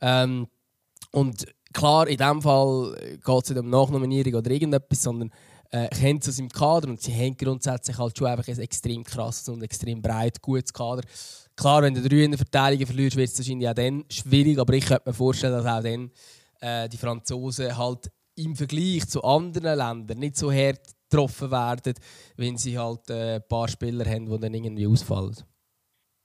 Ähm, 0.01 0.47
und 1.11 1.47
klar, 1.73 2.07
in 2.07 2.17
diesem 2.17 2.43
Fall 2.43 2.95
geht 3.25 3.45
es 3.45 3.51
nicht 3.51 3.59
um 3.59 3.71
Nachnominierung 3.71 4.35
oder 4.35 4.51
irgendetwas, 4.51 5.03
sondern 5.03 5.31
äh, 5.71 5.89
kennt 5.89 6.23
es 6.23 6.29
aus 6.31 6.39
im 6.39 6.49
Kader 6.49 6.89
und 6.89 7.01
sie 7.01 7.15
haben 7.15 7.37
grundsätzlich 7.37 7.99
halt 7.99 8.17
schon 8.17 8.27
einfach 8.27 8.49
ein 8.49 8.59
extrem 8.59 9.05
krasses 9.05 9.49
und 9.49 9.63
extrem 9.63 10.01
breit 10.01 10.41
gutes 10.41 10.73
Kader. 10.73 11.03
Klar, 11.57 11.83
wenn 11.83 11.95
du 11.95 12.07
drei 12.07 12.25
in 12.25 12.33
der 12.33 12.39
Verteidigung 12.39 12.87
verlierst, 12.87 13.17
wird 13.17 13.31
es 13.31 13.39
wahrscheinlich 13.39 13.69
auch 13.69 13.75
dann 13.75 14.05
schwierig, 14.11 14.59
aber 14.59 14.75
ich 14.75 14.85
könnte 14.85 15.05
mir 15.07 15.15
vorstellen, 15.15 15.53
dass 15.55 15.67
auch 15.67 15.83
dann 15.83 16.11
äh, 16.61 16.89
die 16.89 16.99
Franzosen 16.99 17.77
halt 17.77 18.11
im 18.37 18.55
Vergleich 18.55 19.09
zu 19.09 19.23
anderen 19.23 19.79
Ländern 19.79 20.19
nicht 20.19 20.37
so 20.37 20.53
hart 20.53 20.81
getroffen 21.09 21.51
werden, 21.51 21.95
wenn 22.37 22.57
sie 22.57 22.79
halt 22.79 23.09
äh, 23.11 23.37
ein 23.37 23.43
paar 23.49 23.69
Spieler 23.69 24.05
haben, 24.05 24.27
die 24.27 24.39
dann 24.39 24.55
irgendwie 24.55 24.87
ausfallen. 24.87 25.37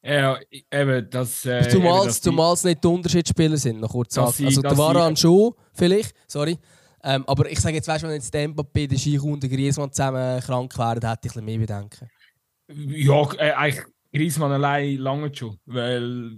Ja, 0.04 0.40
eben, 0.72 1.10
das. 1.12 1.46
Äh, 1.46 1.70
zumal 1.70 2.08
es 2.54 2.64
nicht 2.64 2.84
die 2.84 2.88
Unterschiedsspieler 2.88 3.58
sind, 3.58 3.80
noch 3.80 3.92
kurz 3.92 4.16
sagen. 4.16 4.46
Also, 4.46 4.62
der 4.62 4.78
Varan 4.78 5.16
schon, 5.16 5.54
vielleicht, 5.74 6.16
sorry. 6.28 6.58
Ähm, 7.04 7.24
aber 7.28 7.50
ich 7.50 7.60
sage 7.60 7.76
jetzt, 7.76 7.88
weißt 7.88 8.04
du, 8.04 8.08
wenn 8.08 8.16
jetzt 8.16 8.34
Mbappé, 8.34 8.88
der 8.88 8.98
Giroud 8.98 9.44
und 9.44 9.50
Griezmann 9.50 9.92
zusammen 9.92 10.40
krank 10.42 10.78
wären, 10.78 10.94
hätte 10.94 11.28
ich 11.28 11.36
ein 11.36 11.46
bisschen 11.46 11.46
mehr 11.46 11.58
Bedenken. 11.58 12.10
Ja, 12.68 13.34
äh, 13.34 13.52
eigentlich 13.52 13.86
Griezmann 14.14 14.52
allein 14.52 14.98
lange 14.98 15.34
schon, 15.34 15.58
weil 15.66 16.32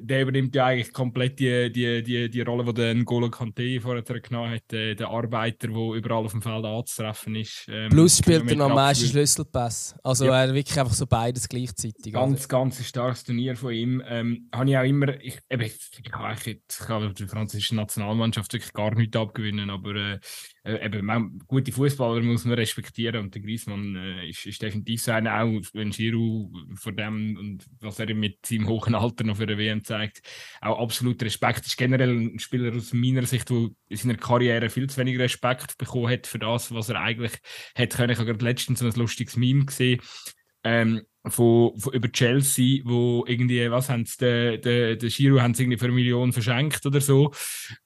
der 0.00 0.22
übernimmt 0.22 0.54
ja 0.54 0.66
eigentlich 0.66 0.92
komplett 0.92 1.40
die, 1.40 1.72
die, 1.72 2.02
die, 2.02 2.30
die 2.30 2.40
Rolle, 2.42 2.64
die 2.64 2.74
der 2.74 2.94
N'Golo 2.94 3.28
Kanté 3.28 3.80
vorher 3.80 4.02
genommen 4.02 4.52
hat, 4.52 4.62
der, 4.70 4.94
der 4.94 5.08
Arbeiter, 5.08 5.68
der 5.68 5.94
überall 5.94 6.24
auf 6.24 6.32
dem 6.32 6.42
Feld 6.42 6.64
anzutreffen 6.64 7.34
ist. 7.34 7.66
Ähm, 7.68 7.90
Plus 7.90 8.18
spielt 8.18 8.48
er 8.48 8.56
noch 8.56 8.70
am 8.70 8.76
meisten 8.76 9.08
Schlüsselpass. 9.08 9.96
Also 10.04 10.26
ja. 10.26 10.44
er 10.44 10.54
wirklich 10.54 10.78
einfach 10.78 10.94
so 10.94 11.06
beides 11.06 11.48
gleichzeitig. 11.48 12.12
Ganz, 12.12 12.44
oder? 12.44 12.48
ganz 12.48 12.84
starkes 12.86 13.24
Turnier 13.24 13.56
von 13.56 13.72
ihm. 13.72 14.02
Ähm, 14.06 14.48
habe 14.54 14.70
ich 14.70 14.76
auch 14.76 14.84
immer, 14.84 15.20
ich, 15.20 15.38
eben, 15.50 15.62
ich, 15.62 15.74
ich, 15.92 16.06
ich, 16.06 16.10
kann 16.12 17.14
der 17.14 17.28
französischen 17.28 17.76
Nationalmannschaft 17.76 18.52
wirklich 18.52 18.72
gar 18.72 18.94
nichts 18.94 19.16
abgewinnen, 19.16 19.70
aber 19.70 19.94
äh, 19.94 20.18
äh, 20.68 20.84
eben, 20.84 21.38
gute 21.46 21.72
Fußballer 21.72 22.22
muss 22.22 22.44
man 22.44 22.54
respektieren 22.54 23.24
und 23.24 23.34
der 23.34 23.42
Griezmann 23.42 23.96
äh, 23.96 24.28
ist, 24.28 24.44
ist, 24.46 24.60
definitiv 24.60 25.02
so 25.02 25.12
einer, 25.12 25.42
auch 25.42 25.60
wenn 25.72 25.90
Giroud 25.90 26.50
vor 26.74 26.92
dem 26.92 27.07
und 27.08 27.66
was 27.80 27.98
er 27.98 28.14
mit 28.14 28.44
seinem 28.46 28.68
hohen 28.68 28.94
Alter 28.94 29.24
noch 29.24 29.36
für 29.36 29.44
eine 29.44 29.58
WM 29.58 29.84
zeigt, 29.84 30.22
auch 30.60 30.78
absolut 30.78 31.22
Respekt. 31.22 31.66
Ist 31.66 31.76
generell 31.76 32.10
ein 32.10 32.38
Spieler 32.38 32.74
aus 32.74 32.92
meiner 32.92 33.26
Sicht, 33.26 33.48
der 33.50 33.68
in 33.88 33.96
seiner 33.96 34.16
Karriere 34.16 34.70
viel 34.70 34.88
zu 34.88 34.98
wenig 34.98 35.18
Respekt 35.18 35.78
bekommen 35.78 36.08
hat 36.08 36.26
für 36.26 36.38
das, 36.38 36.72
was 36.72 36.88
er 36.88 37.00
eigentlich 37.00 37.32
hätte 37.74 37.96
können. 37.96 38.12
Ich 38.12 38.18
habe 38.18 38.30
gerade 38.30 38.44
letztens 38.44 38.78
so 38.80 38.86
ein 38.86 38.92
lustiges 38.92 39.36
Meme 39.36 39.64
gesehen. 39.64 40.00
Ähm, 40.64 41.02
von, 41.30 41.78
von, 41.78 41.92
über 41.92 42.10
Chelsea, 42.10 42.82
wo 42.84 43.24
irgendwie, 43.26 43.70
was 43.70 43.88
haben 43.88 44.04
sie, 44.04 44.16
den, 44.18 44.60
den, 44.60 44.98
den 44.98 45.08
Giro 45.08 45.40
haben 45.40 45.54
sie 45.54 45.64
irgendwie 45.64 45.78
für 45.78 45.86
eine 45.86 45.94
Million 45.94 46.32
verschenkt 46.32 46.84
oder 46.86 47.00
so, 47.00 47.32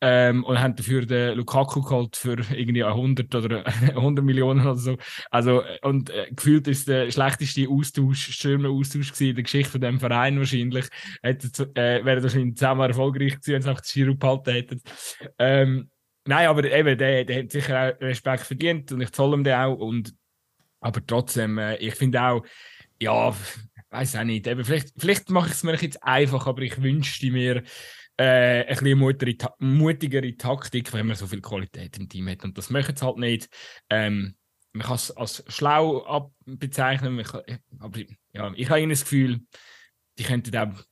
ähm, 0.00 0.44
und 0.44 0.60
haben 0.60 0.76
dafür 0.76 1.06
den 1.06 1.36
Lukaku 1.36 1.82
geholt 1.82 2.16
für 2.16 2.36
irgendwie 2.54 2.84
100 2.84 3.34
oder 3.34 3.64
100 3.96 4.24
Millionen 4.24 4.60
oder 4.66 4.76
so. 4.76 4.96
Also, 5.30 5.62
und 5.82 6.10
äh, 6.10 6.28
gefühlt 6.30 6.68
ist 6.68 6.88
der 6.88 7.10
schlechteste 7.10 7.68
Austausch, 7.68 8.32
schöner 8.32 8.70
Austausch 8.70 9.12
gewesen 9.12 9.30
in 9.30 9.36
der 9.36 9.44
Geschichte 9.44 9.72
von 9.72 9.80
dem 9.80 10.00
Verein 10.00 10.38
wahrscheinlich. 10.38 10.86
Hätte, 11.22 11.70
äh, 11.74 12.04
wäre 12.04 12.22
wahrscheinlich 12.22 12.56
zusammen 12.56 12.88
erfolgreich 12.88 13.40
gewesen, 13.40 13.52
wenn 13.52 13.62
sie 13.62 13.68
einfach 13.68 13.82
den 13.82 13.92
Giro 13.92 14.14
behalten 14.14 14.50
hätten. 14.52 14.82
Ähm, 15.38 15.90
nein, 16.26 16.46
aber 16.48 16.64
eben, 16.64 16.98
der, 16.98 17.24
der 17.24 17.42
hat 17.42 17.50
sicher 17.50 17.80
auch 17.80 18.00
Respekt 18.00 18.44
verdient 18.44 18.92
und 18.92 19.00
ich 19.00 19.12
zoll 19.12 19.34
ihm 19.34 19.44
den 19.44 19.54
auch 19.54 19.76
und 19.76 20.14
aber 20.82 21.00
trotzdem, 21.06 21.58
äh, 21.58 21.76
ich 21.76 21.94
finde 21.94 22.20
auch, 22.20 22.42
ja, 23.02 23.36
weiß 23.90 24.16
auch 24.16 24.24
nicht. 24.24 24.46
Eben, 24.46 24.64
vielleicht, 24.64 24.92
vielleicht 24.96 25.30
mache 25.30 25.48
ich 25.48 25.54
es 25.54 25.62
mir 25.62 25.74
jetzt 25.76 26.02
einfach, 26.02 26.46
aber 26.46 26.62
ich 26.62 26.80
wünschte 26.80 27.30
mir 27.30 27.62
äh, 28.16 28.64
ein 28.64 28.68
bisschen 28.68 28.98
mutigere, 28.98 29.54
mutigere 29.58 30.36
Taktik, 30.36 30.92
wenn 30.92 31.06
man 31.06 31.16
so 31.16 31.26
viel 31.26 31.40
Qualität 31.40 31.98
im 31.98 32.08
Team 32.08 32.28
hat. 32.28 32.44
Und 32.44 32.56
das 32.56 32.70
möchten 32.70 32.96
sie 32.96 33.04
halt 33.04 33.18
nicht. 33.18 33.48
Ähm, 33.90 34.36
man 34.72 34.86
kann 34.86 34.96
es 34.96 35.10
als 35.10 35.44
schlau 35.48 36.32
bezeichnen, 36.46 37.22
kann, 37.22 37.42
aber 37.78 38.00
ja, 38.32 38.52
ich 38.54 38.70
habe 38.70 38.80
ihnen 38.80 38.90
das 38.90 39.02
Gefühl, 39.02 39.40
die 40.18 40.24
könnten 40.24 40.56
auch 40.56 40.82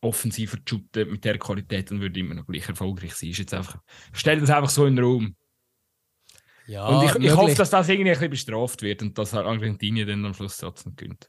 offensiver 0.00 0.58
shooten 0.68 1.10
mit 1.10 1.24
der 1.24 1.38
Qualität 1.38 1.90
und 1.90 2.00
würden 2.00 2.18
immer 2.18 2.34
noch 2.34 2.46
gleich 2.46 2.68
erfolgreich 2.68 3.14
sein. 3.14 3.30
Ist 3.30 3.38
jetzt 3.38 3.54
einfach, 3.54 3.80
stell 4.12 4.38
das 4.38 4.50
einfach 4.50 4.70
so 4.70 4.86
in 4.86 4.94
den 4.94 5.04
Raum. 5.04 5.36
Ja, 6.68 6.86
und 6.86 7.04
ich, 7.06 7.14
ich 7.24 7.34
hoffe, 7.34 7.54
dass 7.54 7.70
das 7.70 7.88
irgendwie 7.88 8.10
ein 8.10 8.14
bisschen 8.14 8.30
bestraft 8.30 8.82
wird 8.82 9.02
und 9.02 9.16
dass 9.16 9.34
Argentinien 9.34 10.06
dann 10.06 10.24
am 10.26 10.34
Schluss 10.34 10.58
trotzdem 10.58 10.94
gewinnt. 10.94 11.28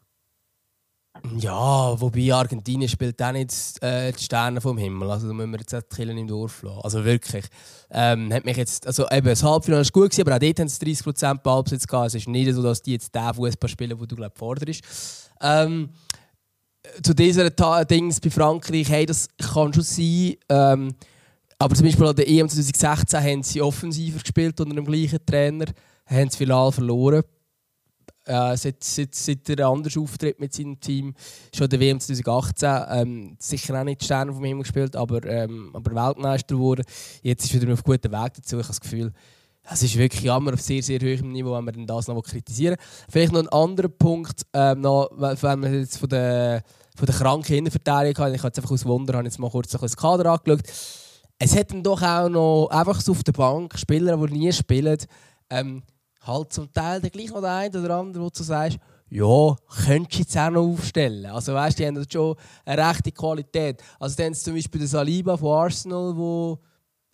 Ja, 1.37 1.99
wobei 1.99 2.33
Argentinien 2.33 2.87
spielt 2.87 3.21
auch 3.21 3.31
nicht 3.31 3.51
äh, 3.81 4.11
die 4.11 4.23
Sterne 4.23 4.61
vom 4.61 4.77
Himmel. 4.77 5.09
Also 5.11 5.27
da 5.27 5.33
müssen 5.33 5.51
wir 5.51 5.59
jetzt 5.59 5.73
nicht 5.73 5.91
die 5.91 5.95
Killen 5.95 6.17
im 6.17 6.27
Dorf 6.27 6.61
lassen. 6.63 6.79
Also 6.81 7.03
wirklich. 7.03 7.45
Ähm, 7.91 8.31
hat 8.33 8.45
mich 8.45 8.57
jetzt, 8.57 8.87
also 8.87 9.07
eben, 9.09 9.27
das 9.27 9.43
Halbfinale 9.43 9.83
war 9.83 9.91
gut, 9.91 10.11
gewesen, 10.11 10.21
aber 10.21 10.35
auch 10.35 10.39
dort 10.39 10.59
haben 10.59 10.69
sie 10.69 10.85
30% 10.85 11.41
Ballbesitz 11.41 11.87
gehabt. 11.87 12.07
Es 12.07 12.15
ist 12.15 12.27
nicht 12.27 12.53
so, 12.53 12.63
dass 12.63 12.81
die 12.81 12.93
jetzt 12.93 13.13
den 13.13 13.33
Fußball 13.33 13.69
spielen, 13.69 13.99
wo 13.99 14.05
du 14.05 14.15
glaub, 14.15 14.37
forderst. 14.37 14.81
Ähm, 15.41 15.89
zu 17.03 17.13
dieser 17.13 17.53
Ta 17.55 17.83
Dings 17.83 18.19
bei 18.19 18.29
Frankreich, 18.29 18.89
hey, 18.89 19.05
das 19.05 19.27
kann 19.37 19.73
schon 19.73 19.83
sein. 19.83 20.35
Ähm, 20.47 20.95
aber 21.57 21.75
zum 21.75 21.85
Beispiel 21.85 22.07
an 22.07 22.15
der 22.15 22.29
EM 22.29 22.47
2016 22.47 23.21
haben 23.21 23.43
sie 23.43 23.61
offensiver 23.61 24.19
gespielt 24.19 24.59
unter 24.61 24.75
dem 24.75 24.85
gleichen 24.85 25.19
Trainer, 25.25 25.65
haben 26.05 26.29
sie 26.29 26.37
final 26.37 26.71
verloren 26.71 27.23
äh, 28.29 28.55
seit, 28.55 28.83
seit, 28.83 29.15
seit 29.15 29.49
er 29.49 29.67
anders 29.67 29.97
auftritt 29.97 30.39
mit 30.39 30.53
seinem 30.53 30.79
Team. 30.79 31.15
Schon 31.53 31.67
der 31.67 31.79
WM 31.79 31.99
2018. 31.99 32.69
Ähm, 32.89 33.35
sicher 33.39 33.79
auch 33.79 33.83
nicht 33.83 34.01
die 34.01 34.05
Sterne 34.05 34.33
vom 34.33 34.43
Himmel 34.43 34.63
gespielt, 34.63 34.95
aber, 34.95 35.25
ähm, 35.25 35.71
aber 35.73 35.95
Weltmeister 35.95 36.55
geworden. 36.55 36.85
Jetzt 37.23 37.45
ist 37.45 37.55
er 37.55 37.61
wieder 37.61 37.73
auf 37.73 37.83
gutem 37.83 38.11
Weg 38.11 38.33
dazu. 38.35 38.57
Ich 38.57 38.63
habe 38.63 38.67
das 38.67 38.81
Gefühl, 38.81 39.11
es 39.71 39.83
ist 39.83 39.97
wirklich 39.97 40.23
jammer 40.23 40.53
auf 40.53 40.61
sehr, 40.61 40.81
sehr 40.81 40.99
hohem 40.99 41.31
Niveau, 41.31 41.53
wenn 41.53 41.65
wir 41.65 41.85
das 41.85 42.07
noch 42.07 42.21
kritisieren 42.21 42.77
Vielleicht 43.09 43.31
noch 43.31 43.41
ein 43.41 43.49
anderer 43.49 43.89
Punkt, 43.89 44.43
ähm, 44.53 44.81
noch, 44.81 45.09
wenn 45.15 45.61
wir 45.61 45.79
jetzt 45.79 45.97
von 45.97 46.09
der, 46.09 46.63
von 46.95 47.05
der 47.05 47.15
kranken 47.15 47.55
Innenverteidigung 47.55 48.25
haben. 48.25 48.33
Ich 48.33 48.39
habe 48.39 48.47
jetzt 48.47 48.59
einfach 48.59 48.71
aus 48.71 48.85
Wunder 48.85 49.15
habe 49.15 49.25
jetzt 49.25 49.39
mal 49.39 49.49
kurz 49.49 49.71
das 49.71 49.97
Kader 49.97 50.31
angeschaut. 50.31 50.63
Es 51.37 51.55
hätten 51.55 51.83
doch 51.83 52.01
auch 52.01 52.29
noch 52.29 52.67
einfach 52.69 52.99
so 52.99 53.11
auf 53.13 53.23
der 53.23 53.31
Bank 53.31 53.77
Spieler, 53.77 54.17
die 54.17 54.33
nie 54.33 54.51
spielen. 54.51 54.97
Ähm, 55.49 55.83
halt 56.21 56.53
zum 56.53 56.71
Teil 56.73 57.01
dann 57.01 57.11
gleich 57.11 57.29
noch 57.29 57.41
der 57.41 57.55
eine 57.55 57.81
oder 57.81 57.97
andere, 57.97 58.23
wo 58.23 58.29
du 58.29 58.43
sagst, 58.43 58.77
ja, 59.11 59.55
könntest 59.85 60.13
du 60.13 60.19
jetzt 60.19 60.37
auch 60.37 60.49
noch 60.51 60.73
aufstellen. 60.73 61.25
Also 61.25 61.53
weißt, 61.53 61.79
die 61.79 61.87
haben 61.87 62.05
schon 62.11 62.35
eine 62.65 62.89
rechte 62.89 63.11
Qualität. 63.11 63.81
Also 63.99 64.15
dann 64.15 64.35
zum 64.35 64.53
Beispiel 64.53 64.79
der 64.79 64.87
Saliba 64.87 65.35
von 65.35 65.57
Arsenal, 65.57 66.15
wo 66.15 66.59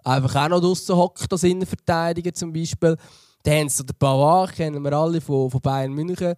einfach 0.04 0.44
auch 0.44 0.50
noch 0.50 0.60
draussen 0.60 0.96
hockt 0.96 1.32
als 1.32 1.44
Innenverteidiger 1.44 2.34
zum 2.34 2.52
Beispiel. 2.52 2.98
Dann 3.44 3.60
haben 3.60 3.70
sie 3.70 3.86
den 3.86 3.96
Pavard, 3.98 4.54
kennen 4.54 4.84
wir 4.84 4.94
alle 4.94 5.22
von, 5.22 5.50
von 5.50 5.62
Bayern 5.62 5.94
München. 5.94 6.36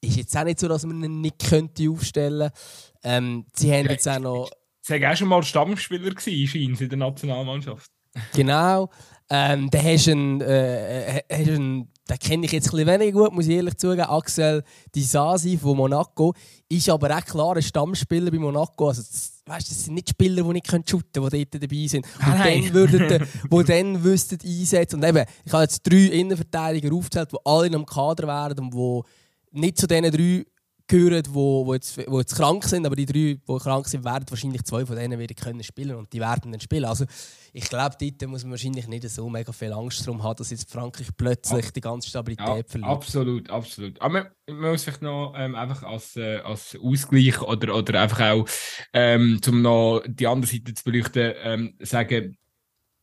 Ist 0.00 0.16
jetzt 0.16 0.36
auch 0.36 0.44
nicht 0.44 0.60
so, 0.60 0.68
dass 0.68 0.86
man 0.86 1.02
ihn 1.02 1.20
nicht 1.20 1.38
könnte 1.40 1.90
aufstellen 1.90 2.50
könnte. 2.50 2.54
Ähm, 3.02 3.46
sie 3.54 3.72
haben 3.72 3.88
jetzt 3.88 4.08
auch 4.08 4.18
noch... 4.18 4.50
Sie 4.82 4.94
waren 4.94 5.12
auch 5.12 5.16
schon 5.16 5.28
mal 5.28 5.42
Stammspieler 5.42 6.10
gewesen, 6.10 6.76
in 6.78 6.88
der 6.88 6.98
Nationalmannschaft. 6.98 7.90
Genau. 8.34 8.90
Ähm, 9.28 9.70
dann 9.70 9.84
hast 9.84 10.06
du 10.06 10.10
einen, 10.12 10.40
äh, 10.40 11.22
hast 11.30 11.48
einen 11.48 11.92
den 12.10 12.18
kenne 12.18 12.46
ich 12.46 12.52
jetzt 12.52 12.66
ein 12.66 12.70
bisschen 12.72 12.86
weniger 12.88 13.12
gut, 13.12 13.32
muss 13.32 13.46
ich 13.46 13.54
ehrlich 13.54 13.76
zugeben. 13.76 14.02
Axel 14.02 14.64
Disasi 14.94 15.56
von 15.56 15.76
Monaco 15.76 16.34
ist 16.68 16.88
aber 16.88 17.16
auch 17.16 17.24
klar 17.24 17.56
ein 17.56 17.62
Stammspieler 17.62 18.30
bei 18.30 18.38
Monaco. 18.38 18.88
Also, 18.88 19.02
das, 19.02 19.42
weißt, 19.46 19.70
das 19.70 19.84
sind 19.84 19.94
nicht 19.94 20.10
Spieler, 20.10 20.42
die 20.42 20.48
nicht 20.50 20.66
shooten 20.68 21.12
können, 21.12 21.30
die 21.30 21.48
dort 21.50 21.62
dabei 21.62 21.86
sind. 21.86 22.06
Und 22.18 22.38
dann 22.38 22.74
würden, 22.74 23.28
wo 23.48 23.62
dann 23.62 24.02
wüssten 24.02 24.38
einsetzen. 24.44 24.96
Und 24.96 25.08
eben, 25.08 25.24
ich 25.44 25.52
habe 25.52 25.62
jetzt 25.62 25.82
drei 25.82 26.06
Innenverteidiger 26.06 26.92
aufgezählt, 26.92 27.32
die 27.32 27.38
alle 27.44 27.66
in 27.68 27.74
einem 27.76 27.86
Kader 27.86 28.26
wären 28.26 28.58
und 28.58 28.74
die 28.74 29.60
nicht 29.60 29.78
zu 29.78 29.86
diesen 29.86 30.10
drei 30.10 30.44
gehören, 30.90 31.22
die, 31.22 31.30
die, 31.32 31.72
jetzt, 31.72 31.96
die 31.96 32.16
jetzt 32.16 32.34
krank 32.34 32.64
sind, 32.64 32.84
aber 32.84 32.96
die 32.96 33.06
drei, 33.06 33.38
die 33.38 33.58
krank 33.62 33.86
sind, 33.86 34.04
werden 34.04 34.26
wahrscheinlich 34.28 34.64
zwei 34.64 34.84
von 34.84 34.96
denen 34.96 35.18
wieder 35.18 35.34
können 35.34 35.62
spielen 35.62 35.94
und 35.96 36.12
die 36.12 36.20
werden 36.20 36.50
dann 36.50 36.60
spielen. 36.60 36.84
Also 36.84 37.04
ich 37.52 37.68
glaube, 37.68 37.96
dort 38.00 38.30
muss 38.30 38.42
man 38.42 38.52
wahrscheinlich 38.52 38.88
nicht 38.88 39.08
so 39.08 39.28
mega 39.30 39.52
viel 39.52 39.72
Angst 39.72 40.06
darum 40.06 40.22
haben, 40.22 40.36
dass 40.36 40.50
jetzt 40.50 40.70
Frankreich 40.70 41.08
plötzlich 41.16 41.66
Ab 41.66 41.74
die 41.74 41.80
ganze 41.80 42.08
Stabilität 42.08 42.46
ja, 42.46 42.62
verliert. 42.66 42.90
Absolut, 42.90 43.50
absolut. 43.50 44.00
Aber 44.00 44.30
man 44.48 44.72
muss 44.72 44.82
vielleicht 44.82 45.02
noch 45.02 45.34
ähm, 45.36 45.54
einfach 45.54 45.84
als, 45.84 46.16
äh, 46.16 46.38
als 46.38 46.76
Ausgleich 46.82 47.40
oder, 47.40 47.74
oder 47.74 48.00
einfach 48.00 48.20
auch, 48.20 48.48
ähm, 48.92 49.40
um 49.46 49.62
noch 49.62 50.02
die 50.06 50.26
andere 50.26 50.50
Seite 50.50 50.74
zu 50.74 50.84
beleuchten, 50.84 51.34
ähm, 51.42 51.74
sagen, 51.80 52.36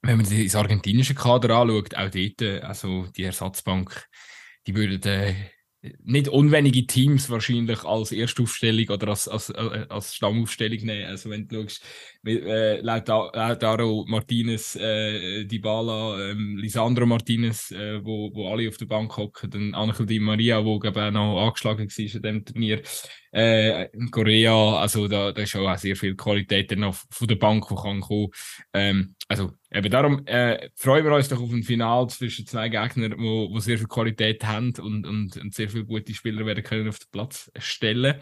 wenn 0.01 0.17
man 0.17 0.25
sich 0.25 0.45
das 0.45 0.55
argentinische 0.55 1.15
Kader 1.15 1.55
anschaut, 1.55 1.95
auch 1.95 2.09
dort, 2.09 2.41
äh, 2.41 2.59
also 2.59 3.07
die 3.15 3.23
Ersatzbank, 3.23 4.07
die 4.65 4.75
würden 4.75 5.01
äh, 5.03 5.33
nicht 6.03 6.27
unwenige 6.27 6.85
Teams 6.87 7.29
wahrscheinlich 7.29 7.83
als 7.83 8.11
Erstaufstellung 8.11 8.89
oder 8.89 9.09
als, 9.09 9.27
als, 9.27 9.49
äh, 9.49 9.85
als 9.89 10.15
Stammaufstellung 10.15 10.79
nehmen. 10.79 11.05
Also 11.05 11.29
wenn 11.29 11.47
du 11.47 11.67
schaust, 11.67 11.83
äh, 12.25 12.81
Lautaro 12.81 14.05
Martinez, 14.07 14.75
äh, 14.75 15.45
Dybala, 15.45 16.31
ähm, 16.31 16.57
Lisandro 16.57 17.05
Martinez, 17.05 17.71
äh, 17.71 18.03
wo, 18.03 18.33
wo 18.33 18.51
alle 18.51 18.67
auf 18.67 18.77
der 18.77 18.85
Bank 18.85 19.15
hocken, 19.17 19.49
dann 19.49 19.73
Angel 19.73 20.05
Di 20.05 20.19
Maria, 20.19 20.63
wo 20.63 20.75
auch 20.75 21.11
noch 21.11 21.45
angeschlagen 21.45 21.89
war 21.89 22.15
in 22.15 22.21
dem 22.21 22.45
Turnier, 22.45 22.81
äh, 23.37 23.89
Korea, 24.09 24.79
also 24.79 25.07
da, 25.07 25.31
da 25.31 25.43
ist 25.43 25.55
auch 25.55 25.77
sehr 25.77 25.95
viel 25.95 26.15
Qualität 26.15 26.75
noch 26.77 26.95
von 27.11 27.27
der 27.27 27.35
Bank, 27.35 27.67
die 27.69 27.75
kann 27.75 28.01
kommen. 28.01 28.29
Ähm, 28.73 29.15
also 29.27 29.51
eben 29.71 29.91
darum 29.91 30.25
äh, 30.25 30.69
freuen 30.75 31.05
wir 31.05 31.13
uns 31.13 31.29
doch 31.29 31.39
auf 31.39 31.51
ein 31.51 31.61
Final 31.61 32.09
zwischen 32.09 32.47
zwei 32.47 32.69
Gegnern, 32.69 33.13
wo, 33.17 33.51
wo 33.51 33.59
sehr 33.59 33.77
viel 33.77 33.87
Qualität 33.87 34.43
haben 34.43 34.73
und, 34.79 35.05
und, 35.05 35.37
und 35.37 35.53
sehr 35.53 35.69
viele 35.69 35.85
gute 35.85 36.15
Spieler 36.15 36.45
werden 36.47 36.63
können 36.63 36.89
auf 36.89 36.97
den 36.97 37.11
Platz 37.11 37.51
stellen. 37.59 38.15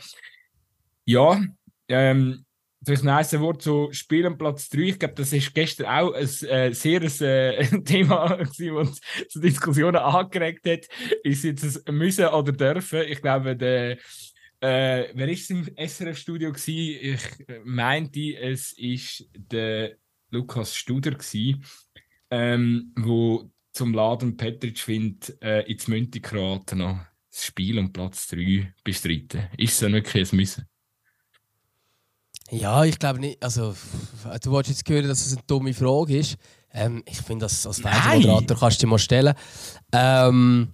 Ja, 1.06 1.42
ähm, 1.88 2.46
Vielleicht 2.86 3.34
ein 3.34 3.42
Wort 3.42 3.64
zu 3.64 3.88
Spielen 3.94 4.38
Platz 4.38 4.70
3. 4.70 4.80
Ich 4.82 5.00
glaube, 5.00 5.16
das 5.16 5.34
ist 5.34 5.56
gestern 5.56 5.88
auch 5.88 6.14
ein 6.14 6.24
äh, 6.24 6.72
sehr 6.72 7.02
äh, 7.02 7.66
Thema, 7.84 8.38
das 8.38 8.60
uns 8.60 9.02
zu 9.28 9.40
Diskussionen 9.40 9.96
angeregt 9.96 10.68
hat. 10.68 10.86
Ist 11.24 11.46
jetzt 11.46 11.88
ein 11.88 11.96
Müssen 11.96 12.28
oder 12.28 12.52
Dürfen? 12.52 13.02
Ich 13.08 13.24
glaube, 13.24 13.56
der, 13.56 13.98
äh, 14.66 15.12
wer 15.14 15.30
ist 15.30 15.52
im 15.52 15.68
SRF-Studio? 15.76 16.52
Ich 16.66 17.22
meinte, 17.64 18.38
es 18.38 18.72
ist 18.74 19.30
der 19.36 19.98
Lukas 20.32 20.76
Studer, 20.76 21.12
gewesen, 21.12 21.64
ähm, 22.32 22.92
wo 22.98 23.52
zum 23.74 23.94
Laden 23.94 24.38
Petric 24.38 24.80
findet, 24.80 25.42
äh, 25.42 25.62
ins 25.62 25.88
Müntikrat 25.88 26.74
noch 26.74 27.00
das 27.32 27.46
Spiel 27.46 27.78
um 27.78 27.94
Platz 27.94 28.28
3 28.28 28.74
bestreiten. 28.84 29.50
Ist 29.58 29.82
es 29.82 29.92
wirklich 29.92 30.32
ein 30.32 30.36
Müssen? 30.38 30.66
Ja, 32.50 32.84
ich 32.86 32.98
glaube 32.98 33.20
nicht. 33.20 33.44
Also, 33.44 33.76
du 34.42 34.52
wolltest 34.52 34.80
jetzt 34.80 34.90
hören, 34.90 35.08
dass 35.08 35.26
es 35.26 35.34
eine 35.34 35.46
dumme 35.46 35.74
Frage 35.74 36.18
ist. 36.18 36.38
Ähm, 36.72 37.04
ich 37.06 37.18
finde, 37.18 37.46
das 37.46 37.66
als 37.68 37.82
Fernsehmoderator 37.82 38.58
kannst 38.58 38.82
du 38.82 38.86
dir 38.86 38.90
mal 38.90 39.00
stellen. 39.00 39.34
Ähm, 39.92 40.74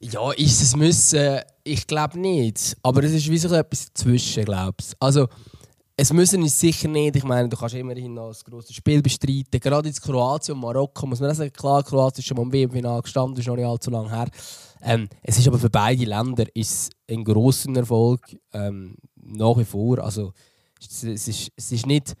ja, 0.00 0.30
ist 0.32 0.62
es 0.62 0.76
müssen? 0.76 1.40
Ich 1.64 1.86
glaube 1.86 2.18
nicht. 2.18 2.76
Aber 2.82 3.02
es 3.02 3.12
ist 3.12 3.28
wie 3.28 3.38
so 3.38 3.52
etwas 3.54 3.92
dazwischen, 3.92 4.44
glaubst 4.44 4.96
Also, 5.00 5.28
es 5.96 6.12
müssen 6.12 6.42
ist 6.44 6.60
sicher 6.60 6.86
nicht. 6.86 7.16
Ich 7.16 7.24
meine, 7.24 7.48
du 7.48 7.56
kannst 7.56 7.74
immerhin 7.74 8.14
noch 8.14 8.28
ein 8.28 8.50
grosses 8.50 8.74
Spiel 8.74 9.02
bestreiten. 9.02 9.58
Gerade 9.60 9.88
in 9.88 9.94
Kroatien 9.94 10.54
und 10.54 10.60
Marokko 10.60 11.06
muss 11.06 11.18
man 11.18 11.34
sagen, 11.34 11.52
klar, 11.52 11.82
Kroatien 11.82 12.20
ist 12.20 12.26
schon 12.26 12.36
mal 12.36 12.44
im 12.44 12.52
WM-Final 12.52 13.02
gestanden, 13.02 13.36
ist 13.38 13.46
noch 13.48 13.56
nicht 13.56 13.64
allzu 13.64 13.90
lange 13.90 14.08
her. 14.08 14.28
Ähm, 14.82 15.08
es 15.22 15.38
ist 15.38 15.48
aber 15.48 15.58
für 15.58 15.70
beide 15.70 16.04
Länder 16.04 16.44
ist 16.54 16.92
ein 17.10 17.24
grosser 17.24 17.74
Erfolg. 17.74 18.20
Ähm, 18.52 18.94
nach 19.16 19.56
wie 19.58 19.64
vor. 19.64 19.98
Also, 19.98 20.32
es 20.80 21.02
ist, 21.02 21.50
es 21.56 21.72
ist 21.72 21.86
nicht, 21.86 22.14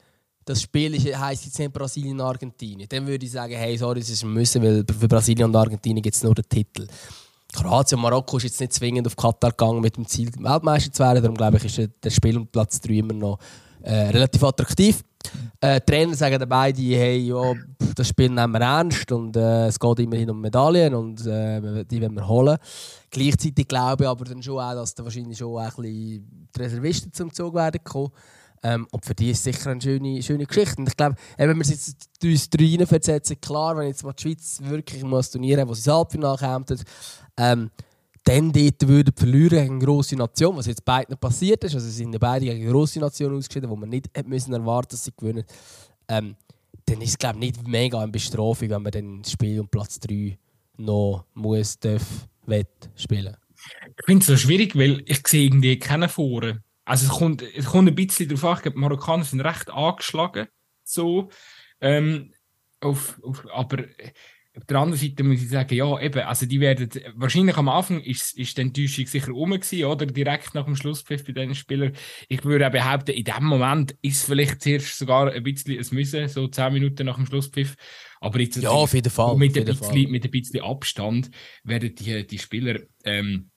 das 0.44 0.62
Spiel 0.62 0.98
heisst 1.16 1.44
jetzt 1.44 1.58
nicht 1.58 1.72
Brasilien 1.72 2.20
und 2.20 2.26
Argentinien. 2.26 2.88
Dann 2.88 3.06
würde 3.06 3.24
ich 3.24 3.32
sagen, 3.32 3.54
hey, 3.54 3.76
sorry, 3.76 4.00
es 4.00 4.10
ist 4.10 4.24
ein 4.24 4.32
Müssen, 4.32 4.62
weil 4.62 4.84
für 4.98 5.08
Brasilien 5.08 5.48
und 5.48 5.56
Argentinien 5.56 6.02
gibt 6.02 6.16
es 6.16 6.22
nur 6.22 6.34
den 6.34 6.48
Titel. 6.48 6.86
Kroatien 7.54 7.98
und 7.98 8.02
Marokko 8.02 8.36
ist 8.36 8.44
jetzt 8.44 8.60
nicht 8.60 8.72
zwingend 8.72 9.06
auf 9.06 9.16
Katar 9.16 9.50
gegangen 9.50 9.80
mit 9.80 9.96
dem 9.96 10.06
Ziel, 10.06 10.30
Weltmeister 10.38 10.92
zu 10.92 11.02
werden. 11.02 11.22
Darum 11.22 11.36
glaube 11.36 11.56
ich, 11.56 11.64
ist 11.64 11.90
der 12.02 12.10
Spiel 12.10 12.36
um 12.36 12.46
Platz 12.46 12.80
3 12.80 12.94
immer 12.94 13.14
noch 13.14 13.38
äh, 13.82 14.08
relativ 14.08 14.42
attraktiv. 14.44 15.02
Äh, 15.60 15.80
Trainer 15.80 16.14
sagen 16.14 16.38
dann 16.38 16.48
beide, 16.48 16.80
hey, 16.80 17.18
ja, 17.18 17.52
das 17.94 18.08
Spiel 18.08 18.30
nehmen 18.30 18.52
wir 18.52 18.60
ernst 18.60 19.10
und 19.10 19.36
äh, 19.36 19.66
es 19.66 19.78
geht 19.78 19.98
immerhin 19.98 20.30
um 20.30 20.40
Medaillen 20.40 20.94
und 20.94 21.26
äh, 21.26 21.84
die 21.84 22.00
wollen 22.00 22.14
wir 22.14 22.28
holen. 22.28 22.58
Gleichzeitig 23.10 23.66
glaube 23.66 24.04
ich 24.04 24.08
aber 24.08 24.24
dann 24.24 24.42
schon 24.42 24.58
auch, 24.58 24.74
dass 24.74 24.94
da 24.94 25.02
wahrscheinlich 25.02 25.38
schon 25.38 25.56
auch 25.56 25.60
ein 25.60 25.82
bisschen 25.82 26.48
die 26.54 26.60
Reservisten 26.60 27.12
zum 27.12 27.32
Zug 27.32 27.54
werden 27.54 27.82
kommen. 27.82 28.10
Ähm, 28.62 28.86
und 28.90 29.04
für 29.04 29.14
die 29.14 29.30
ist 29.30 29.38
es 29.38 29.56
sicher 29.56 29.70
eine 29.70 29.80
schöne, 29.80 30.22
schöne 30.22 30.46
Geschichte. 30.46 30.76
Und 30.78 30.88
ich 30.88 30.96
glaube, 30.96 31.16
wenn 31.36 31.56
wir 31.56 31.66
jetzt 31.66 31.96
uns 32.22 32.50
drei 32.50 32.86
versetzen, 32.86 33.40
klar, 33.40 33.76
wenn 33.76 33.88
jetzt 33.88 34.04
mal 34.04 34.12
die 34.12 34.22
Schweiz 34.22 34.60
wirklich 34.62 35.02
mal 35.04 35.20
ein 35.20 35.26
Turnier 35.30 35.60
haben, 35.60 35.68
wo 35.68 35.74
sie 35.74 35.84
das 35.84 35.94
Halbfinale 35.94 36.38
kommt, 36.38 36.84
ähm, 37.38 37.70
dann 38.24 38.52
dort 38.52 38.86
würden 38.86 39.14
verlieren 39.16 39.58
gegen 39.58 39.74
eine 39.76 39.84
grosse 39.84 40.16
Nation, 40.16 40.56
was 40.56 40.66
jetzt 40.66 40.84
beiden 40.84 41.16
passiert 41.16 41.64
ist. 41.64 41.74
Also 41.74 41.88
sind 41.88 42.18
beide 42.20 42.44
gegen 42.44 42.60
eine 42.60 42.70
grosse 42.70 42.98
Nation 42.98 43.34
ausgeschieden, 43.34 43.70
wo 43.70 43.76
man 43.76 43.88
nicht 43.88 44.10
müssen 44.26 44.52
erwarten 44.52 44.90
dass 44.90 45.04
sie 45.04 45.12
gewinnen. 45.16 45.44
Ähm, 46.08 46.36
dann 46.84 47.00
ist 47.00 47.10
es 47.10 47.18
glaube 47.18 47.38
nicht 47.38 47.66
mega 47.66 47.98
eine 47.98 48.12
Bestrafung, 48.12 48.68
wenn 48.68 48.82
man 48.82 48.92
dann 48.92 49.22
das 49.22 49.32
Spiel 49.32 49.60
um 49.60 49.68
Platz 49.68 49.98
3 50.00 50.36
noch 50.76 51.24
muss, 51.34 51.78
darf, 51.78 52.28
wett 52.46 52.90
spielen. 52.96 53.36
Ich 53.96 54.04
finde 54.04 54.20
es 54.20 54.26
so 54.26 54.36
schwierig, 54.36 54.76
weil 54.76 55.02
ich 55.06 55.26
sehe 55.26 55.46
irgendwie 55.46 55.78
keine 55.78 56.08
Foren. 56.08 56.62
Also 56.84 57.06
es 57.06 57.18
kommt, 57.18 57.42
es 57.42 57.66
kommt 57.66 57.88
ein 57.88 57.94
bisschen 57.94 58.28
darauf 58.28 58.44
an, 58.44 58.62
ich 58.64 58.72
die 58.72 58.78
Marokkaner 58.78 59.24
sind 59.24 59.40
recht 59.40 59.70
angeschlagen. 59.70 60.48
So. 60.84 61.28
Ähm, 61.80 62.32
auf, 62.80 63.20
auf, 63.22 63.46
aber 63.52 63.84
auf 64.58 64.64
der 64.64 64.78
anderen 64.78 65.00
Seite 65.00 65.22
muss 65.22 65.40
ich 65.40 65.48
sagen, 65.48 65.74
ja, 65.74 66.00
eben, 66.00 66.20
also 66.20 66.44
die 66.44 66.58
werden, 66.58 66.88
wahrscheinlich 67.14 67.56
am 67.56 67.68
Anfang 67.68 68.00
ist, 68.00 68.36
ist 68.36 68.56
die 68.56 68.62
Enttäuschung 68.62 69.06
sicher 69.06 69.30
rum 69.30 69.52
gewesen, 69.52 69.84
oder? 69.84 70.04
Direkt 70.06 70.54
nach 70.54 70.64
dem 70.64 70.74
Schlusspfiff 70.74 71.24
bei 71.24 71.32
diesen 71.32 71.54
Spielern. 71.54 71.92
Ich 72.28 72.44
würde 72.44 72.66
auch 72.66 72.72
behaupten, 72.72 73.12
in 73.12 73.22
dem 73.22 73.44
Moment 73.44 73.92
ist 74.02 74.16
es 74.16 74.24
vielleicht 74.24 74.60
zuerst 74.60 74.98
sogar 74.98 75.30
ein 75.30 75.42
bisschen 75.44 75.78
ein 75.78 75.86
Müssen, 75.92 76.28
so 76.28 76.48
zehn 76.48 76.72
Minuten 76.72 77.06
nach 77.06 77.16
dem 77.16 77.26
Schlusspfiff. 77.26 77.76
Aber 78.20 78.40
jetzt, 78.40 78.56
ja, 78.56 78.70
auf 78.70 78.94
jeden 78.94 79.10
Fall. 79.10 79.36
Mit, 79.36 79.56
ein 79.56 79.64
bisschen, 79.64 80.10
mit 80.10 80.24
ein 80.24 80.30
bisschen 80.30 80.60
Abstand 80.60 81.30
werden 81.62 81.94
die, 81.94 82.26
die 82.26 82.38
Spieler, 82.38 82.80
ähm, 83.04 83.50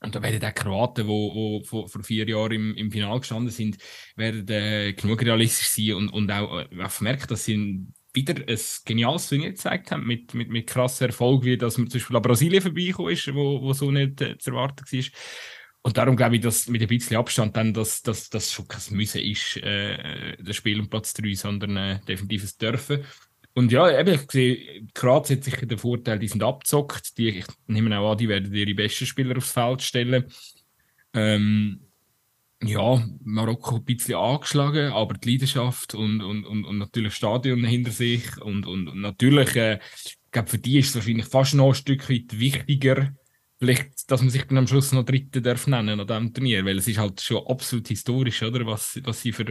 und 0.00 0.14
da 0.14 0.22
werden 0.22 0.42
auch 0.48 0.54
Kroaten, 0.54 1.04
die 1.04 1.08
wo, 1.08 1.60
vor, 1.64 1.88
vor 1.88 2.02
vier 2.04 2.26
Jahren 2.26 2.52
im, 2.52 2.74
im 2.74 2.90
Finale 2.90 3.20
gestanden 3.20 3.50
sind, 3.50 3.76
werden 4.16 4.48
äh, 4.48 4.92
genug 4.92 5.20
realistisch 5.22 5.68
sein 5.68 5.94
und, 5.94 6.08
und 6.08 6.30
auch, 6.30 6.60
äh, 6.60 6.82
auch 6.82 7.00
merken, 7.00 7.26
dass 7.28 7.44
sie 7.44 7.88
wieder 8.26 8.42
ein 8.46 8.58
geniales 8.84 9.28
Turnier 9.28 9.50
gezeigt 9.50 9.90
haben, 9.90 10.06
mit, 10.06 10.34
mit, 10.34 10.48
mit 10.48 10.66
krassem 10.66 11.08
Erfolg, 11.08 11.44
wie 11.44 11.56
dass 11.56 11.78
man 11.78 11.88
zum 11.88 11.98
Beispiel 11.98 12.16
an 12.16 12.22
Brasilien 12.22 12.62
vorbeigekommen 12.62 13.12
ist, 13.12 13.34
wo, 13.34 13.62
wo 13.62 13.72
so 13.72 13.90
nicht 13.90 14.20
äh, 14.20 14.38
zu 14.38 14.50
erwarten 14.50 14.84
war. 14.90 15.04
Und 15.82 15.96
darum 15.96 16.16
glaube 16.16 16.36
ich, 16.36 16.42
dass 16.42 16.68
mit 16.68 16.82
ein 16.82 16.88
bisschen 16.88 17.16
Abstand 17.16 17.56
dann, 17.56 17.72
dass 17.72 18.02
das 18.02 18.52
schon 18.52 18.68
kein 18.68 18.96
Müssen 18.96 19.20
ist, 19.20 19.56
äh, 19.58 20.36
das 20.42 20.56
Spiel 20.56 20.80
um 20.80 20.90
Platz 20.90 21.14
3, 21.14 21.34
sondern 21.34 21.76
äh, 21.76 22.00
definitiv 22.06 22.44
ein 22.44 22.58
Dürfen. 22.60 23.04
Und 23.54 23.72
ja, 23.72 23.98
eben, 23.98 24.14
ich 24.14 24.30
sehe, 24.30 24.86
Kroatien 24.94 25.38
hat 25.38 25.44
sicher 25.44 25.66
den 25.66 25.78
Vorteil, 25.78 26.18
die 26.18 26.28
sind 26.28 26.42
abzockt. 26.42 27.16
Die, 27.18 27.28
ich 27.30 27.46
nehme 27.66 27.98
auch 27.98 28.12
an, 28.12 28.18
die 28.18 28.28
werden 28.28 28.52
ihre 28.52 28.74
besten 28.74 29.06
Spieler 29.06 29.36
aufs 29.36 29.52
Feld 29.52 29.82
stellen. 29.82 30.26
Ähm, 31.14 31.87
ja, 32.62 33.04
Marokko 33.22 33.76
ein 33.76 33.84
bisschen 33.84 34.16
angeschlagen, 34.16 34.92
aber 34.92 35.14
die 35.14 35.32
Leidenschaft 35.32 35.94
und, 35.94 36.22
und, 36.22 36.44
und, 36.44 36.64
und 36.64 36.78
natürlich 36.78 37.12
das 37.12 37.16
Stadion 37.16 37.64
hinter 37.64 37.92
sich 37.92 38.40
und, 38.40 38.66
und, 38.66 38.88
und 38.88 39.00
natürlich, 39.00 39.54
äh, 39.56 39.78
ich 40.04 40.18
glaube, 40.32 40.48
für 40.48 40.58
die 40.58 40.78
ist 40.78 40.90
es 40.90 40.94
wahrscheinlich 40.96 41.26
fast 41.26 41.54
noch 41.54 41.68
ein 41.68 41.74
Stück 41.74 42.10
weit 42.10 42.38
wichtiger, 42.38 43.12
vielleicht, 43.58 44.10
dass 44.10 44.20
man 44.20 44.30
sich 44.30 44.44
dann 44.44 44.58
am 44.58 44.66
Schluss 44.66 44.92
noch 44.92 45.04
Dritte 45.04 45.40
darf 45.40 45.66
nennen 45.66 46.00
an 46.00 46.06
diesem 46.06 46.34
Turnier, 46.34 46.64
weil 46.64 46.78
es 46.78 46.88
ist 46.88 46.98
halt 46.98 47.20
schon 47.20 47.46
absolut 47.46 47.88
historisch, 47.88 48.42
oder, 48.42 48.66
was, 48.66 49.00
was 49.04 49.22
sie 49.22 49.32
für, 49.32 49.44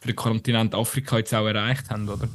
für 0.00 0.08
den 0.08 0.16
Kontinent 0.16 0.74
Afrika 0.74 1.18
jetzt 1.18 1.34
auch 1.34 1.46
erreicht 1.46 1.90
haben, 1.90 2.08
oder? 2.08 2.28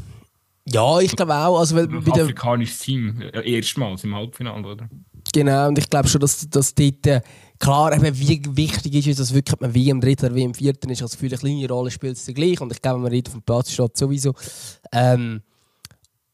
Ja, 0.65 0.99
ich 0.99 1.15
glaube 1.15 1.33
auch. 1.33 1.59
Also, 1.59 1.75
weil 1.75 1.87
ein 1.87 2.11
afrikanisches 2.11 2.79
Team, 2.79 3.21
äh, 3.21 3.55
erstmals 3.55 4.03
im 4.03 4.13
Halbfinale, 4.13 4.67
oder? 4.67 4.89
Genau, 5.33 5.67
und 5.67 5.77
ich 5.77 5.89
glaube 5.89 6.07
schon, 6.07 6.21
dass, 6.21 6.47
dass 6.49 6.75
dort, 6.75 7.07
äh, 7.07 7.21
klar, 7.59 7.93
eben, 7.93 8.17
wie 8.17 8.41
wichtig 8.55 8.95
ist 8.95 9.07
es, 9.07 9.17
dass 9.17 9.33
wirklich 9.33 9.59
man 9.59 9.73
wie 9.73 9.89
im 9.89 10.01
dritten 10.01 10.27
oder 10.27 10.35
wie 10.35 10.43
im 10.43 10.53
vierten 10.53 10.89
ist, 10.89 11.01
also 11.01 11.17
für 11.17 11.27
eine 11.27 11.37
kleine 11.37 11.67
Rolle 11.67 11.91
spielt 11.91 12.17
es 12.17 12.25
gleich. 12.25 12.59
Und 12.61 12.71
ich 12.71 12.81
glaube, 12.81 12.99
man 12.99 13.11
redet 13.11 13.27
auf 13.27 13.33
dem 13.33 13.43
Platz 13.43 13.71
steht 13.71 13.97
sowieso. 13.97 14.33
Ähm, 14.91 15.41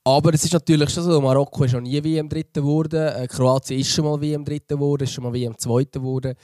Aber 0.08 0.34
es 0.36 0.46
ist 0.46 0.54
natürlich 0.54 0.92
schon 0.92 1.04
so, 1.04 1.20
Marokko 1.20 1.64
ist 1.64 1.72
schon 1.72 1.84
nie 1.84 2.04
wie 2.04 2.20
im 2.20 2.30
Dritten 2.30 2.62
geworden, 2.62 3.08
äh, 3.08 3.28
Kroatien 3.28 3.80
ist 3.80 3.90
schon 3.90 4.06
mal 4.06 4.22
wie 4.22 4.34
im 4.34 4.46
Dritten 4.46 4.76
geworden, 4.76 5.04
ist 5.04 5.14
schon 5.14 5.24
mal 5.24 5.34
wie 5.34 5.46
im 5.46 5.58
Zweiten 5.58 6.00
geworden. 6.00 6.36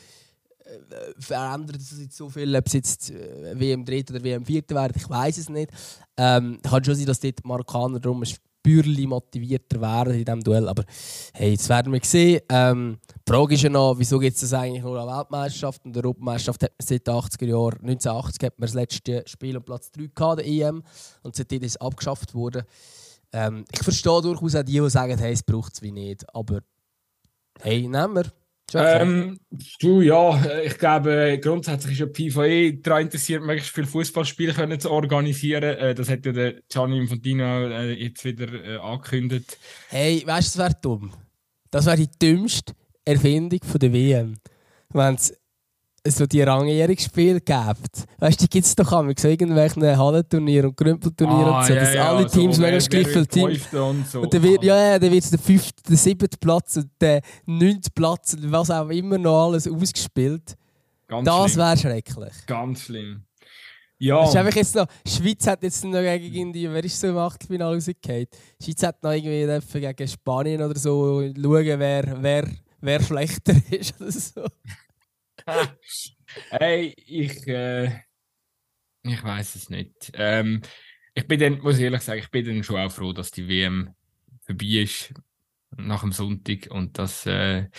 Äh, 0.66 1.22
verändert 1.22 1.76
es 1.76 1.94
jetzt 2.00 2.18
so 2.18 2.28
viel, 2.28 2.56
ob 2.56 2.66
es 2.66 2.74
jetzt 2.74 3.12
äh, 3.12 3.54
wie 3.56 3.72
im 3.72 3.86
Dritten 3.86 4.16
oder 4.16 4.24
wie 4.24 4.32
im 4.32 4.46
Vierten 4.46 4.74
wäre, 4.74 4.92
ich 4.96 5.08
weiß 5.08 5.38
es 5.38 5.50
nicht. 5.50 5.70
Ähm, 6.18 6.60
kann 6.64 6.84
schon 6.84 6.96
sein, 6.96 7.06
dass 7.06 7.20
dort 7.20 7.46
Marokkaner 7.46 8.00
darum 8.00 8.24
ein 8.24 8.30
Bürli 8.64 9.08
motivierter 9.08 9.82
wären 9.82 10.14
in 10.14 10.26
diesem 10.26 10.44
Duell, 10.44 10.68
aber 10.68 10.84
hey, 11.34 11.52
jetzt 11.52 11.68
werden 11.70 11.92
wir 11.92 12.00
sehen. 12.04 12.42
Ähm, 12.50 12.98
die 13.28 13.32
Frage 13.32 13.56
ist 13.56 13.64
ja 13.64 13.70
noch, 13.70 13.98
wieso 13.98 14.20
gibt 14.20 14.36
es 14.36 14.42
das 14.42 14.54
eigentlich 14.54 14.84
nur 14.84 15.00
an 15.00 15.08
Weltmeisterschaft 15.08 15.86
und 15.86 15.96
Europameisterschaft 15.98 16.64
hat 16.64 16.72
man 16.78 16.88
seit 16.88 17.08
den 17.08 17.14
80er 17.14 17.46
Jahren, 17.46 17.80
1980 17.82 18.44
hat 18.44 18.60
man 18.60 18.68
das 18.68 18.74
letzte 18.74 19.24
Spiel 19.26 19.58
um 19.58 19.64
Platz 19.64 19.92
3 19.92 20.10
gehabt, 20.14 20.40
der 20.40 20.48
EM, 20.48 20.84
und 21.24 21.36
seitdem 21.36 21.64
ist 21.64 21.72
es 21.72 21.82
abgeschafft 21.82 22.34
worden. 22.34 22.64
Ähm, 23.34 23.66
ich 23.72 23.84
verstehe 23.84 24.22
durchaus 24.22 24.56
auch 24.56 24.64
die, 24.64 24.80
die 24.80 24.90
sagen, 24.90 25.18
hey, 25.18 25.34
es 25.34 25.44
braucht 25.44 25.74
es 25.74 25.82
wie 25.82 25.92
nicht. 25.92 26.24
Aber 26.36 26.60
hey, 27.62 27.88
nehmen 27.88 28.16
wir. 28.16 28.41
Ähm, 28.74 29.40
du, 29.80 30.02
ja, 30.02 30.42
ich 30.64 30.78
glaube, 30.78 31.40
grundsätzlich 31.42 31.94
ist 31.94 32.00
ja 32.00 32.08
FIFA 32.14 32.46
eh 32.46 32.80
daran 32.82 33.04
interessiert, 33.04 33.44
möglichst 33.44 33.74
viele 33.74 33.88
Fußballspiele 33.88 34.78
zu 34.78 34.92
organisieren. 34.92 35.64
Äh, 35.64 35.96
das 35.96 36.10
hat 36.10 36.26
ja 36.26 36.32
der 36.32 36.56
Gianni 36.70 36.98
Infantino 37.00 37.68
äh, 37.68 37.94
jetzt 37.94 38.24
wieder 38.24 38.52
äh, 38.54 38.78
angekündigt. 38.78 39.58
Hey, 39.90 40.24
weißt 40.26 40.56
du, 40.56 40.60
das 40.60 40.68
wäre 40.70 40.82
dumm. 40.82 41.14
Das 41.70 41.86
wäre 41.86 41.98
die 41.98 42.10
dümmste 42.22 42.74
Erfindung 43.06 43.60
von 43.64 43.80
der 43.80 43.94
WM. 43.94 44.38
Wenn 44.94 45.16
es 45.16 45.34
so 46.08 46.26
die 46.26 46.42
Rangierungsspiele 46.42 47.42
gibt. 47.42 48.08
Weißt 48.18 48.42
du, 48.42 48.46
die 48.46 48.50
gibt 48.50 48.66
es 48.66 48.76
doch 48.76 48.92
auch 48.92 49.06
so 49.18 49.28
irgendwelchen 49.28 49.84
Hallenturnieren 49.84 50.70
und 50.70 50.78
Grümpelturnieren 50.78 51.46
ah, 51.46 51.60
und 51.60 51.68
so, 51.68 51.76
dass 51.76 51.94
ja, 51.94 52.10
alle 52.10 52.28
so, 52.28 52.40
Teams 52.40 52.58
möglichst 52.58 52.90
gleich 52.90 53.08
viele 53.08 53.28
Teams. 53.28 53.74
Und, 53.74 54.08
so. 54.08 54.22
und 54.22 54.34
dann 54.34 54.44
wird, 54.44 54.64
ja, 54.64 54.92
ja, 54.92 55.00
dann 55.00 55.12
wird 55.12 55.32
der 55.32 55.40
fünfte, 55.40 55.84
der 55.88 55.98
siebte 55.98 56.38
Platz 56.40 56.78
und 56.78 56.90
der 57.00 57.22
neunte 57.46 57.92
Platz 57.94 58.34
und 58.34 58.52
was 58.52 58.72
auch 58.72 58.90
immer 58.90 59.18
noch 59.18 59.48
alles 59.48 59.68
ausgespielt. 59.68 60.56
Ganz 61.08 61.26
das 61.26 61.58
wäre 61.58 61.78
schrecklich. 61.78 62.34
Ganz 62.48 62.82
schlimm. 62.82 63.24
Ja. 64.00 64.24
Ist 64.24 64.36
einfach 64.36 64.56
jetzt 64.56 64.74
noch, 64.74 64.88
Schweiz 65.06 65.46
hat 65.46 65.62
jetzt 65.62 65.84
noch 65.86 66.00
gegen 66.00 66.34
irgendwie, 66.34 66.68
wer 66.72 66.84
ist 66.84 67.00
so 67.00 67.08
im 67.08 67.18
Achtelfinale 67.18 67.76
rausgefallen? 67.76 68.26
Schweiz 68.60 68.82
hat 68.82 69.04
noch 69.04 69.12
irgendwie 69.12 69.80
gegen 69.80 70.08
Spanien 70.08 70.64
oder 70.64 70.80
so 70.80 71.22
schauen, 71.22 71.80
wer, 71.80 72.18
wer, 72.20 72.48
wer 72.80 73.04
schlechter 73.04 73.54
ist 73.70 74.02
oder 74.02 74.12
so. 74.12 74.42
hey, 76.50 76.94
ich, 76.98 77.48
äh, 77.48 77.92
ich 79.04 79.24
weiß 79.24 79.56
es 79.56 79.70
nicht. 79.70 80.12
Ähm, 80.14 80.62
ich 81.14 81.28
bin 81.28 81.40
dann, 81.40 81.60
muss 81.60 81.78
ich 81.78 81.84
ehrlich 81.84 82.02
sagen, 82.02 82.20
ich 82.20 82.32
bin 82.32 82.46
dann 82.46 82.64
schon 82.64 82.78
auch 82.78 82.92
froh, 82.92 83.14
dass 83.14 83.32
die 83.32 83.48
WM 83.48 83.94
vorbei 84.46 84.66
ist 84.84 85.14
nach 85.78 86.02
dem 86.02 86.12
Sonntag 86.12 86.68
und 86.70 86.98
das, 87.00 87.26
äh, 87.26 87.70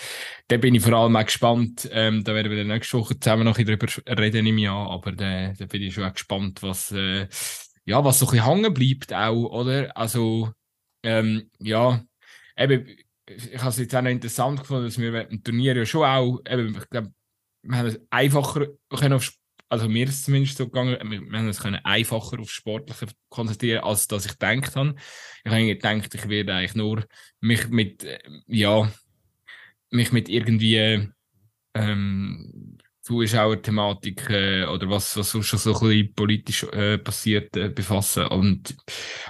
da 0.49 0.57
bin 0.57 0.75
ich 0.75 0.83
vor 0.83 0.95
allem 0.95 1.17
auch 1.17 1.25
gespannt. 1.25 1.89
Ähm, 1.93 2.25
da 2.25 2.35
werden 2.35 2.51
wir 2.51 2.59
dann 2.59 2.69
nächste 2.69 2.99
Woche 2.99 3.19
zusammen 3.19 3.45
noch 3.45 3.57
darüber 3.59 3.87
reden 4.19 4.47
im 4.47 4.59
Jahr, 4.59 4.91
aber 4.91 5.13
da, 5.13 5.53
da 5.53 5.67
bin 5.67 5.83
ich 5.83 5.95
schon 5.95 6.05
auch 6.05 6.13
gespannt, 6.13 6.63
was, 6.63 6.91
äh, 6.93 7.29
ja, 7.85 8.05
was 8.05 8.19
so 8.19 8.27
ein 8.27 8.31
bisschen 8.33 8.47
hängen 8.47 8.75
bleibt 8.75 9.13
auch, 9.13 9.51
oder? 9.51 9.95
Also, 9.97 10.53
ähm, 11.03 11.51
ja, 11.59 12.03
eben, 12.57 12.87
ich 13.29 13.59
habe 13.59 13.69
es 13.69 13.79
jetzt 13.79 13.95
auch 13.95 14.03
noch 14.03 14.11
interessant 14.11 14.61
gefunden, 14.61 14.85
dass 14.85 14.99
wir 14.99 15.29
im 15.29 15.43
Turnier 15.43 15.77
ja 15.77 15.85
schon 15.85 16.05
auch, 16.05 16.41
eben, 16.49 16.77
ich 16.77 16.89
glaube, 16.89 17.13
wir 17.63 17.79
haben 17.79 17.87
es 17.87 18.01
einfacher 18.11 18.67
können 18.91 19.15
auf, 19.15 19.33
also 19.69 19.89
mir 19.89 20.05
ist 20.05 20.15
es 20.15 20.25
zumindest 20.25 20.59
so 20.59 20.67
gegangen, 20.67 20.99
wir 21.11 21.39
haben 21.39 21.49
es 21.49 21.61
können 21.61 21.81
einfacher 21.85 22.39
auf 22.41 22.51
Sportliche 22.51 23.07
konzentrieren, 23.29 23.85
als 23.85 24.07
dass 24.07 24.27
ich 24.27 24.33
gedacht 24.33 24.77
habe. 24.77 24.95
Ich 25.45 25.51
habe 25.51 25.67
gedacht, 25.67 26.15
ich 26.15 26.29
werde 26.29 26.55
eigentlich 26.55 26.75
nur 26.75 27.05
mich 27.41 27.69
mit, 27.69 28.05
äh, 28.05 28.19
ja, 28.47 28.93
mich 29.91 30.13
mit 30.13 30.29
irgendwie 30.29 31.09
ähm, 31.75 32.79
Zuschauerthematik 33.03 34.31
äh, 34.31 34.65
oder 34.65 34.89
was, 34.89 35.17
was 35.17 35.31
sonst 35.31 35.47
schon 35.47 35.59
so 35.59 35.75
ein 35.75 35.81
bisschen 35.81 36.15
politisch 36.15 36.63
äh, 36.63 36.99
passiert 36.99 37.57
äh, 37.57 37.69
befassen. 37.69 38.27
Und 38.27 38.77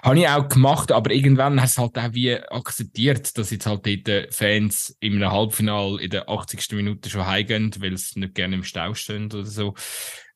habe 0.03 0.19
ich 0.19 0.29
auch 0.29 0.47
gemacht, 0.47 0.93
aber 0.93 1.11
irgendwann 1.11 1.61
hast 1.61 1.79
du 1.79 1.83
halt 1.83 1.99
auch 1.99 2.13
wie 2.13 2.37
akzeptiert, 2.37 3.37
dass 3.39 3.51
jetzt 3.51 3.67
halt 3.67 3.87
dort 3.87 4.35
Fans 4.35 4.95
einem 5.03 5.31
Halbfinale 5.31 6.03
in 6.03 6.11
der 6.11 6.29
80. 6.29 6.73
Minute 6.73 7.09
schon 7.09 7.27
heimgehen, 7.27 7.73
weil 7.79 7.97
sie 7.97 8.21
nicht 8.21 8.35
gerne 8.35 8.57
im 8.57 8.65
Stau 8.65 8.93
stehen 8.93 9.33
oder 9.33 9.47
so. 9.47 9.75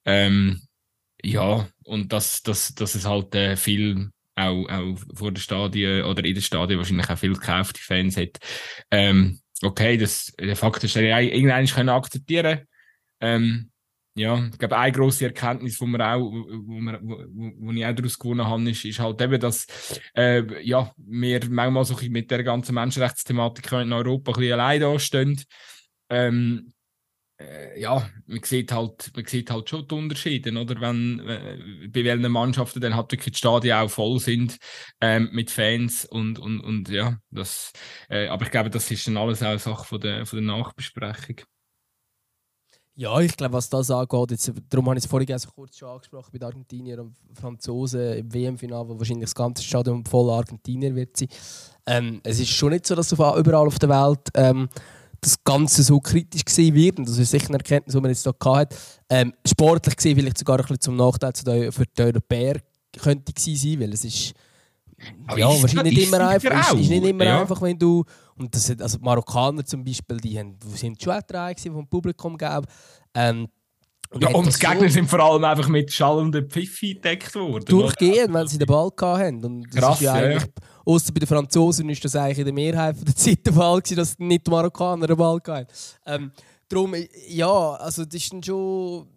Ähm, 0.06 0.62
ja, 1.22 1.68
und 1.84 2.12
dass, 2.12 2.42
dass, 2.42 2.74
dass 2.74 2.94
es 2.94 3.04
halt 3.04 3.34
äh, 3.34 3.56
viel 3.56 4.10
auch, 4.34 4.66
auch 4.68 4.96
vor 5.14 5.32
der 5.32 5.40
Stadien 5.42 6.04
oder 6.04 6.24
in 6.24 6.34
der 6.34 6.42
Stadien 6.42 6.78
wahrscheinlich 6.78 7.10
auch 7.10 7.18
viel 7.18 7.34
gekaufte 7.34 7.80
Fans 7.80 8.16
hat. 8.16 8.38
Ähm, 8.90 9.40
okay, 9.62 9.98
das, 9.98 10.32
der 10.40 10.56
Fakt 10.56 10.84
ist, 10.84 10.96
dass 10.96 11.02
ich 11.02 11.10
irgendwann 11.10 11.66
können 11.66 11.88
akzeptieren 11.90 12.66
ähm, 13.20 13.70
ja, 14.18 14.46
ich 14.50 14.58
glaube, 14.58 14.78
eine 14.78 14.92
grosse 14.92 15.26
Erkenntnis, 15.26 15.80
auch, 15.80 15.86
wo, 15.86 15.90
wo, 15.92 17.52
wo 17.58 17.72
ich 17.72 17.84
auch 17.84 17.94
daraus 17.94 18.18
gewonnen 18.18 18.46
habe, 18.46 18.70
ist, 18.70 18.84
ist 18.86 18.98
halt 18.98 19.20
eben, 19.20 19.38
dass 19.38 19.66
äh, 20.16 20.62
ja, 20.66 20.90
wir 20.96 21.40
manchmal 21.50 21.84
so 21.84 21.96
mit 22.08 22.30
der 22.30 22.42
ganzen 22.42 22.74
Menschenrechtsthematik 22.74 23.70
in 23.72 23.92
Europa 23.92 24.32
ein 24.32 24.38
bisschen 24.38 24.52
allein 24.54 24.80
dastehen. 24.80 25.44
Ähm, 26.08 26.72
äh, 27.38 27.78
ja, 27.78 28.08
man 28.26 28.42
sieht, 28.42 28.72
halt, 28.72 29.12
man 29.14 29.26
sieht 29.26 29.50
halt 29.50 29.68
schon 29.68 29.86
die 29.86 29.94
Unterschiede, 29.94 30.58
oder? 30.58 30.80
Wenn, 30.80 31.20
äh, 31.20 31.88
bei 31.88 32.04
welchen 32.04 32.32
Mannschaften 32.32 32.80
dann 32.80 32.96
halt 32.96 33.12
wirklich 33.12 33.34
die 33.34 33.38
Stadien 33.38 33.76
auch 33.76 33.90
voll 33.90 34.18
sind 34.18 34.56
ähm, 35.02 35.28
mit 35.32 35.50
Fans 35.50 36.06
und, 36.06 36.38
und, 36.38 36.60
und 36.60 36.88
ja, 36.88 37.18
das, 37.30 37.74
äh, 38.08 38.28
aber 38.28 38.46
ich 38.46 38.50
glaube, 38.50 38.70
das 38.70 38.90
ist 38.90 39.06
dann 39.06 39.18
alles 39.18 39.42
auch 39.42 39.58
Sache 39.58 39.84
von 39.84 40.00
der, 40.00 40.24
von 40.24 40.38
der 40.38 40.56
Nachbesprechung. 40.56 41.42
Ja, 42.98 43.20
ich 43.20 43.36
glaube, 43.36 43.52
was 43.52 43.68
das 43.68 43.90
angeht, 43.90 44.30
jetzt, 44.30 44.50
darum 44.70 44.86
habe 44.86 44.96
ich 44.96 45.04
es 45.04 45.10
vorhin 45.10 45.38
so 45.38 45.50
kurz 45.54 45.76
schon 45.76 45.90
angesprochen 45.90 46.30
bei 46.32 46.38
den 46.38 46.46
Argentiniern 46.46 47.00
und 47.00 47.16
Franzosen 47.34 48.14
im 48.14 48.32
WM-Final, 48.32 48.88
wo 48.88 48.98
wahrscheinlich 48.98 49.26
das 49.26 49.34
ganze 49.34 49.62
Stadion 49.62 50.02
voll 50.06 50.30
Argentinier 50.30 50.94
wird 50.94 51.14
sein. 51.14 51.28
Ähm, 51.84 52.20
es 52.24 52.40
ist 52.40 52.48
schon 52.48 52.70
nicht 52.70 52.86
so, 52.86 52.94
dass 52.94 53.12
überall 53.12 53.66
auf 53.66 53.78
der 53.78 53.90
Welt 53.90 54.30
ähm, 54.34 54.70
das 55.20 55.44
Ganze 55.44 55.82
so 55.82 56.00
kritisch 56.00 56.44
gesehen 56.46 56.74
wird. 56.74 56.98
Und 56.98 57.06
das 57.06 57.18
ist 57.18 57.30
sicher 57.30 57.48
eine 57.48 57.58
Erkenntnis, 57.58 57.94
die 57.94 58.00
man 58.00 58.10
jetzt 58.10 58.22
hier 58.22 58.34
hat. 58.54 58.74
Ähm, 59.10 59.34
sportlich 59.46 59.96
gesehen 59.96 60.16
vielleicht 60.16 60.38
sogar 60.38 60.56
ein 60.56 60.62
bisschen 60.62 60.80
zum 60.80 60.96
Nachteil 60.96 61.70
für 61.72 61.84
die 61.84 62.02
Europäer 62.02 62.62
könnte 62.98 63.32
sein, 63.36 63.78
weil 63.78 63.92
es 63.92 64.06
ist 64.06 64.32
aber 65.26 65.38
ja, 65.38 65.48
wahrscheinlich 65.48 65.96
nicht 65.96 66.08
immer 66.08 66.28
einfach. 66.28 66.72
Ist, 66.72 66.80
ist, 66.80 66.90
nicht 66.90 67.04
immer 67.04 67.24
ja. 67.24 67.40
einfach, 67.40 67.60
wenn 67.60 67.78
du. 67.78 68.04
Und 68.36 68.54
das, 68.54 68.70
also 68.80 68.98
die 68.98 69.04
Marokkaner 69.04 69.64
zum 69.64 69.84
Beispiel, 69.84 70.18
die, 70.18 70.38
haben, 70.38 70.58
die 70.58 70.76
sind 70.76 71.02
schon 71.02 71.18
drei 71.26 71.54
vom 71.54 71.86
Publikum 71.88 72.36
gegeben. 72.36 72.66
Ähm, 73.14 73.48
und, 74.10 74.22
ja, 74.22 74.28
und 74.30 74.46
die 74.46 74.58
Gegner 74.58 74.82
so 74.82 74.88
sind 74.88 75.10
vor 75.10 75.20
allem 75.20 75.44
einfach 75.44 75.68
mit 75.68 75.92
schallenden 75.92 76.48
Pfiffi 76.48 76.94
gedeckt 76.94 77.34
worden. 77.34 77.64
Durchgehend, 77.64 78.32
wenn 78.32 78.46
sie 78.46 78.58
den 78.58 78.66
Ball 78.66 78.90
hatten. 79.00 79.44
Und 79.44 79.66
das 79.74 79.80
Krass, 79.80 79.94
ist 79.96 80.02
ja, 80.02 80.30
ja. 80.30 80.38
Außer 80.84 81.12
bei 81.12 81.20
den 81.20 81.26
Franzosen 81.26 81.88
ist 81.88 82.04
das 82.04 82.14
eigentlich 82.14 82.38
in 82.38 82.44
der 82.44 82.54
Mehrheit 82.54 82.96
der 83.04 83.16
Zeit 83.16 83.44
der 83.44 83.52
Fall 83.52 83.80
gewesen, 83.80 83.96
dass 83.96 84.18
nicht 84.18 84.46
die 84.46 84.50
Marokkaner 84.50 85.06
den 85.06 85.16
Ball 85.16 85.40
hatten. 85.44 85.66
Ähm, 86.06 86.30
darum, 86.68 86.94
ja, 87.28 87.72
also 87.72 88.04
das 88.04 88.14
ist 88.14 88.32
dann 88.32 88.42
schon 88.42 89.08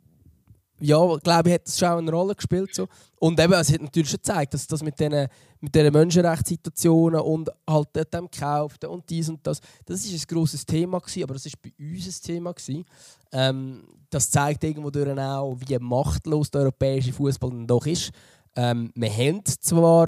ja, 0.81 1.17
glaube 1.17 1.49
ich, 1.49 1.55
hat 1.55 1.67
das 1.67 1.77
schon 1.77 1.89
eine 1.89 2.11
Rolle 2.11 2.35
gespielt. 2.35 2.73
So. 2.73 2.87
Und 3.19 3.39
eben, 3.39 3.53
es 3.53 3.71
hat 3.71 3.81
natürlich 3.81 4.09
schon 4.09 4.17
gezeigt, 4.17 4.53
dass 4.53 4.67
das 4.67 4.81
mit 4.81 4.99
diesen 4.99 5.27
mit 5.61 5.75
den 5.75 5.91
Menschenrechtssituationen 5.91 7.19
und 7.19 7.49
halt 7.69 8.13
dem 8.13 8.29
Kauf 8.31 8.75
und 8.87 9.09
dies 9.09 9.29
und 9.29 9.45
das, 9.45 9.59
das 9.85 10.05
ist 10.05 10.23
ein 10.23 10.35
grosses 10.35 10.65
Thema 10.65 10.99
gewesen, 10.99 11.23
aber 11.23 11.33
das 11.33 11.45
ist 11.45 11.61
bei 11.61 11.71
uns 11.77 12.07
ein 12.07 12.25
Thema. 12.25 12.53
Ähm, 13.31 13.83
das 14.09 14.31
zeigt 14.31 14.63
irgendwo 14.63 14.89
auch, 14.89 15.57
wie 15.59 15.77
machtlos 15.79 16.49
der 16.49 16.61
europäische 16.61 17.13
Fußball 17.13 17.49
dann 17.49 17.67
doch 17.67 17.85
ist. 17.85 18.11
Ähm, 18.55 18.91
wir 18.95 19.11
haben 19.11 19.43
zwar 19.45 20.07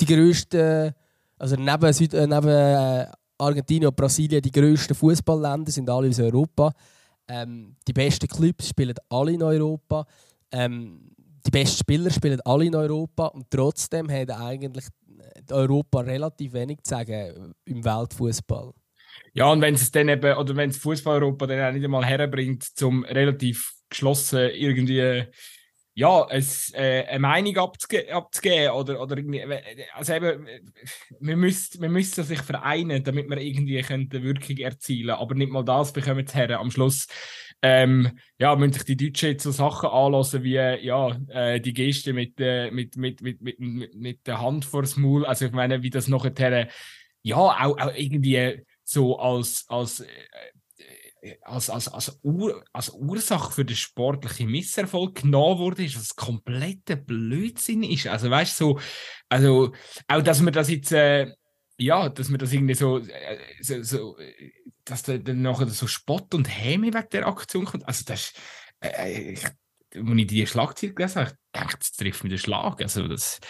die 0.00 0.06
grössten, 0.06 0.92
also 1.38 1.56
neben, 1.56 1.92
Süd 1.92 2.14
äh, 2.14 2.26
neben 2.26 2.48
äh, 2.48 3.06
Argentinien 3.38 3.88
und 3.88 3.96
Brasilien, 3.96 4.40
die 4.40 4.52
grössten 4.52 4.94
Fußballländer 4.94 5.70
sind 5.70 5.90
alle 5.90 6.08
aus 6.08 6.20
Europa. 6.20 6.72
Ähm, 7.28 7.76
die 7.86 7.92
besten 7.92 8.28
Clubs 8.28 8.68
spielen 8.68 8.94
alle 9.08 9.32
in 9.32 9.42
Europa. 9.42 10.06
Ähm, 10.50 11.10
die 11.46 11.50
besten 11.50 11.78
Spieler 11.78 12.10
spielen 12.10 12.40
alle 12.44 12.64
in 12.66 12.74
Europa. 12.74 13.26
Und 13.26 13.50
trotzdem 13.50 14.10
hat 14.10 14.30
eigentlich 14.30 14.86
Europa 15.50 16.00
relativ 16.00 16.52
wenig 16.52 16.78
zu 16.82 16.90
sagen 16.90 17.54
im 17.64 17.84
Weltfußball. 17.84 18.72
Ja, 19.34 19.50
und 19.50 19.60
wenn 19.60 19.74
es 19.74 19.90
dann 19.90 20.08
eben, 20.08 20.36
oder 20.36 20.56
wenn 20.56 20.70
es 20.70 20.78
Fußball-Europa 20.78 21.46
dann 21.46 21.68
auch 21.68 21.72
nicht 21.72 21.84
einmal 21.84 22.04
herbringt, 22.04 22.62
zum 22.62 23.04
relativ 23.04 23.72
geschlossen 23.88 24.50
irgendwie 24.50 25.26
ja, 25.94 26.26
es, 26.30 26.72
äh, 26.74 27.04
eine 27.06 27.18
Meinung 27.18 27.56
abzuge 27.58 28.12
abzugeben 28.14 28.70
oder, 28.70 29.00
oder 29.00 29.16
also 29.94 30.14
eben, 30.14 30.46
wir 31.20 31.36
müssen, 31.36 31.82
wir 31.82 31.90
müssen 31.90 32.24
sich 32.24 32.40
vereinen, 32.40 33.04
damit 33.04 33.28
wir 33.28 33.36
irgendwie 33.36 33.84
eine 33.84 34.08
Wirkung 34.10 34.56
erzielen 34.56 35.10
aber 35.10 35.34
nicht 35.34 35.52
mal 35.52 35.64
das 35.64 35.92
bekommen 35.92 36.26
wir 36.26 36.34
her. 36.34 36.60
Am 36.60 36.70
Schluss 36.70 37.06
ähm, 37.62 38.18
ja, 38.38 38.56
müssen 38.56 38.72
sich 38.72 38.84
die 38.84 38.96
Deutschen 38.96 39.30
jetzt 39.30 39.44
so 39.44 39.52
Sachen 39.52 39.88
anlassen 39.88 40.42
wie 40.42 40.54
ja, 40.54 41.16
äh, 41.28 41.60
die 41.60 41.72
Geste 41.72 42.12
mit, 42.12 42.34
äh, 42.38 42.70
mit, 42.70 42.96
mit, 42.96 43.22
mit, 43.22 43.40
mit, 43.40 43.94
mit, 43.94 44.26
der 44.26 44.40
Hand 44.40 44.64
vors 44.64 44.96
Maul. 44.96 45.24
Also 45.24 45.46
ich 45.46 45.52
meine, 45.52 45.82
wie 45.82 45.90
das 45.90 46.08
nachher 46.08 46.68
ja 47.22 47.36
auch, 47.36 47.78
auch 47.78 47.92
irgendwie 47.94 48.64
so 48.82 49.18
als, 49.18 49.64
als 49.68 50.00
äh, 50.00 50.06
als, 51.42 51.70
als, 51.70 51.88
als, 51.88 52.18
Ur, 52.22 52.64
als 52.72 52.90
Ursache 52.90 53.52
für 53.52 53.64
den 53.64 53.76
sportlichen 53.76 54.50
Misserfolg 54.50 55.22
genommen 55.22 55.60
wurde, 55.60 55.84
ist, 55.84 55.96
was 55.96 56.16
kompletter 56.16 56.96
Blödsinn 56.96 57.84
ist. 57.84 58.08
Also 58.08 58.28
weißt 58.28 58.60
du, 58.60 58.64
so, 58.64 58.80
also 59.28 59.72
auch, 60.08 60.22
dass 60.22 60.40
man 60.40 60.52
das 60.52 60.68
jetzt, 60.68 60.90
äh, 60.90 61.32
ja, 61.82 62.08
dass 62.08 62.28
man 62.28 62.38
das 62.38 62.52
irgendwie 62.52 62.74
so, 62.74 62.98
äh, 62.98 63.38
so, 63.60 63.82
so 63.82 64.16
dass 64.84 65.02
da 65.02 65.18
dann 65.18 65.42
nachher 65.42 65.68
so 65.68 65.86
Spott 65.86 66.34
und 66.34 66.46
Häme 66.46 66.92
wegen 66.92 67.08
der 67.12 67.26
Aktion 67.26 67.64
kommt. 67.64 67.86
Also 67.86 68.04
das 68.06 68.30
ist, 68.30 68.40
äh, 68.80 69.32
ich, 69.32 69.44
als 69.44 69.54
ich 69.94 70.26
die 70.26 70.46
Schlagzeile 70.46 70.94
gelesen 70.94 71.20
habe, 71.22 71.30
ich 71.30 71.36
dachte, 71.52 71.78
das 71.78 71.92
trifft 71.92 72.24
mich 72.24 72.32
den 72.32 72.38
Schlag. 72.38 72.80
Also 72.80 73.06
das, 73.08 73.40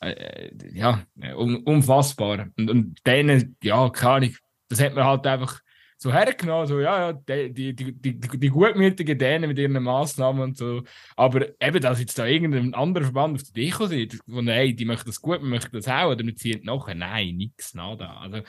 äh, 0.00 0.50
ja, 0.72 1.04
un, 1.36 1.62
unfassbar. 1.64 2.48
Und, 2.56 2.70
und 2.70 3.06
denen, 3.06 3.56
ja, 3.62 3.88
keine 3.90 4.12
Ahnung, 4.12 4.36
das 4.68 4.80
hat 4.80 4.94
man 4.94 5.04
halt 5.04 5.26
einfach 5.26 5.60
so 6.02 6.10
hergenommen, 6.10 6.66
so, 6.66 6.80
ja, 6.80 7.10
ja, 7.10 7.12
die, 7.12 7.52
die, 7.52 7.92
die, 7.92 8.18
die, 8.18 8.48
gutmütigen 8.48 9.18
Dänen 9.18 9.48
mit 9.48 9.58
ihren 9.58 9.82
Massnahmen 9.82 10.40
und 10.40 10.56
so. 10.56 10.82
Aber 11.14 11.46
eben, 11.60 11.80
dass 11.82 12.00
jetzt 12.00 12.18
da 12.18 12.24
irgendein 12.24 12.72
anderer 12.72 13.04
Verband 13.04 13.36
auf 13.36 13.42
die 13.42 13.50
Idee 13.50 13.70
kommt, 13.70 14.22
von, 14.26 14.48
hey, 14.48 14.74
die 14.74 14.86
möchten 14.86 15.10
das 15.10 15.20
gut, 15.20 15.42
wir 15.42 15.48
möchten 15.48 15.76
das 15.76 15.88
auch, 15.88 16.10
oder 16.10 16.24
wir 16.24 16.34
ziehen 16.34 16.62
nachher, 16.64 16.94
nein, 16.94 17.36
nichts, 17.36 17.74
nada. 17.74 18.16
Also, 18.16 18.40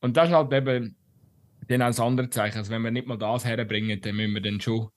und 0.00 0.16
das 0.16 0.28
ist 0.28 0.34
halt 0.34 0.52
eben 0.52 0.96
dann 1.68 1.82
auch 1.82 1.86
das 1.86 2.00
andere 2.00 2.30
Zeichen. 2.30 2.58
Also, 2.58 2.72
wenn 2.72 2.82
wir 2.82 2.90
nicht 2.90 3.06
mal 3.06 3.16
das 3.16 3.44
herbringen, 3.44 4.00
dann 4.00 4.16
müssen 4.16 4.34
wir 4.34 4.42
dann 4.42 4.60
schon, 4.60 4.88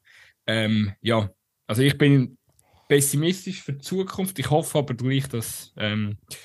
ähm, 0.47 0.93
ja, 1.01 1.29
also 1.67 1.83
ich 1.83 1.99
bin 1.99 2.39
pessimistisch 2.89 3.61
für 3.61 3.73
die 3.73 3.81
Zukunft. 3.81 4.39
Ich 4.39 4.49
hoffe 4.49 4.79
aber 4.79 4.95
gleich, 4.95 5.29
dass, 5.29 5.71
ähm, 5.77 6.17
äh, 6.31 6.35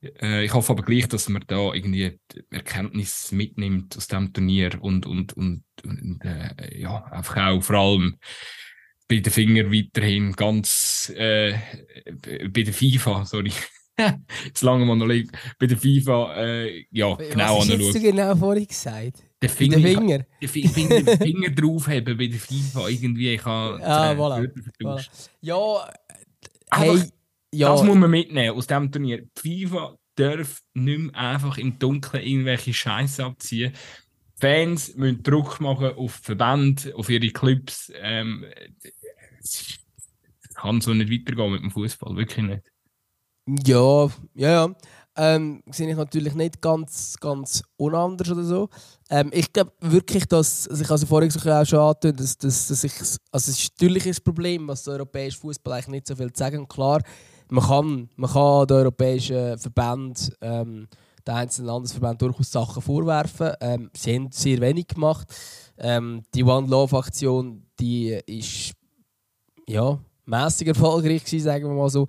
ich 0.00 0.54
hoffe 0.54 0.72
aber 0.72 0.82
gleich, 0.82 1.08
dass 1.08 1.28
man 1.28 1.44
da 1.46 1.74
irgendwie 1.74 2.18
Erkenntnis 2.50 3.32
mitnimmt 3.32 3.96
aus 3.96 4.08
dem 4.08 4.32
Turnier 4.32 4.78
und, 4.80 5.04
und, 5.06 5.34
und, 5.34 5.64
und 5.84 6.20
äh, 6.24 6.78
ja, 6.78 7.04
einfach 7.04 7.36
auch 7.48 7.62
vor 7.62 7.76
allem 7.76 8.16
bei 9.08 9.16
den 9.18 9.32
Finger 9.32 9.70
weiterhin 9.70 10.32
ganz 10.32 11.12
äh, 11.16 11.54
bei 12.48 12.62
der 12.62 12.72
FIFA, 12.72 13.24
sorry. 13.24 13.52
Jetzt 14.46 14.62
lange 14.62 14.86
mal 14.86 14.96
noch 14.96 15.06
liegt. 15.06 15.36
Bei 15.58 15.66
der 15.66 15.76
FIFA, 15.76 16.34
äh, 16.36 16.86
ja, 16.90 17.18
Was 17.18 17.28
genau 17.28 17.58
Was 17.58 17.68
hast 17.68 17.94
du 17.94 18.00
genau 18.00 18.36
vorhin 18.36 18.66
gesagt? 18.66 19.22
Den 19.42 19.48
Finger, 19.50 19.78
den 19.78 19.96
Finger? 19.98 20.26
Den 20.40 20.48
Finger, 20.48 21.02
den 21.02 21.18
Finger 21.18 21.50
draufheben 21.50 22.16
bei 22.16 22.26
der 22.26 22.38
FIFA 22.38 22.88
irgendwie. 22.88 23.34
Ich 23.34 23.44
habe 23.44 23.84
Ah, 23.84 24.12
äh, 24.12 24.16
voilà, 24.16 24.62
vertauscht. 24.62 25.10
Ja, 25.40 25.56
Aber 26.70 26.84
hey, 26.84 27.02
ja. 27.52 27.68
Das 27.70 27.82
muss 27.82 27.96
man 27.96 28.10
mitnehmen 28.10 28.56
aus 28.56 28.66
diesem 28.66 28.92
Turnier. 28.92 29.26
Die 29.42 29.66
FIFA 29.66 29.96
darf 30.14 30.60
nicht 30.74 30.98
mehr 30.98 31.14
einfach 31.14 31.58
im 31.58 31.78
Dunkeln 31.78 32.22
irgendwelche 32.22 32.74
Scheiße 32.74 33.24
abziehen. 33.24 33.72
Fans 34.38 34.94
müssen 34.96 35.22
Druck 35.22 35.60
machen 35.60 35.94
auf 35.96 36.12
Verbände, 36.12 36.94
auf 36.96 37.10
ihre 37.10 37.28
Clubs. 37.28 37.92
Ähm, 37.94 38.46
kann 40.54 40.80
so 40.80 40.94
nicht 40.94 41.10
weitergehen 41.10 41.52
mit 41.52 41.62
dem 41.62 41.70
Fußball, 41.70 42.16
wirklich 42.16 42.46
nicht. 42.46 42.62
Ja, 43.66 44.06
ja, 44.34 44.50
ja. 44.50 44.74
Ähm, 45.16 45.62
sehe 45.70 45.90
ich 45.90 45.96
natürlich 45.96 46.34
nicht 46.34 46.62
ganz, 46.62 47.16
ganz 47.20 47.62
unanders 47.76 48.30
oder 48.30 48.44
so. 48.44 48.68
Ähm, 49.10 49.30
ich 49.32 49.52
glaube 49.52 49.72
wirklich, 49.80 50.26
dass, 50.26 50.68
also 50.68 50.82
ich 50.82 50.90
also 50.90 51.06
vorhin 51.06 51.30
auch 51.30 51.66
schon 51.66 51.78
angetönt, 51.78 52.20
dass, 52.20 52.38
dass, 52.38 52.68
dass 52.68 52.84
ich, 52.84 52.92
also 52.92 53.18
es 53.32 53.48
ist 53.48 53.72
natürlich 53.72 54.06
ein 54.06 54.24
Problem, 54.24 54.68
was 54.68 54.84
der 54.84 54.94
europäische 54.94 55.38
Fußball 55.40 55.74
eigentlich 55.74 55.88
nicht 55.88 56.06
so 56.06 56.16
viel 56.16 56.32
zu 56.32 56.38
sagen. 56.38 56.60
Und 56.60 56.68
klar, 56.68 57.02
man 57.50 57.64
kann, 57.64 58.08
man 58.16 58.30
kann 58.30 58.66
den 58.66 58.76
europäischen 58.76 59.58
Verbänden, 59.58 60.34
ähm, 60.40 60.88
den 61.26 61.34
einzelnen 61.34 61.68
Landesverbänden 61.68 62.18
durchaus 62.18 62.50
Sachen 62.50 62.82
vorwerfen. 62.82 63.52
Ähm, 63.60 63.90
sie 63.94 64.14
haben 64.14 64.30
sehr 64.30 64.60
wenig 64.60 64.88
gemacht. 64.88 65.28
Ähm, 65.78 66.22
die 66.34 66.44
One 66.44 66.68
Love 66.68 66.96
Aktion, 66.96 67.66
die 67.78 68.18
ist 68.26 68.72
ja 69.66 69.98
mäßig 70.26 70.68
erfolgreich 70.68 71.24
gewesen, 71.24 71.44
sagen 71.44 71.68
wir 71.68 71.74
mal 71.74 71.90
so. 71.90 72.06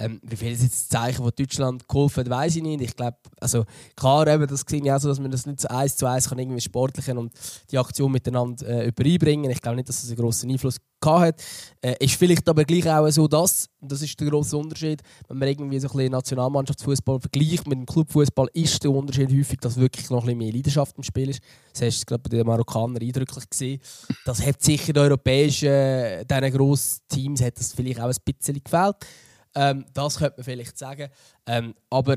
Ähm, 0.00 0.18
wie 0.22 0.36
viel 0.36 0.52
ist 0.52 0.62
jetzt 0.62 0.80
das 0.80 0.88
Zeichen 0.88 1.22
von 1.22 1.30
Deutschland 1.36 1.86
geholfen 1.86 2.24
hat, 2.24 2.30
weiß 2.30 2.56
ich 2.56 2.62
nicht. 2.62 2.80
Ich 2.80 2.96
glaube, 2.96 3.18
also 3.38 3.64
klar, 3.94 4.26
eben, 4.28 4.46
das 4.46 4.64
sehe 4.66 4.80
ich 4.82 5.02
so, 5.02 5.08
dass 5.08 5.20
man 5.20 5.30
das 5.30 5.44
nicht 5.44 5.60
so 5.60 5.68
eins 5.68 5.94
zu 5.94 6.06
eins 6.06 6.30
kann 6.30 6.38
irgendwie 6.38 6.60
sportlichen 6.60 7.18
und 7.18 7.32
die 7.70 7.76
Aktion 7.76 8.10
miteinander 8.10 8.66
äh, 8.66 8.88
übereinbringen. 8.88 9.50
Ich 9.50 9.60
glaube 9.60 9.76
nicht, 9.76 9.90
dass 9.90 10.00
das 10.00 10.08
einen 10.08 10.18
grossen 10.18 10.50
Einfluss 10.50 10.78
gehabt 11.02 11.20
hat. 11.20 11.42
Äh, 11.82 12.04
ist 12.04 12.14
vielleicht 12.14 12.48
aber 12.48 12.64
gleich 12.64 12.88
auch 12.88 13.10
so, 13.10 13.28
dass, 13.28 13.68
das 13.82 14.00
ist 14.00 14.18
der 14.18 14.30
grosse 14.30 14.56
Unterschied, 14.56 15.02
wenn 15.28 15.36
man 15.36 15.48
irgendwie 15.48 15.78
so 15.78 15.90
ein 15.90 16.10
Nationalmannschaftsfußball 16.10 17.20
vergleicht 17.20 17.66
mit 17.66 17.78
dem 17.78 17.86
Clubfußball, 17.86 18.48
ist 18.54 18.82
der 18.82 18.92
Unterschied 18.92 19.30
häufig, 19.30 19.58
dass 19.60 19.76
wirklich 19.76 20.08
noch 20.08 20.26
ein 20.26 20.38
mehr 20.38 20.50
Leidenschaft 20.52 20.96
im 20.96 21.02
Spiel 21.02 21.28
ist. 21.28 21.42
Das 21.74 21.82
hast 21.82 22.00
du 22.00 22.06
gerade 22.06 22.22
bei 22.22 22.30
den 22.30 22.46
Marokkanern 22.46 23.02
eindrücklich 23.02 23.50
gesehen. 23.50 23.80
Das 24.24 24.44
hat 24.44 24.62
sicher 24.62 24.94
den 24.94 25.02
europäischen, 25.02 25.68
äh, 25.68 26.24
diesen 26.24 26.52
grossen 26.52 27.00
Teams 27.08 27.42
hat 27.42 27.58
das 27.58 27.74
vielleicht 27.74 28.00
auch 28.00 28.08
ein 28.08 28.16
bisschen 28.24 28.62
gefällt. 28.64 28.96
Ähm, 29.54 29.84
das 29.92 30.16
könnte 30.16 30.34
man 30.38 30.44
vielleicht 30.44 30.78
sagen. 30.78 31.08
Ähm, 31.46 31.74
aber 31.88 32.16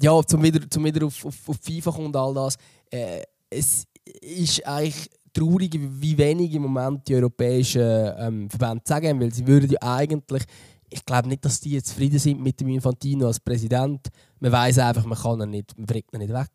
ja, 0.00 0.22
zum 0.24 0.42
wieder, 0.42 0.68
zum 0.68 0.84
wieder 0.84 1.06
auf, 1.06 1.24
auf, 1.24 1.48
auf 1.48 1.56
FIFA 1.62 1.90
kommt 1.92 2.16
all 2.16 2.34
das. 2.34 2.56
Äh, 2.90 3.22
es 3.50 3.84
ist 4.20 4.66
eigentlich 4.66 5.10
traurig, 5.32 5.78
wie 5.78 6.18
wenig 6.18 6.54
im 6.54 6.62
Moment 6.62 7.06
die 7.08 7.14
europäischen 7.14 8.12
ähm, 8.18 8.50
Verbände 8.50 8.82
sagen, 8.84 9.20
weil 9.20 9.32
sie 9.32 9.46
würden 9.46 9.70
ja 9.70 9.78
eigentlich, 9.80 10.44
ich 10.88 11.04
glaube 11.04 11.28
nicht, 11.28 11.44
dass 11.44 11.60
die 11.60 11.72
jetzt 11.72 11.88
zufrieden 11.88 12.18
sind 12.18 12.42
mit 12.42 12.60
dem 12.60 12.68
Infantino 12.68 13.26
als 13.26 13.40
Präsident. 13.40 14.08
Man 14.40 14.52
weiß 14.52 14.78
einfach, 14.78 15.04
man 15.04 15.18
kann 15.18 15.40
ihn 15.40 15.50
nicht, 15.50 15.78
man 15.78 15.88
ihn 15.88 16.18
nicht 16.18 16.32
weg 16.32 16.50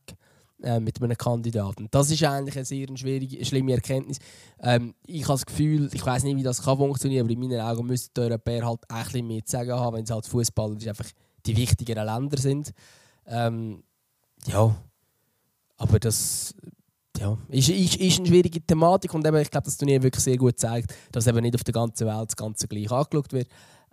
äh, 0.64 0.80
mit 0.80 1.02
einem 1.02 1.16
Kandidaten. 1.16 1.88
Das 1.92 2.10
ist 2.10 2.24
eigentlich 2.24 2.56
eine 2.56 2.66
sehr 2.66 2.88
schwierige, 2.96 3.44
schlimme 3.46 3.74
Erkenntnis. 3.74 4.18
Ähm, 4.60 4.96
ich 5.06 5.24
habe 5.24 5.34
das 5.34 5.46
Gefühl, 5.46 5.90
ich 5.94 6.06
weiß 6.06 6.24
nicht, 6.24 6.38
wie 6.38 6.44
das 6.44 6.64
kann 6.64 6.78
funktionieren, 6.78 7.26
aber 7.26 7.34
in 7.34 7.40
meinen 7.40 7.62
Augen 7.62 7.86
müssten 7.86 8.12
die 8.16 8.22
Europäer 8.22 8.66
halt 8.66 8.80
ein 8.90 9.04
bisschen 9.04 9.28
mehr 9.28 9.46
zu 9.46 9.52
sagen 9.52 9.72
haben, 9.72 9.98
wenn 9.98 10.04
es 10.04 10.12
halt 10.12 10.26
Fußballer 10.26 10.76
einfach 10.88 11.10
die 11.46 11.56
wichtigeren 11.56 12.06
Länder 12.06 12.38
sind. 12.38 12.74
Ähm, 13.28 13.84
ja, 14.48 14.76
aber 15.78 16.00
das 16.00 16.56
ja, 17.20 17.38
ist, 17.50 17.70
ist, 17.70 17.96
ist 17.96 18.20
eine 18.20 18.28
schwierige 18.28 18.62
Thematik 18.62 19.14
und 19.14 19.26
eben, 19.26 19.38
ich 19.38 19.52
glaube, 19.52 19.66
das 19.66 19.78
Turnier 19.78 20.02
wirklich 20.02 20.24
sehr 20.24 20.38
gut 20.38 20.60
zeigt, 20.60 20.94
dass 21.12 21.28
eben 21.28 21.42
nicht 21.42 21.56
auf 21.56 21.64
der 21.64 21.74
ganzen 21.74 22.08
Welt 22.08 22.30
das 22.30 22.36
Ganze 22.36 22.68
gleich 22.68 22.92
angeschaut 22.92 23.32
wird. 23.34 23.48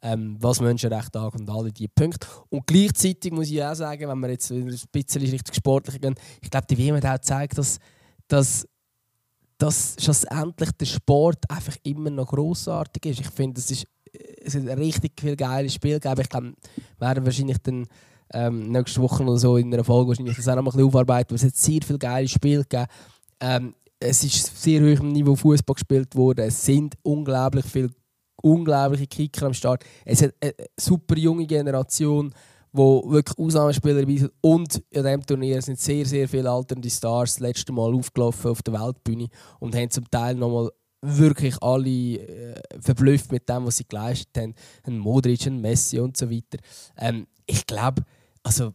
Ähm, 0.06 0.36
was 0.38 0.60
Menschenrechte 0.60 1.18
angeht 1.18 1.40
und 1.40 1.48
alle 1.48 1.72
diese 1.72 1.88
Punkte. 1.88 2.26
Und 2.50 2.66
gleichzeitig 2.66 3.32
muss 3.32 3.50
ich 3.50 3.62
auch 3.64 3.74
sagen, 3.74 4.06
wenn 4.06 4.18
wir 4.18 4.30
jetzt 4.30 4.50
ein 4.52 4.70
bisschen 4.92 5.22
Richtung 5.22 5.54
sportlich 5.54 5.98
gehen, 5.98 6.14
ich 6.42 6.50
glaube, 6.50 6.66
die 6.68 6.76
WM 6.76 6.96
hat 6.96 7.06
auch 7.06 7.14
gezeigt, 7.14 7.56
dass, 7.56 7.78
dass, 8.28 8.68
dass 9.56 9.96
schlussendlich 9.98 10.72
der 10.72 10.84
Sport 10.84 11.50
einfach 11.50 11.76
immer 11.84 12.10
noch 12.10 12.28
grossartig 12.28 13.06
ist. 13.06 13.20
Ich 13.20 13.30
finde, 13.30 13.58
es 13.58 13.70
ist, 13.70 13.86
es 14.12 14.54
ist 14.54 14.68
ein 14.68 14.78
richtig 14.78 15.18
viel 15.18 15.36
geiles 15.36 15.72
Spiel 15.72 15.98
gegeben. 15.98 16.20
Ich 16.20 16.28
glaube, 16.28 16.50
wir 16.50 17.00
werden 17.00 17.24
wahrscheinlich 17.24 17.58
dann 17.62 17.86
ähm, 18.34 18.70
nächste 18.70 19.00
Woche 19.00 19.22
oder 19.22 19.38
so 19.38 19.56
in 19.56 19.72
einer 19.72 19.84
Folge 19.84 20.08
wahrscheinlich 20.08 20.36
das 20.36 20.48
auch 20.48 20.56
noch 20.60 20.74
ein 20.74 20.84
aufarbeiten, 20.84 21.30
weil 21.30 21.36
es 21.36 21.44
hat 21.44 21.56
sehr 21.56 21.80
viele 21.82 21.98
geile 21.98 22.28
Spiele 22.28 22.62
gegeben. 22.62 22.86
Ähm, 23.40 23.74
es 23.98 24.22
ist 24.22 24.62
sehr 24.62 24.82
hoch 24.82 25.00
im 25.00 25.12
Niveau 25.12 25.34
Fußball 25.34 25.74
gespielt 25.74 26.14
worden. 26.14 26.46
Es 26.46 26.62
sind 26.64 26.94
unglaublich 27.02 27.64
viele 27.64 27.90
unglaubliche 28.44 29.06
Kicker 29.06 29.46
am 29.46 29.54
Start. 29.54 29.84
Es 30.04 30.22
hat 30.22 30.34
eine 30.40 30.54
super 30.78 31.16
junge 31.16 31.46
Generation, 31.46 32.32
wo 32.72 33.08
wirklich 33.10 33.38
Ausnahmespieler 33.38 34.00
sind. 34.06 34.32
Und 34.40 34.82
in 34.90 35.02
diesem 35.02 35.26
Turnier 35.26 35.62
sind 35.62 35.78
sehr, 35.78 36.04
sehr 36.04 36.28
viele 36.28 36.50
alternde 36.50 36.90
Stars 36.90 37.34
das 37.34 37.40
letzte 37.40 37.72
Mal 37.72 37.94
aufgelaufen 37.94 38.50
auf 38.50 38.62
der 38.62 38.74
Weltbühne 38.74 39.28
und 39.60 39.74
haben 39.74 39.90
zum 39.90 40.10
Teil 40.10 40.34
nochmal 40.34 40.70
wirklich 41.00 41.62
alle 41.62 42.18
äh, 42.18 42.54
verblüfft 42.80 43.30
mit 43.30 43.48
dem, 43.48 43.66
was 43.66 43.76
sie 43.76 43.86
geleistet 43.86 44.36
haben. 44.36 44.54
Ein 44.84 44.98
Modric, 44.98 45.46
ein 45.46 45.60
Messi 45.60 45.98
und 45.98 46.16
so 46.16 46.30
weiter. 46.30 46.58
Ähm, 46.98 47.26
ich 47.46 47.66
glaube, 47.66 48.02
also 48.42 48.72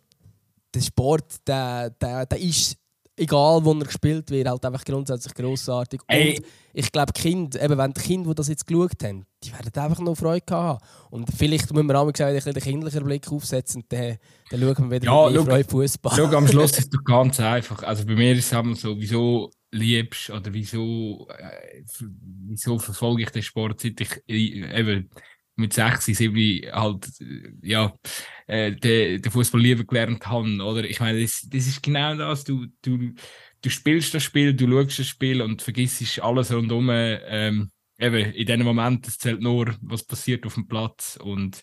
der 0.73 0.81
Sport, 0.81 1.47
der, 1.47 1.89
der, 1.89 2.25
der 2.25 2.39
ist 2.39 2.77
egal 3.19 3.63
wo 3.63 3.73
er 3.73 3.85
gespielt 3.85 4.29
wird, 4.31 4.47
halt 4.47 4.65
einfach 4.65 4.85
grundsätzlich 4.85 5.33
grossartig. 5.33 6.01
Ey. 6.07 6.37
Und 6.37 6.45
ich 6.73 6.91
glaube, 6.91 7.11
Kind, 7.13 7.61
eben 7.61 7.77
wenn 7.77 7.93
die 7.93 8.01
Kinder, 8.01 8.29
die 8.29 8.35
das 8.35 8.47
jetzt 8.47 8.65
geschaut 8.65 9.03
haben, 9.03 9.25
die 9.43 9.51
werden 9.53 9.71
einfach 9.73 9.99
noch 10.01 10.15
Freude 10.15 10.43
haben. 10.53 10.83
Und 11.09 11.29
vielleicht 11.35 11.71
müssen 11.73 11.87
wir 11.87 11.99
auch 11.99 12.11
gesagt, 12.11 12.45
ein 12.47 12.53
den 12.53 12.63
kindlichen 12.63 13.03
Blick 13.05 13.31
aufsetzen 13.31 13.81
und 13.81 13.91
dann, 13.93 14.17
dann 14.49 14.59
schauen 14.59 14.89
wir 14.91 15.01
wieder 15.01 15.05
Ja, 15.11 15.27
mit 15.29 15.35
schau- 15.37 15.45
Freude 15.45 15.69
Fußball. 15.69 16.13
Schau, 16.15 16.37
am 16.37 16.47
Schluss 16.49 16.77
ist 16.77 16.93
es 16.93 17.03
ganz 17.03 17.39
einfach. 17.39 17.83
Also 17.83 18.05
bei 18.05 18.15
mir 18.15 18.33
ist 18.33 18.51
es 18.51 18.79
so, 18.81 18.99
wieso 18.99 19.51
liebst 19.71 20.29
oder 20.29 20.53
wieso, 20.53 21.27
äh, 21.37 21.83
wieso 22.47 22.79
verfolge 22.79 23.23
ich 23.23 23.29
den 23.29 23.43
Sport, 23.43 23.79
seit 23.81 24.01
ich 24.01 24.23
äh, 24.27 24.79
eben 24.79 25.09
mit 25.55 25.73
6, 25.73 26.05
7 26.05 26.71
halt, 26.73 27.07
äh, 27.21 27.51
ja, 27.61 27.93
äh, 28.47 28.71
den, 28.75 29.21
den 29.21 29.31
Fußball 29.31 29.61
lieben 29.61 29.85
gelernt 29.85 30.25
habe, 30.25 30.49
oder? 30.63 30.83
Ich 30.83 30.99
meine, 30.99 31.21
das, 31.21 31.45
das 31.49 31.67
ist 31.67 31.83
genau 31.83 32.15
das. 32.15 32.43
Du, 32.45 32.65
du, 32.81 33.13
du 33.61 33.69
spielst 33.69 34.13
das 34.13 34.23
Spiel, 34.23 34.53
du 34.53 34.67
schaust 34.67 34.99
das 34.99 35.07
Spiel 35.07 35.41
und 35.41 35.61
vergisst 35.61 36.19
alles 36.21 36.51
rundum, 36.51 36.89
ähm, 36.91 37.69
eben 37.99 38.31
in 38.33 38.45
diesem 38.45 38.63
Moment, 38.63 39.07
es 39.07 39.17
zählt 39.17 39.41
nur, 39.41 39.75
was 39.81 40.03
passiert 40.03 40.45
auf 40.45 40.55
dem 40.55 40.67
Platz. 40.67 41.19
Und 41.21 41.61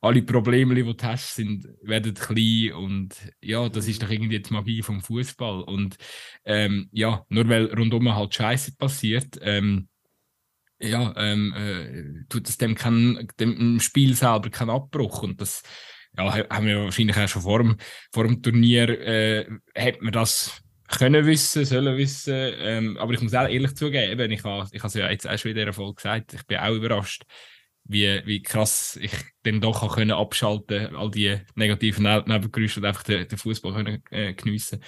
alle 0.00 0.22
Probleme, 0.22 0.74
die 0.74 0.84
du 0.84 0.94
hast, 1.02 1.34
sind, 1.34 1.68
werden 1.82 2.14
klein. 2.14 2.72
Und 2.72 3.14
ja, 3.40 3.68
das 3.68 3.88
ist 3.88 4.02
doch 4.02 4.10
irgendwie 4.10 4.40
die 4.40 4.52
Magie 4.52 4.82
vom 4.82 5.02
Fußball. 5.02 5.62
Und 5.62 5.96
ähm, 6.44 6.88
ja, 6.92 7.24
nur 7.28 7.48
weil 7.48 7.66
rundum 7.66 8.14
halt 8.14 8.34
Scheiße 8.34 8.76
passiert, 8.76 9.38
ähm, 9.42 9.88
ja, 10.78 11.14
ähm, 11.16 11.52
äh, 11.54 12.24
tut 12.28 12.48
es 12.48 12.58
dem, 12.58 12.74
kein, 12.74 13.28
dem 13.38 13.78
Spiel 13.80 14.14
selber 14.14 14.50
keinen 14.50 14.70
Abbruch. 14.70 15.22
Und 15.22 15.40
das 15.40 15.62
ja, 16.16 16.48
haben 16.50 16.66
wir 16.66 16.84
wahrscheinlich 16.84 17.16
auch 17.16 17.28
schon 17.28 17.42
vor 17.42 17.58
dem, 17.58 17.76
vor 18.12 18.24
dem 18.24 18.42
Turnier, 18.42 18.88
äh, 19.00 19.46
hat 19.76 20.02
man 20.02 20.12
das 20.12 20.61
können 20.98 21.26
wissen, 21.26 21.64
sollen 21.64 21.96
wissen. 21.96 22.34
Ähm, 22.58 22.96
aber 22.98 23.12
ich 23.12 23.20
muss 23.20 23.34
auch 23.34 23.48
ehrlich 23.48 23.74
zugeben, 23.74 24.30
ich 24.30 24.44
habe 24.44 24.68
ich 24.72 24.84
es 24.84 24.94
ja 24.94 25.10
jetzt 25.10 25.28
auch 25.28 25.38
schon 25.38 25.52
in 25.52 25.56
dieser 25.56 25.92
gesagt, 25.92 26.34
ich 26.34 26.46
bin 26.46 26.58
auch 26.58 26.74
überrascht, 26.74 27.24
wie, 27.84 28.22
wie 28.24 28.42
krass 28.42 28.98
ich 29.00 29.12
dann 29.42 29.60
doch 29.60 29.82
auch 29.82 29.96
können 29.96 30.12
abschalten 30.12 30.94
all 30.94 31.10
die 31.10 31.38
negativen 31.54 32.04
Nebengeräusche 32.04 32.80
und 32.80 32.86
einfach 32.86 33.02
den, 33.02 33.26
den 33.26 33.38
Fußball 33.38 33.74
können 33.74 34.02
äh, 34.10 34.34
geniessen. 34.34 34.82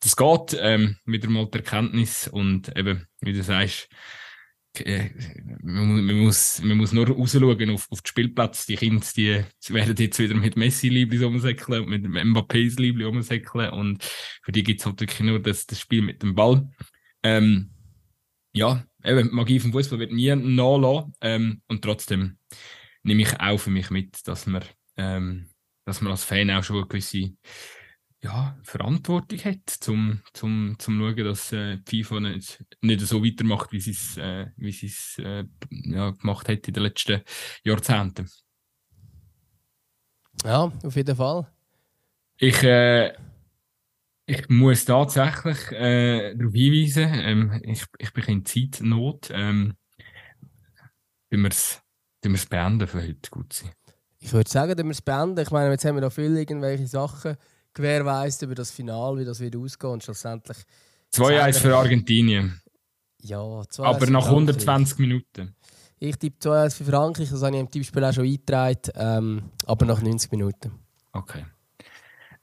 Das 0.00 0.16
geht 0.16 0.58
ähm, 0.60 0.96
wieder 1.04 1.30
mal 1.30 1.46
die 1.46 1.58
Erkenntnis 1.58 2.28
und 2.28 2.76
eben, 2.76 3.06
wie 3.20 3.32
du 3.32 3.42
sagst, 3.42 3.88
man, 5.62 6.04
man, 6.04 6.16
muss, 6.16 6.62
man 6.62 6.76
muss 6.76 6.92
nur 6.92 7.08
rausschauen 7.08 7.70
auf, 7.70 7.90
auf 7.90 8.02
den 8.02 8.06
Spielplatz. 8.06 8.66
Die 8.66 8.76
Kinder, 8.76 9.04
die, 9.16 9.44
werden 9.68 9.96
jetzt 9.96 10.18
wieder 10.18 10.34
mit 10.34 10.56
Messi-Lieblis 10.56 11.22
rumsäckeln 11.22 11.82
und 11.82 11.90
mit 11.90 12.04
Mbappé's 12.06 12.78
Liebli 12.78 13.04
rumsäckeln 13.04 13.70
und 13.70 14.04
für 14.42 14.52
die 14.52 14.62
gibt 14.62 14.80
es 14.80 14.86
halt 14.86 15.00
wirklich 15.00 15.20
nur 15.20 15.40
das, 15.40 15.66
das 15.66 15.80
Spiel 15.80 16.02
mit 16.02 16.22
dem 16.22 16.34
Ball. 16.34 16.68
Ähm, 17.22 17.70
ja, 18.52 18.84
eben, 19.04 19.34
Magie 19.34 19.60
vom 19.60 19.72
Fußball 19.72 19.98
wird 19.98 20.12
nie 20.12 20.34
nachlassen 20.34 21.14
ähm, 21.20 21.62
und 21.68 21.82
trotzdem 21.82 22.38
nehme 23.02 23.22
ich 23.22 23.40
auch 23.40 23.58
für 23.58 23.70
mich 23.70 23.90
mit, 23.90 24.26
dass 24.26 24.46
man, 24.46 24.64
ähm, 24.96 25.48
dass 25.84 26.00
man 26.00 26.12
als 26.12 26.24
Fan 26.24 26.50
auch 26.50 26.64
schon 26.64 26.88
gewisse 26.88 27.32
ja, 28.22 28.58
Verantwortung 28.62 29.38
hat, 29.40 29.70
zum, 29.70 30.20
zum, 30.34 30.76
zum 30.78 30.98
schauen, 30.98 31.24
dass 31.24 31.52
äh, 31.52 31.78
FIFA 31.88 32.20
nicht, 32.20 32.64
nicht 32.82 33.00
so 33.00 33.24
weitermacht, 33.24 33.72
wie 33.72 33.80
sie 33.80 33.92
es 33.92 34.16
äh, 34.18 34.46
wie 34.56 34.72
sie's, 34.72 35.18
äh, 35.18 35.44
ja, 35.70 36.10
gemacht 36.10 36.48
hat 36.48 36.68
in 36.68 36.74
den 36.74 36.82
letzten 36.82 37.22
Jahrzehnten. 37.64 38.30
Ja, 40.44 40.70
auf 40.82 40.96
jeden 40.96 41.16
Fall. 41.16 41.46
Ich, 42.36 42.62
äh, 42.62 43.14
ich 44.26 44.48
muss 44.48 44.84
tatsächlich 44.84 45.72
äh, 45.72 46.34
darauf 46.34 46.54
hinweisen, 46.54 47.12
ähm, 47.14 47.60
ich, 47.64 47.84
ich 47.98 48.12
bin 48.12 48.24
in 48.24 48.44
Zeitnot. 48.44 49.30
Ähm, 49.32 49.76
wenn 51.30 51.42
wir 51.42 51.50
es 51.50 52.46
beenden 52.46 52.86
für 52.86 53.02
heute, 53.02 53.30
gut 53.30 53.52
sein. 53.52 53.70
Ich 54.18 54.32
würde 54.32 54.50
sagen, 54.50 54.76
dass 54.76 54.84
wir 54.84 54.90
es 54.90 55.02
beenden. 55.02 55.40
Ich 55.40 55.50
meine, 55.50 55.70
jetzt 55.70 55.84
haben 55.84 55.94
wir 55.94 56.02
noch 56.02 56.12
viele 56.12 56.38
irgendwelche 56.38 56.86
Sachen 56.86 57.36
gewährleistet 57.74 58.46
über 58.46 58.54
das 58.54 58.70
Finale, 58.70 59.20
wie 59.20 59.24
das 59.24 59.40
wird 59.40 59.56
ausgehen 59.56 59.92
und 59.92 60.04
schlussendlich... 60.04 60.58
2-1 61.12 61.58
für 61.58 61.76
Argentinien. 61.76 62.60
Ja, 63.22 63.62
2 63.68 63.84
Aber 63.84 64.06
nach 64.06 64.26
120 64.26 64.98
Minuten. 64.98 65.56
Ich 65.98 66.16
tippe 66.16 66.38
2-1 66.38 66.76
für 66.76 66.84
Frankreich, 66.84 67.30
das 67.30 67.42
habe 67.42 67.56
ich 67.56 67.60
im 67.60 67.70
Tippspiel 67.70 68.04
auch 68.04 68.12
schon 68.12 68.24
eingetragen, 68.24 68.90
ähm, 68.94 69.42
aber 69.66 69.86
nach 69.86 70.00
90 70.00 70.30
Minuten. 70.30 70.72
Okay. 71.12 71.44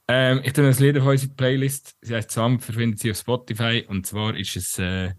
Ähm, 0.06 0.40
ich 0.42 0.54
tue 0.54 0.66
ein 0.66 0.76
Lied 0.78 0.98
auf 0.98 1.06
unsere 1.06 1.32
Playlist. 1.34 1.96
Sie 2.00 2.14
heißt 2.14 2.30
zusammen, 2.30 2.60
findet 2.60 2.98
sie 2.98 3.10
auf 3.10 3.18
Spotify. 3.18 3.84
Und 3.86 4.06
zwar 4.06 4.34
ist 4.36 4.56
es 4.56 4.78
äh, 4.78 5.12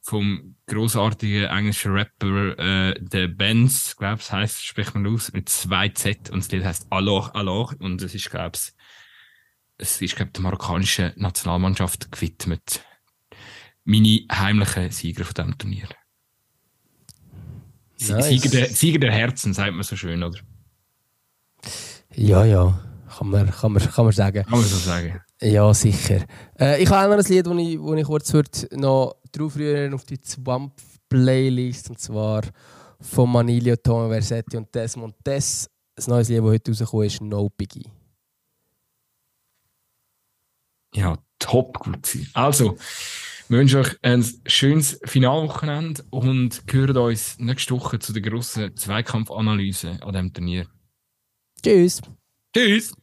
vom 0.00 0.56
großartigen 0.66 1.44
englischen 1.44 1.92
Rapper 1.92 2.58
äh, 2.58 2.94
The 3.08 3.28
Benz, 3.28 3.94
glaube 3.96 4.20
ich, 4.20 4.32
heißt, 4.32 4.64
spricht 4.64 4.94
man 4.94 5.06
aus, 5.06 5.32
mit 5.32 5.48
zwei 5.48 5.90
Z. 5.90 6.30
Und 6.30 6.40
das 6.42 6.50
Lied 6.50 6.64
heißt 6.64 6.86
Alors, 6.90 7.30
Alors. 7.34 7.74
Und 7.78 8.02
es 8.02 8.14
ist, 8.14 8.30
glaube 8.30 8.56
ich, 8.56 8.72
es 9.82 10.00
ist, 10.00 10.14
glaube 10.14 10.28
ich, 10.28 10.32
der 10.34 10.42
marokkanischen 10.42 11.12
Nationalmannschaft 11.16 12.10
gewidmet. 12.12 12.84
Meine 13.84 14.20
heimlichen 14.30 14.90
Sieger 14.92 15.24
von 15.24 15.34
diesem 15.34 15.58
Turnier. 15.58 15.88
Nice. 18.08 18.28
Sieger, 18.28 18.48
der, 18.48 18.68
Sieger 18.68 18.98
der 19.00 19.12
Herzen, 19.12 19.52
sagt 19.52 19.72
man 19.72 19.82
so 19.82 19.96
schön, 19.96 20.22
oder? 20.22 20.38
Ja, 22.14 22.44
ja. 22.44 22.80
Kann 23.16 23.28
man, 23.28 23.50
kann 23.50 23.72
man, 23.72 23.82
kann 23.82 24.04
man 24.04 24.12
sagen. 24.12 24.44
Kann 24.44 24.52
man 24.58 24.62
so 24.62 24.76
sagen. 24.76 25.20
Ja, 25.40 25.74
sicher. 25.74 26.24
Äh, 26.58 26.82
ich 26.82 26.88
habe 26.88 27.12
auch 27.12 27.16
noch 27.16 27.24
ein 27.24 27.32
Lied, 27.32 27.46
das 27.46 27.56
ich, 27.58 28.00
ich 28.00 28.06
kurz 28.06 28.32
würde 28.32 28.68
noch 28.72 29.16
drauf 29.32 29.56
rühren 29.56 29.94
auf 29.94 30.04
die 30.04 30.18
Swamp-Playlist. 30.24 31.90
Und 31.90 31.98
zwar 31.98 32.42
von 33.00 33.30
Manilio, 33.30 33.74
Tom 33.76 34.08
Versetti 34.08 34.56
und 34.56 34.72
Desmond 34.72 35.16
Des. 35.26 35.68
Ein 35.96 36.04
neues 36.06 36.28
Lied, 36.28 36.38
das 36.38 36.46
heute 36.46 36.70
rausgekommen 36.70 37.06
ist, 37.06 37.20
No 37.20 37.48
Biggie. 37.48 37.90
Ja, 40.94 41.18
top 41.38 41.78
gut 41.78 42.06
sein. 42.06 42.28
Also, 42.34 42.76
wir 43.48 43.58
wünschen 43.58 43.80
euch 43.80 43.96
ein 44.02 44.24
schönes 44.46 45.00
Finalwochenende 45.04 46.04
und 46.10 46.62
hören 46.70 46.96
uns 46.96 47.38
nächste 47.38 47.74
Woche 47.74 47.98
zu 47.98 48.12
der 48.12 48.22
grossen 48.22 48.76
Zweikampfanalyse 48.76 49.98
an 50.02 50.12
diesem 50.12 50.32
Turnier. 50.32 50.66
Tschüss. 51.62 52.00
Tschüss. 52.54 52.94